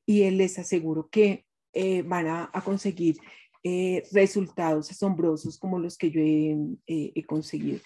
Y 0.05 0.23
él 0.23 0.37
les 0.37 0.57
aseguro 0.57 1.09
que 1.09 1.45
eh, 1.73 2.01
van 2.01 2.27
a, 2.27 2.51
conseguir 2.65 3.17
resultados 4.11 4.89
asombrosos 4.89 5.59
como 5.59 5.77
los 5.77 5.95
que 5.95 6.09
yo 6.09 6.19
he 6.87 7.25
conseguido. 7.27 7.79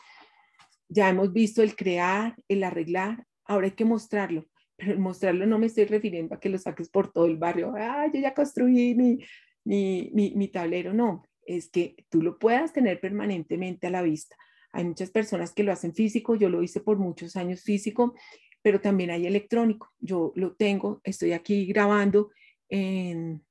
Ya 0.87 1.09
hemos 1.09 1.33
visto 1.33 1.61
el 1.61 1.75
crear, 1.75 2.37
el 2.47 2.63
arreglar, 2.63 3.25
ahora 3.43 3.67
hay 3.67 3.73
que 3.73 3.83
mostrarlo 3.83 4.45
pero 4.77 4.99
mostrarlo 4.99 5.45
no 5.45 5.59
me 5.59 5.67
estoy 5.67 5.85
refiriendo 5.85 6.35
a 6.35 6.39
que 6.39 6.49
lo 6.49 6.57
saques 6.57 6.89
por 6.89 7.11
todo 7.11 7.25
el 7.25 7.37
barrio, 7.37 7.73
ah, 7.77 8.07
yo 8.13 8.19
ya 8.19 8.33
construí 8.33 8.95
mi, 8.95 9.19
mi, 9.63 10.11
mi, 10.35 10.47
tablero, 10.47 10.93
no, 10.93 11.23
es 11.45 11.69
que 11.69 11.95
tú 12.09 12.21
lo 12.21 12.37
puedas 12.37 12.73
tener 12.73 12.99
permanentemente 12.99 13.87
a 13.87 13.91
la 13.91 14.01
vista. 14.01 14.35
Hay 14.71 14.83
muchas 14.83 15.09
personas 15.09 15.53
que 15.53 15.63
lo 15.63 15.71
hacen 15.71 15.93
físico, 15.93 16.35
yo 16.35 16.49
lo 16.49 16.61
hice 16.61 16.81
por 16.81 16.97
muchos 16.97 17.35
años 17.35 17.61
físico, 17.61 18.13
pero 18.61 18.81
también 18.81 19.09
hay 19.09 19.25
electrónico. 19.25 19.93
Yo 19.99 20.33
lo 20.35 20.55
tengo, 20.55 20.99
estoy 21.03 21.31
aquí 21.31 21.65
grabando 21.65 22.31
en, 22.67 23.43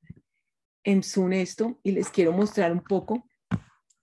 en 0.83 1.03
Zoom 1.03 1.33
esto 1.33 1.79
y 1.83 1.91
les 1.93 2.09
quiero 2.09 2.31
mostrar 2.31 2.71
un 2.71 2.83
poco. 2.83 3.27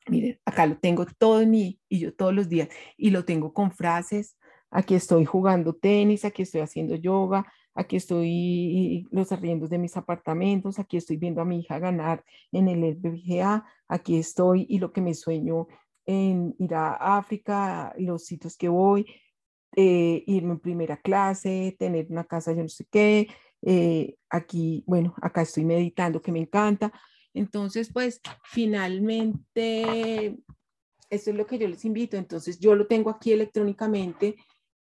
Miren, 0.08 0.40
acá 0.44 0.66
lo 0.66 0.78
tengo 0.78 1.06
todo 1.06 1.42
en 1.42 1.50
mí 1.50 1.80
y 1.88 2.00
yo 2.00 2.12
todos 2.12 2.34
los 2.34 2.48
días 2.48 2.68
y 2.96 3.10
lo 3.10 3.24
tengo 3.24 3.52
con 3.52 3.70
frases, 3.70 4.36
aquí 4.72 4.94
estoy 4.94 5.24
jugando 5.24 5.74
tenis, 5.74 6.24
aquí 6.24 6.42
estoy 6.42 6.62
haciendo 6.62 6.96
yoga, 6.96 7.46
aquí 7.74 7.96
estoy 7.96 9.06
los 9.10 9.30
arriendos 9.30 9.70
de 9.70 9.78
mis 9.78 9.96
apartamentos, 9.96 10.78
aquí 10.78 10.96
estoy 10.96 11.18
viendo 11.18 11.40
a 11.40 11.44
mi 11.44 11.60
hija 11.60 11.78
ganar 11.78 12.24
en 12.50 12.68
el 12.68 12.96
FBGA, 12.96 13.64
aquí 13.86 14.16
estoy 14.16 14.66
y 14.68 14.78
lo 14.78 14.92
que 14.92 15.02
me 15.02 15.14
sueño 15.14 15.68
en 16.06 16.56
ir 16.58 16.74
a 16.74 17.18
África, 17.18 17.94
los 17.98 18.24
sitios 18.24 18.56
que 18.56 18.68
voy, 18.68 19.06
eh, 19.76 20.24
irme 20.26 20.52
en 20.52 20.60
primera 20.60 20.96
clase, 20.96 21.76
tener 21.78 22.06
una 22.10 22.24
casa 22.24 22.52
yo 22.52 22.62
no 22.62 22.68
sé 22.68 22.86
qué, 22.90 23.28
eh, 23.60 24.16
aquí, 24.30 24.82
bueno, 24.86 25.14
acá 25.20 25.42
estoy 25.42 25.64
meditando 25.64 26.20
que 26.20 26.32
me 26.32 26.40
encanta. 26.40 26.92
Entonces, 27.34 27.90
pues 27.92 28.20
finalmente, 28.42 30.38
eso 31.08 31.30
es 31.30 31.36
lo 31.36 31.46
que 31.46 31.58
yo 31.58 31.68
les 31.68 31.84
invito. 31.84 32.16
Entonces, 32.16 32.58
yo 32.58 32.74
lo 32.74 32.86
tengo 32.86 33.10
aquí 33.10 33.32
electrónicamente 33.32 34.36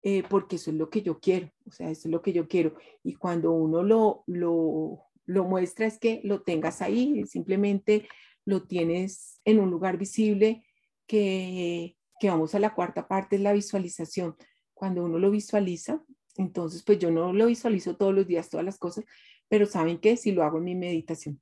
eh, 0.02 0.22
porque 0.28 0.56
eso 0.56 0.70
es 0.70 0.76
lo 0.76 0.88
que 0.88 1.02
yo 1.02 1.20
quiero, 1.20 1.50
o 1.66 1.70
sea, 1.70 1.90
eso 1.90 2.08
es 2.08 2.12
lo 2.12 2.22
que 2.22 2.32
yo 2.32 2.48
quiero. 2.48 2.74
Y 3.02 3.14
cuando 3.14 3.52
uno 3.52 3.82
lo, 3.82 4.24
lo, 4.26 5.02
lo 5.26 5.44
muestra 5.44 5.86
es 5.86 5.98
que 5.98 6.20
lo 6.24 6.42
tengas 6.42 6.80
ahí, 6.80 7.24
simplemente 7.26 8.08
lo 8.44 8.66
tienes 8.66 9.40
en 9.44 9.60
un 9.60 9.70
lugar 9.70 9.98
visible 9.98 10.64
que, 11.06 11.96
que 12.18 12.30
vamos 12.30 12.54
a 12.54 12.60
la 12.60 12.74
cuarta 12.74 13.08
parte, 13.08 13.36
es 13.36 13.42
la 13.42 13.52
visualización. 13.52 14.36
Cuando 14.72 15.04
uno 15.04 15.18
lo 15.18 15.30
visualiza, 15.30 16.02
entonces 16.36 16.82
pues 16.82 16.98
yo 16.98 17.10
no 17.10 17.32
lo 17.32 17.46
visualizo 17.46 17.96
todos 17.96 18.14
los 18.14 18.26
días, 18.26 18.48
todas 18.48 18.64
las 18.64 18.78
cosas, 18.78 19.04
pero 19.48 19.66
saben 19.66 19.98
que 19.98 20.16
si 20.16 20.32
lo 20.32 20.42
hago 20.42 20.58
en 20.58 20.64
mi 20.64 20.74
meditación, 20.74 21.40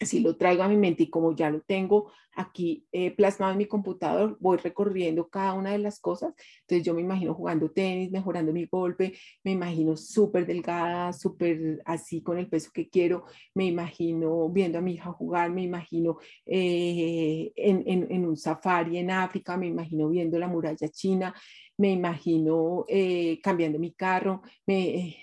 si 0.00 0.20
lo 0.20 0.36
traigo 0.36 0.62
a 0.62 0.68
mi 0.68 0.76
mente 0.76 1.04
y 1.04 1.10
como 1.10 1.34
ya 1.34 1.50
lo 1.50 1.60
tengo 1.62 2.10
aquí 2.36 2.86
eh, 2.92 3.12
plasmado 3.12 3.52
en 3.52 3.58
mi 3.58 3.66
computador, 3.66 4.36
voy 4.40 4.58
recorriendo 4.58 5.28
cada 5.28 5.54
una 5.54 5.72
de 5.72 5.78
las 5.78 5.98
cosas. 5.98 6.34
Entonces 6.60 6.84
yo 6.84 6.92
me 6.92 7.00
imagino 7.00 7.34
jugando 7.34 7.70
tenis, 7.70 8.10
mejorando 8.10 8.52
mi 8.52 8.66
golpe, 8.66 9.14
me 9.42 9.52
imagino 9.52 9.96
súper 9.96 10.46
delgada, 10.46 11.12
súper 11.14 11.80
así 11.86 12.22
con 12.22 12.38
el 12.38 12.48
peso 12.48 12.70
que 12.74 12.88
quiero, 12.88 13.24
me 13.54 13.64
imagino 13.64 14.48
viendo 14.50 14.78
a 14.78 14.82
mi 14.82 14.94
hija 14.94 15.12
jugar, 15.12 15.50
me 15.50 15.62
imagino 15.62 16.18
eh, 16.44 17.52
en, 17.56 17.84
en, 17.86 18.26
un 18.26 18.36
safari 18.36 18.98
en 18.98 19.10
África, 19.10 19.56
me 19.56 19.66
imagino 19.66 20.08
viendo 20.10 20.38
la 20.38 20.48
muralla 20.48 20.88
china, 20.88 21.34
me 21.78 21.90
imagino 21.90 22.84
eh, 22.88 23.40
cambiando 23.42 23.78
mi 23.78 23.92
carro, 23.92 24.42
me 24.66 25.16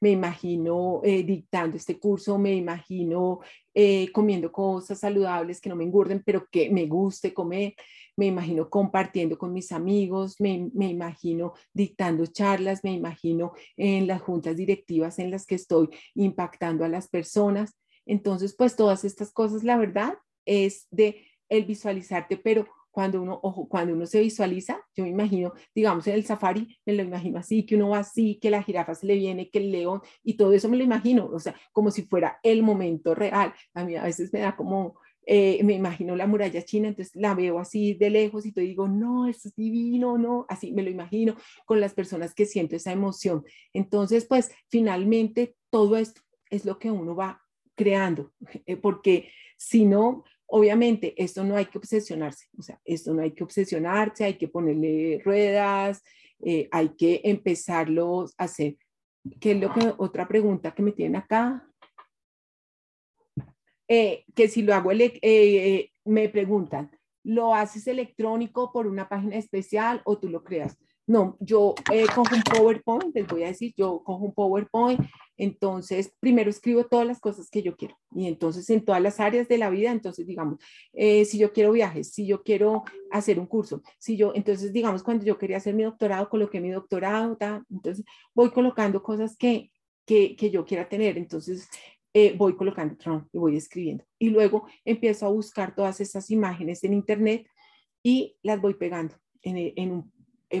me 0.00 0.10
imagino 0.10 1.00
eh, 1.04 1.22
dictando 1.22 1.76
este 1.76 1.98
curso, 1.98 2.38
me 2.38 2.54
imagino 2.54 3.40
eh, 3.74 4.10
comiendo 4.12 4.50
cosas 4.50 5.00
saludables 5.00 5.60
que 5.60 5.68
no 5.68 5.76
me 5.76 5.84
engorden, 5.84 6.22
pero 6.24 6.46
que 6.50 6.70
me 6.70 6.86
guste 6.86 7.32
comer, 7.32 7.74
me 8.16 8.26
imagino 8.26 8.68
compartiendo 8.68 9.38
con 9.38 9.52
mis 9.52 9.72
amigos, 9.72 10.40
me, 10.40 10.70
me 10.74 10.88
imagino 10.88 11.54
dictando 11.72 12.26
charlas, 12.26 12.84
me 12.84 12.92
imagino 12.92 13.52
en 13.76 14.06
las 14.06 14.20
juntas 14.20 14.56
directivas 14.56 15.18
en 15.18 15.30
las 15.30 15.46
que 15.46 15.54
estoy 15.54 15.88
impactando 16.14 16.84
a 16.84 16.88
las 16.88 17.08
personas. 17.08 17.74
Entonces, 18.04 18.54
pues 18.56 18.76
todas 18.76 19.04
estas 19.04 19.32
cosas, 19.32 19.64
la 19.64 19.76
verdad, 19.76 20.14
es 20.44 20.86
de 20.90 21.24
el 21.48 21.64
visualizarte, 21.64 22.36
pero 22.36 22.66
cuando 22.92 23.22
uno, 23.22 23.40
ojo, 23.42 23.66
cuando 23.68 23.94
uno 23.94 24.06
se 24.06 24.20
visualiza, 24.20 24.80
yo 24.94 25.02
me 25.04 25.10
imagino, 25.10 25.52
digamos, 25.74 26.06
en 26.06 26.14
el 26.14 26.24
safari, 26.24 26.78
me 26.86 26.92
lo 26.92 27.02
imagino 27.02 27.38
así, 27.38 27.64
que 27.64 27.74
uno 27.74 27.88
va 27.88 27.98
así, 27.98 28.38
que 28.40 28.50
la 28.50 28.62
jirafa 28.62 28.94
se 28.94 29.06
le 29.06 29.16
viene, 29.16 29.50
que 29.50 29.58
el 29.58 29.72
león, 29.72 30.02
y 30.22 30.34
todo 30.34 30.52
eso 30.52 30.68
me 30.68 30.76
lo 30.76 30.84
imagino, 30.84 31.26
o 31.26 31.40
sea, 31.40 31.56
como 31.72 31.90
si 31.90 32.02
fuera 32.02 32.38
el 32.42 32.62
momento 32.62 33.14
real. 33.14 33.54
A 33.74 33.84
mí 33.84 33.96
a 33.96 34.04
veces 34.04 34.32
me 34.32 34.40
da 34.40 34.54
como, 34.54 34.98
eh, 35.24 35.62
me 35.64 35.72
imagino 35.72 36.14
la 36.16 36.26
muralla 36.26 36.62
china, 36.62 36.88
entonces 36.88 37.16
la 37.16 37.34
veo 37.34 37.58
así 37.58 37.94
de 37.94 38.10
lejos 38.10 38.44
y 38.44 38.52
te 38.52 38.60
digo, 38.60 38.88
no, 38.88 39.26
esto 39.26 39.48
es 39.48 39.54
divino, 39.54 40.18
no, 40.18 40.44
así 40.48 40.72
me 40.72 40.82
lo 40.82 40.90
imagino 40.90 41.34
con 41.64 41.80
las 41.80 41.94
personas 41.94 42.34
que 42.34 42.44
siento 42.44 42.76
esa 42.76 42.92
emoción. 42.92 43.42
Entonces, 43.72 44.26
pues 44.26 44.52
finalmente 44.68 45.56
todo 45.70 45.96
esto 45.96 46.20
es 46.50 46.66
lo 46.66 46.78
que 46.78 46.90
uno 46.90 47.16
va 47.16 47.40
creando, 47.74 48.32
eh, 48.66 48.76
porque 48.76 49.30
si 49.56 49.86
no, 49.86 50.24
obviamente 50.54 51.14
esto 51.16 51.44
no 51.44 51.56
hay 51.56 51.64
que 51.64 51.78
obsesionarse, 51.78 52.46
o 52.58 52.62
sea, 52.62 52.78
esto 52.84 53.14
no 53.14 53.22
hay 53.22 53.30
que 53.30 53.42
obsesionarse, 53.42 54.24
hay 54.24 54.36
que 54.36 54.48
ponerle 54.48 55.22
ruedas, 55.24 56.02
eh, 56.44 56.68
hay 56.70 56.90
que 56.90 57.22
empezarlo 57.24 58.26
a 58.36 58.44
hacer. 58.44 58.76
¿Qué 59.40 59.52
es 59.52 59.60
lo 59.60 59.72
que, 59.72 59.94
otra 59.96 60.28
pregunta 60.28 60.74
que 60.74 60.82
me 60.82 60.92
tienen 60.92 61.16
acá? 61.16 61.66
Eh, 63.88 64.26
que 64.34 64.48
si 64.48 64.60
lo 64.60 64.74
hago, 64.74 64.90
eh, 64.92 65.90
me 66.04 66.28
preguntan, 66.28 66.90
¿lo 67.24 67.54
haces 67.54 67.86
electrónico 67.86 68.72
por 68.72 68.86
una 68.86 69.08
página 69.08 69.36
especial 69.36 70.02
o 70.04 70.18
tú 70.18 70.28
lo 70.28 70.44
creas? 70.44 70.76
No, 71.06 71.38
yo 71.40 71.74
cojo 72.14 72.34
un 72.34 72.42
PowerPoint, 72.42 73.14
les 73.14 73.26
voy 73.26 73.44
a 73.44 73.48
decir, 73.48 73.72
yo 73.74 74.02
cojo 74.04 74.26
un 74.26 74.34
PowerPoint, 74.34 75.00
entonces 75.42 76.12
primero 76.20 76.50
escribo 76.50 76.84
todas 76.84 77.06
las 77.06 77.20
cosas 77.20 77.50
que 77.50 77.62
yo 77.62 77.76
quiero 77.76 77.98
y 78.14 78.26
entonces 78.26 78.68
en 78.70 78.84
todas 78.84 79.02
las 79.02 79.20
áreas 79.20 79.48
de 79.48 79.58
la 79.58 79.70
vida, 79.70 79.90
entonces 79.90 80.26
digamos, 80.26 80.58
si 80.92 81.38
yo 81.38 81.52
quiero 81.52 81.72
viajes, 81.72 82.12
si 82.12 82.26
yo 82.26 82.42
quiero 82.42 82.84
hacer 83.10 83.38
un 83.38 83.46
curso, 83.46 83.82
si 83.98 84.16
yo, 84.16 84.32
entonces 84.34 84.72
digamos, 84.72 85.02
cuando 85.02 85.24
yo 85.24 85.38
quería 85.38 85.56
hacer 85.56 85.74
mi 85.74 85.82
doctorado, 85.82 86.28
coloqué 86.28 86.60
mi 86.60 86.70
doctorado, 86.70 87.36
entonces 87.70 88.04
voy 88.34 88.50
colocando 88.50 89.02
cosas 89.02 89.36
que, 89.36 89.70
que, 90.06 90.36
que 90.36 90.50
yo 90.50 90.64
quiera 90.64 90.88
tener, 90.88 91.18
entonces 91.18 91.68
eh, 92.14 92.34
voy 92.36 92.54
colocando 92.56 92.96
y 93.32 93.38
voy 93.38 93.56
escribiendo. 93.56 94.04
Y 94.18 94.28
luego 94.28 94.66
empiezo 94.84 95.26
a 95.26 95.30
buscar 95.30 95.74
todas 95.74 96.00
esas 96.00 96.30
imágenes 96.30 96.84
en 96.84 96.92
internet 96.92 97.46
y 98.02 98.36
las 98.42 98.60
voy 98.60 98.74
pegando 98.74 99.14
en, 99.40 99.72
en 99.76 99.92
un 99.92 100.12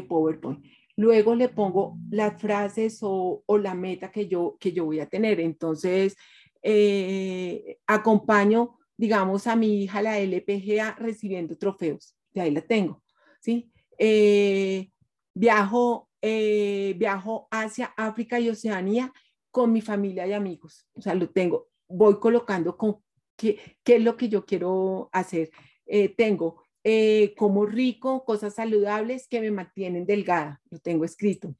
PowerPoint. 0.08 0.64
Luego 0.96 1.34
le 1.34 1.48
pongo 1.48 1.98
las 2.10 2.40
frases 2.40 2.98
o, 3.02 3.44
la 3.60 3.74
meta 3.74 4.10
que 4.10 4.28
yo, 4.28 4.56
que 4.60 4.72
yo 4.72 4.84
voy 4.84 5.00
a 5.00 5.08
tener. 5.08 5.40
Entonces, 5.40 6.16
eh, 6.62 7.78
acompaño, 7.86 8.78
digamos, 8.96 9.46
a 9.46 9.56
mi 9.56 9.82
hija, 9.82 10.02
la 10.02 10.18
LPGA, 10.18 10.96
recibiendo 10.98 11.56
trofeos. 11.56 12.16
De 12.32 12.42
ahí 12.42 12.50
la 12.50 12.62
tengo, 12.62 13.02
¿sí? 13.40 13.70
Eh, 13.98 14.90
viajo, 15.34 16.08
viajo 16.20 17.48
hacia 17.50 17.92
África 17.96 18.38
y 18.38 18.48
Oceanía 18.48 19.12
con 19.50 19.72
mi 19.72 19.80
familia 19.80 20.26
y 20.26 20.32
amigos. 20.32 20.88
O 20.94 21.00
sea, 21.02 21.14
lo 21.14 21.30
tengo, 21.30 21.68
voy 21.88 22.18
colocando 22.18 22.76
con 22.76 22.96
qué, 23.36 23.76
qué 23.84 23.96
es 23.96 24.02
lo 24.02 24.16
que 24.16 24.28
yo 24.28 24.44
quiero 24.44 25.08
hacer. 25.12 25.50
Eh, 25.86 26.08
tengo 26.08 26.62
eh, 26.84 27.34
como 27.36 27.66
rico, 27.66 28.24
cosas 28.24 28.54
saludables 28.54 29.28
que 29.28 29.40
me 29.40 29.50
mantienen 29.50 30.06
delgada, 30.06 30.60
lo 30.70 30.78
tengo 30.78 31.04
escrito. 31.04 31.54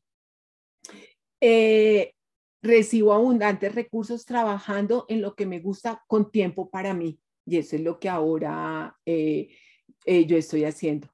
Eh, 1.41 2.15
recibo 2.63 3.13
abundantes 3.13 3.75
recursos 3.75 4.25
trabajando 4.25 5.07
en 5.09 5.23
lo 5.23 5.35
que 5.35 5.47
me 5.47 5.61
gusta 5.61 6.03
con 6.07 6.31
tiempo 6.31 6.71
para 6.71 6.95
mí. 6.95 7.19
Y 7.45 7.59
eso 7.59 7.77
es 7.77 7.83
lo 7.83 7.99
que 7.99 8.09
ahora 8.09 8.97
yo 9.05 10.37
estoy 10.37 10.65
haciendo 10.65 11.09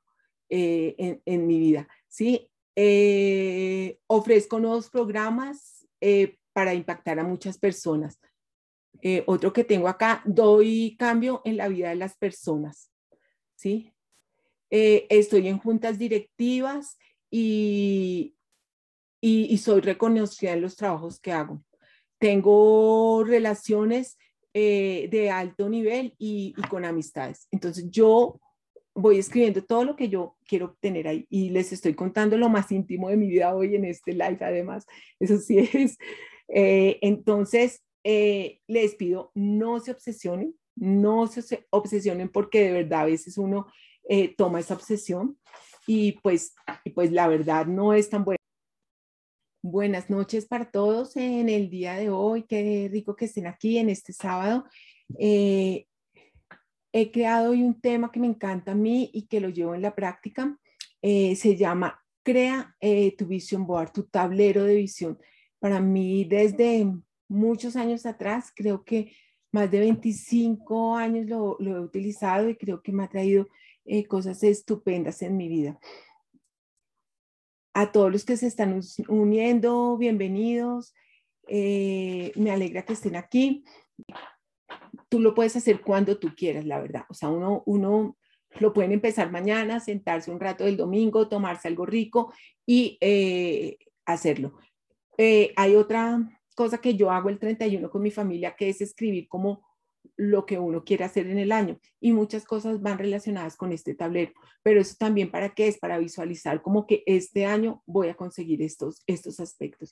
en, 0.51 1.47
mi 1.47 1.59
vida. 1.59 1.89
¿sí? 2.07 2.51
ofrezco 4.07 4.61
nuevos 4.61 4.91
programas 4.91 5.87
para 6.53 6.75
impactar 6.75 7.19
a 7.19 7.25
muchas 7.25 7.57
personas. 7.57 8.21
Eh, 9.01 9.23
otro 9.27 9.53
que 9.53 9.63
tengo 9.63 9.87
acá, 9.87 10.23
doy 10.25 10.97
cambio 10.99 11.41
en 11.45 11.57
la 11.57 11.69
vida 11.69 11.91
de 11.91 11.95
las 11.95 12.17
personas. 12.17 12.91
¿sí? 13.55 13.93
Eh, 14.71 15.07
estoy 15.11 15.49
en 15.49 15.59
juntas 15.59 15.99
directivas 15.99 16.99
y, 17.31 18.35
y, 19.21 19.59
soy 19.59 19.81
reconocida 19.81 20.53
en 20.53 20.63
los 20.63 20.77
trabajos 20.77 21.21
que 21.21 21.33
hago. 21.33 21.63
Tengo 22.19 23.25
relaciones 23.25 24.19
eh, 24.55 25.09
de 25.11 25.31
alto 25.31 25.69
nivel 25.69 26.15
y, 26.19 26.55
y, 26.57 26.63
con 26.69 26.85
amistades. 26.85 27.49
Entonces 27.51 27.91
yo 27.91 28.41
voy 28.95 29.19
escribiendo 29.19 29.63
todo 29.65 29.85
lo 29.85 29.97
que 29.97 30.09
yo 30.09 30.37
quiero 30.45 30.67
obtener 30.67 31.07
ahí 31.07 31.27
y 31.31 31.51
les 31.51 31.73
estoy 31.73 31.95
contando 31.95 32.37
lo 32.37 32.49
más 32.49 32.73
íntimo 32.73 33.09
de 33.09 33.17
mi 33.17 33.29
vida 33.29 33.55
hoy 33.55 33.77
en 33.77 33.85
este 33.85 34.13
live 34.13 34.39
además. 34.41 34.87
Eso 35.21 35.39
sí 35.39 35.59
es 35.73 35.99
eh, 36.49 36.99
entonces, 37.03 37.83
eh, 38.05 38.61
les 38.67 38.95
pido, 38.95 39.31
no 39.35 39.81
se 39.81 39.91
obsesionen, 39.91 40.55
no 40.75 41.27
se 41.27 41.67
obsesionen 41.71 42.29
porque 42.31 42.63
de 42.63 42.73
verdad 42.73 43.01
a 43.01 43.07
veces 43.07 43.37
uno 43.37 43.67
eh, 44.09 44.35
toma 44.37 44.61
esa 44.61 44.75
obsesión 44.75 45.39
y 45.87 46.13
pues, 46.21 46.55
y 46.85 46.91
pues 46.91 47.13
la 47.13 47.29
verdad 47.29 47.67
no 47.67 47.93
es 47.93 48.11
tan 48.11 48.25
buena. 48.25 48.39
Buenas 49.63 50.09
noches 50.11 50.47
para 50.47 50.71
todos 50.71 51.17
en 51.17 51.49
el 51.49 51.71
día 51.71 51.95
de 51.95 52.11
hoy. 52.11 52.45
Qué 52.45 52.89
rico 52.91 53.15
que 53.15 53.27
estén 53.27 53.47
aquí 53.47 53.79
en 53.79 53.91
este 53.91 54.13
sábado. 54.13 54.65
he 55.19 55.87
creado 57.13 57.51
hoy 57.51 57.63
un 57.63 57.81
tema 57.81 58.11
que 58.11 58.21
me 58.21 58.27
encanta 58.27 58.73
a 58.73 58.75
mí 58.75 59.11
y 59.13 59.27
que 59.27 59.41
lo 59.41 59.49
llevo 59.49 59.75
en 59.75 59.83
la 59.83 59.95
práctica. 59.95 60.59
se 61.03 61.57
llama 61.57 62.01
Crea 62.23 62.77
tu 63.17 63.27
Vision 63.27 63.67
Board, 63.67 63.93
tu 63.93 64.05
tablero 64.05 64.65
de 64.65 64.77
visión 64.77 65.19
para 65.59 65.81
mí 65.81 66.25
desde 66.25 66.87
muchos 67.29 67.77
años 67.77 68.07
atrás, 68.07 68.53
creo 68.55 68.85
que 68.85 69.13
más 69.53 69.71
de 69.71 69.81
25 69.81 70.97
años 70.97 71.27
lo, 71.27 71.57
lo 71.59 71.77
he 71.77 71.81
utilizado 71.81 72.49
y 72.49 72.57
creo 72.57 72.83
que 72.83 72.93
me 72.93 73.05
ha 73.05 73.09
traído 73.09 73.49
eh, 73.89 74.07
cosas 74.07 74.43
estupendas 74.43 75.23
en 75.23 75.37
mi 75.37 75.49
vida. 75.49 75.81
A 77.75 77.91
todos 77.91 78.13
los 78.13 78.25
que 78.25 78.37
se 78.37 78.47
están 78.47 78.81
uniendo, 79.09 79.97
bienvenidos. 79.97 80.95
Eh, 81.49 82.33
me 82.37 82.51
alegra 82.51 82.85
que 82.85 82.93
estén 82.93 83.17
aquí. 83.17 83.65
Tú 85.09 85.21
lo 85.21 85.35
puedes 85.35 85.57
hacer 85.57 85.81
cuando 85.81 86.19
tú 86.19 86.35
quieras, 86.37 86.67
la 86.67 86.81
verdad. 86.81 87.05
O 87.09 87.15
sea, 87.15 87.31
uno, 87.31 87.63
uno 87.67 88.17
lo 88.61 88.73
pueden 88.73 88.93
empezar 88.93 89.31
mañana, 89.31 89.81
sentarse 89.81 90.31
un 90.31 90.41
rato 90.41 90.65
del 90.65 90.77
domingo, 90.77 91.29
tomarse 91.29 91.69
algo 91.69 91.87
rico 91.87 92.33
y 92.67 92.99
eh, 93.01 93.79
hacerlo. 94.05 94.59
Eh, 95.17 95.53
hay 95.57 95.75
otra 95.77 96.19
cosa 96.55 96.79
que 96.79 96.95
yo 96.95 97.11
hago 97.11 97.29
el 97.29 97.39
31 97.39 97.91
con 97.91 98.03
mi 98.03 98.11
familia, 98.11 98.55
que 98.57 98.69
es 98.69 98.81
escribir 98.81 99.29
como 99.29 99.68
lo 100.19 100.45
que 100.47 100.59
uno 100.59 100.85
quiere 100.85 101.05
hacer 101.05 101.29
en 101.29 101.39
el 101.39 101.53
año 101.53 101.79
y 102.01 102.13
muchas 102.13 102.45
cosas 102.45 102.83
van 102.83 102.99
relacionadas 102.99 103.57
con 103.57 103.73
este 103.73 103.95
tablero, 103.95 104.33
pero 104.63 104.81
eso 104.81 104.97
también 104.99 105.31
para 105.31 105.55
qué 105.55 105.69
es, 105.69 105.79
para 105.79 105.97
visualizar 105.99 106.61
como 106.61 106.87
que 106.87 107.05
este 107.07 107.47
año 107.47 107.83
voy 107.87 108.09
a 108.09 108.17
conseguir 108.17 108.61
estos, 108.61 109.03
estos 109.07 109.39
aspectos. 109.39 109.91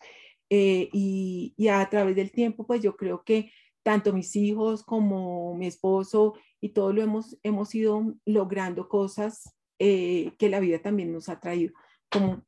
Eh, 0.51 0.89
y, 0.93 1.55
y, 1.57 1.69
a 1.69 1.89
través 1.89 2.17
del 2.17 2.31
tiempo, 2.33 2.67
pues 2.67 2.83
yo 2.83 2.97
creo 2.97 3.23
que 3.25 3.51
tanto 3.83 4.13
mis 4.13 4.35
hijos 4.37 4.83
como 4.83 5.55
mi 5.55 5.67
esposo 5.67 6.35
y 6.61 6.71
todo 6.71 6.93
lo 6.93 7.03
hemos, 7.03 7.39
hemos 7.43 7.75
ido 7.75 8.15
logrando 8.25 8.89
cosas 8.89 9.55
eh, 9.79 10.33
que 10.39 10.49
la 10.49 10.61
vida 10.61 10.81
también 10.81 11.13
nos 11.13 11.29
ha 11.29 11.41
traído, 11.41 11.73
como 12.11 12.45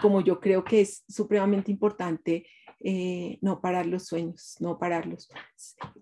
como 0.00 0.20
yo 0.20 0.40
creo 0.40 0.64
que 0.64 0.82
es 0.82 1.04
supremamente 1.08 1.70
importante 1.70 2.46
eh, 2.82 3.38
no 3.42 3.60
parar 3.60 3.86
los 3.86 4.06
sueños, 4.06 4.56
no 4.60 4.78
pararlos. 4.78 5.28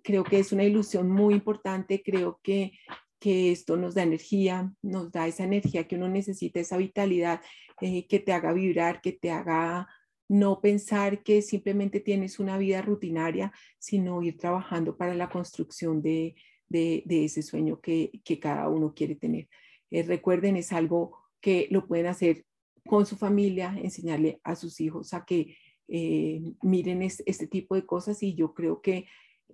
Creo 0.02 0.24
que 0.24 0.38
es 0.38 0.52
una 0.52 0.64
ilusión 0.64 1.10
muy 1.10 1.34
importante, 1.34 2.02
creo 2.04 2.40
que, 2.42 2.72
que 3.18 3.50
esto 3.50 3.76
nos 3.76 3.94
da 3.94 4.02
energía, 4.02 4.72
nos 4.82 5.10
da 5.10 5.26
esa 5.26 5.44
energía 5.44 5.88
que 5.88 5.96
uno 5.96 6.08
necesita, 6.08 6.60
esa 6.60 6.76
vitalidad 6.76 7.40
eh, 7.80 8.06
que 8.06 8.20
te 8.20 8.32
haga 8.32 8.52
vibrar, 8.52 9.00
que 9.00 9.12
te 9.12 9.30
haga 9.30 9.88
no 10.28 10.60
pensar 10.60 11.22
que 11.22 11.42
simplemente 11.42 12.00
tienes 12.00 12.38
una 12.38 12.58
vida 12.58 12.82
rutinaria, 12.82 13.52
sino 13.78 14.22
ir 14.22 14.36
trabajando 14.36 14.96
para 14.96 15.14
la 15.14 15.30
construcción 15.30 16.02
de, 16.02 16.36
de, 16.68 17.02
ese 17.24 17.42
sueño 17.42 17.80
que, 17.80 18.20
que, 18.24 18.38
cada 18.38 18.68
uno 18.68 18.92
quiere 18.94 19.16
tener. 19.16 19.48
Eh, 19.90 20.02
recuerden, 20.02 20.56
es 20.56 20.72
algo 20.72 21.16
que 21.40 21.66
lo 21.70 21.86
pueden 21.86 22.06
hacer 22.06 22.44
con 22.86 23.06
su 23.06 23.16
familia, 23.16 23.74
enseñarle 23.82 24.40
a 24.44 24.54
sus 24.54 24.80
hijos 24.80 25.14
a 25.14 25.24
que 25.24 25.56
eh, 25.88 26.42
miren 26.62 27.02
este 27.02 27.46
tipo 27.46 27.74
de 27.74 27.86
cosas 27.86 28.22
y 28.22 28.34
yo 28.34 28.52
creo 28.52 28.82
que 28.82 29.06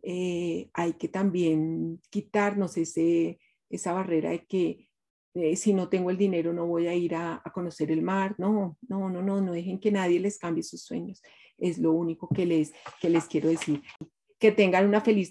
eh, 0.02 0.68
hay 0.74 0.94
que 0.94 1.08
también 1.08 2.00
quitarnos 2.10 2.76
ese, 2.76 3.38
esa 3.70 3.92
barrera 3.92 4.30
de 4.30 4.44
que 4.44 4.88
eh, 5.34 5.56
si 5.56 5.72
no 5.72 5.88
tengo 5.88 6.10
el 6.10 6.18
dinero 6.18 6.52
no 6.52 6.66
voy 6.66 6.86
a 6.88 6.94
ir 6.94 7.14
a, 7.14 7.40
a, 7.44 7.52
conocer 7.52 7.90
el 7.90 8.02
mar. 8.02 8.34
No, 8.38 8.76
no, 8.88 9.08
no, 9.08 9.22
no, 9.22 9.40
no 9.40 9.52
dejen 9.52 9.80
que 9.80 9.90
nadie 9.90 10.20
les 10.20 10.38
cambie 10.38 10.62
sus 10.62 10.82
sueños. 10.82 11.22
Es 11.56 11.78
lo 11.78 11.92
único 11.92 12.28
que 12.28 12.46
les, 12.46 12.72
que 13.00 13.08
les 13.08 13.24
quiero 13.26 13.48
decir. 13.48 13.82
Que 14.38 14.52
tengan 14.52 14.86
una 14.86 15.00
feliz 15.00 15.22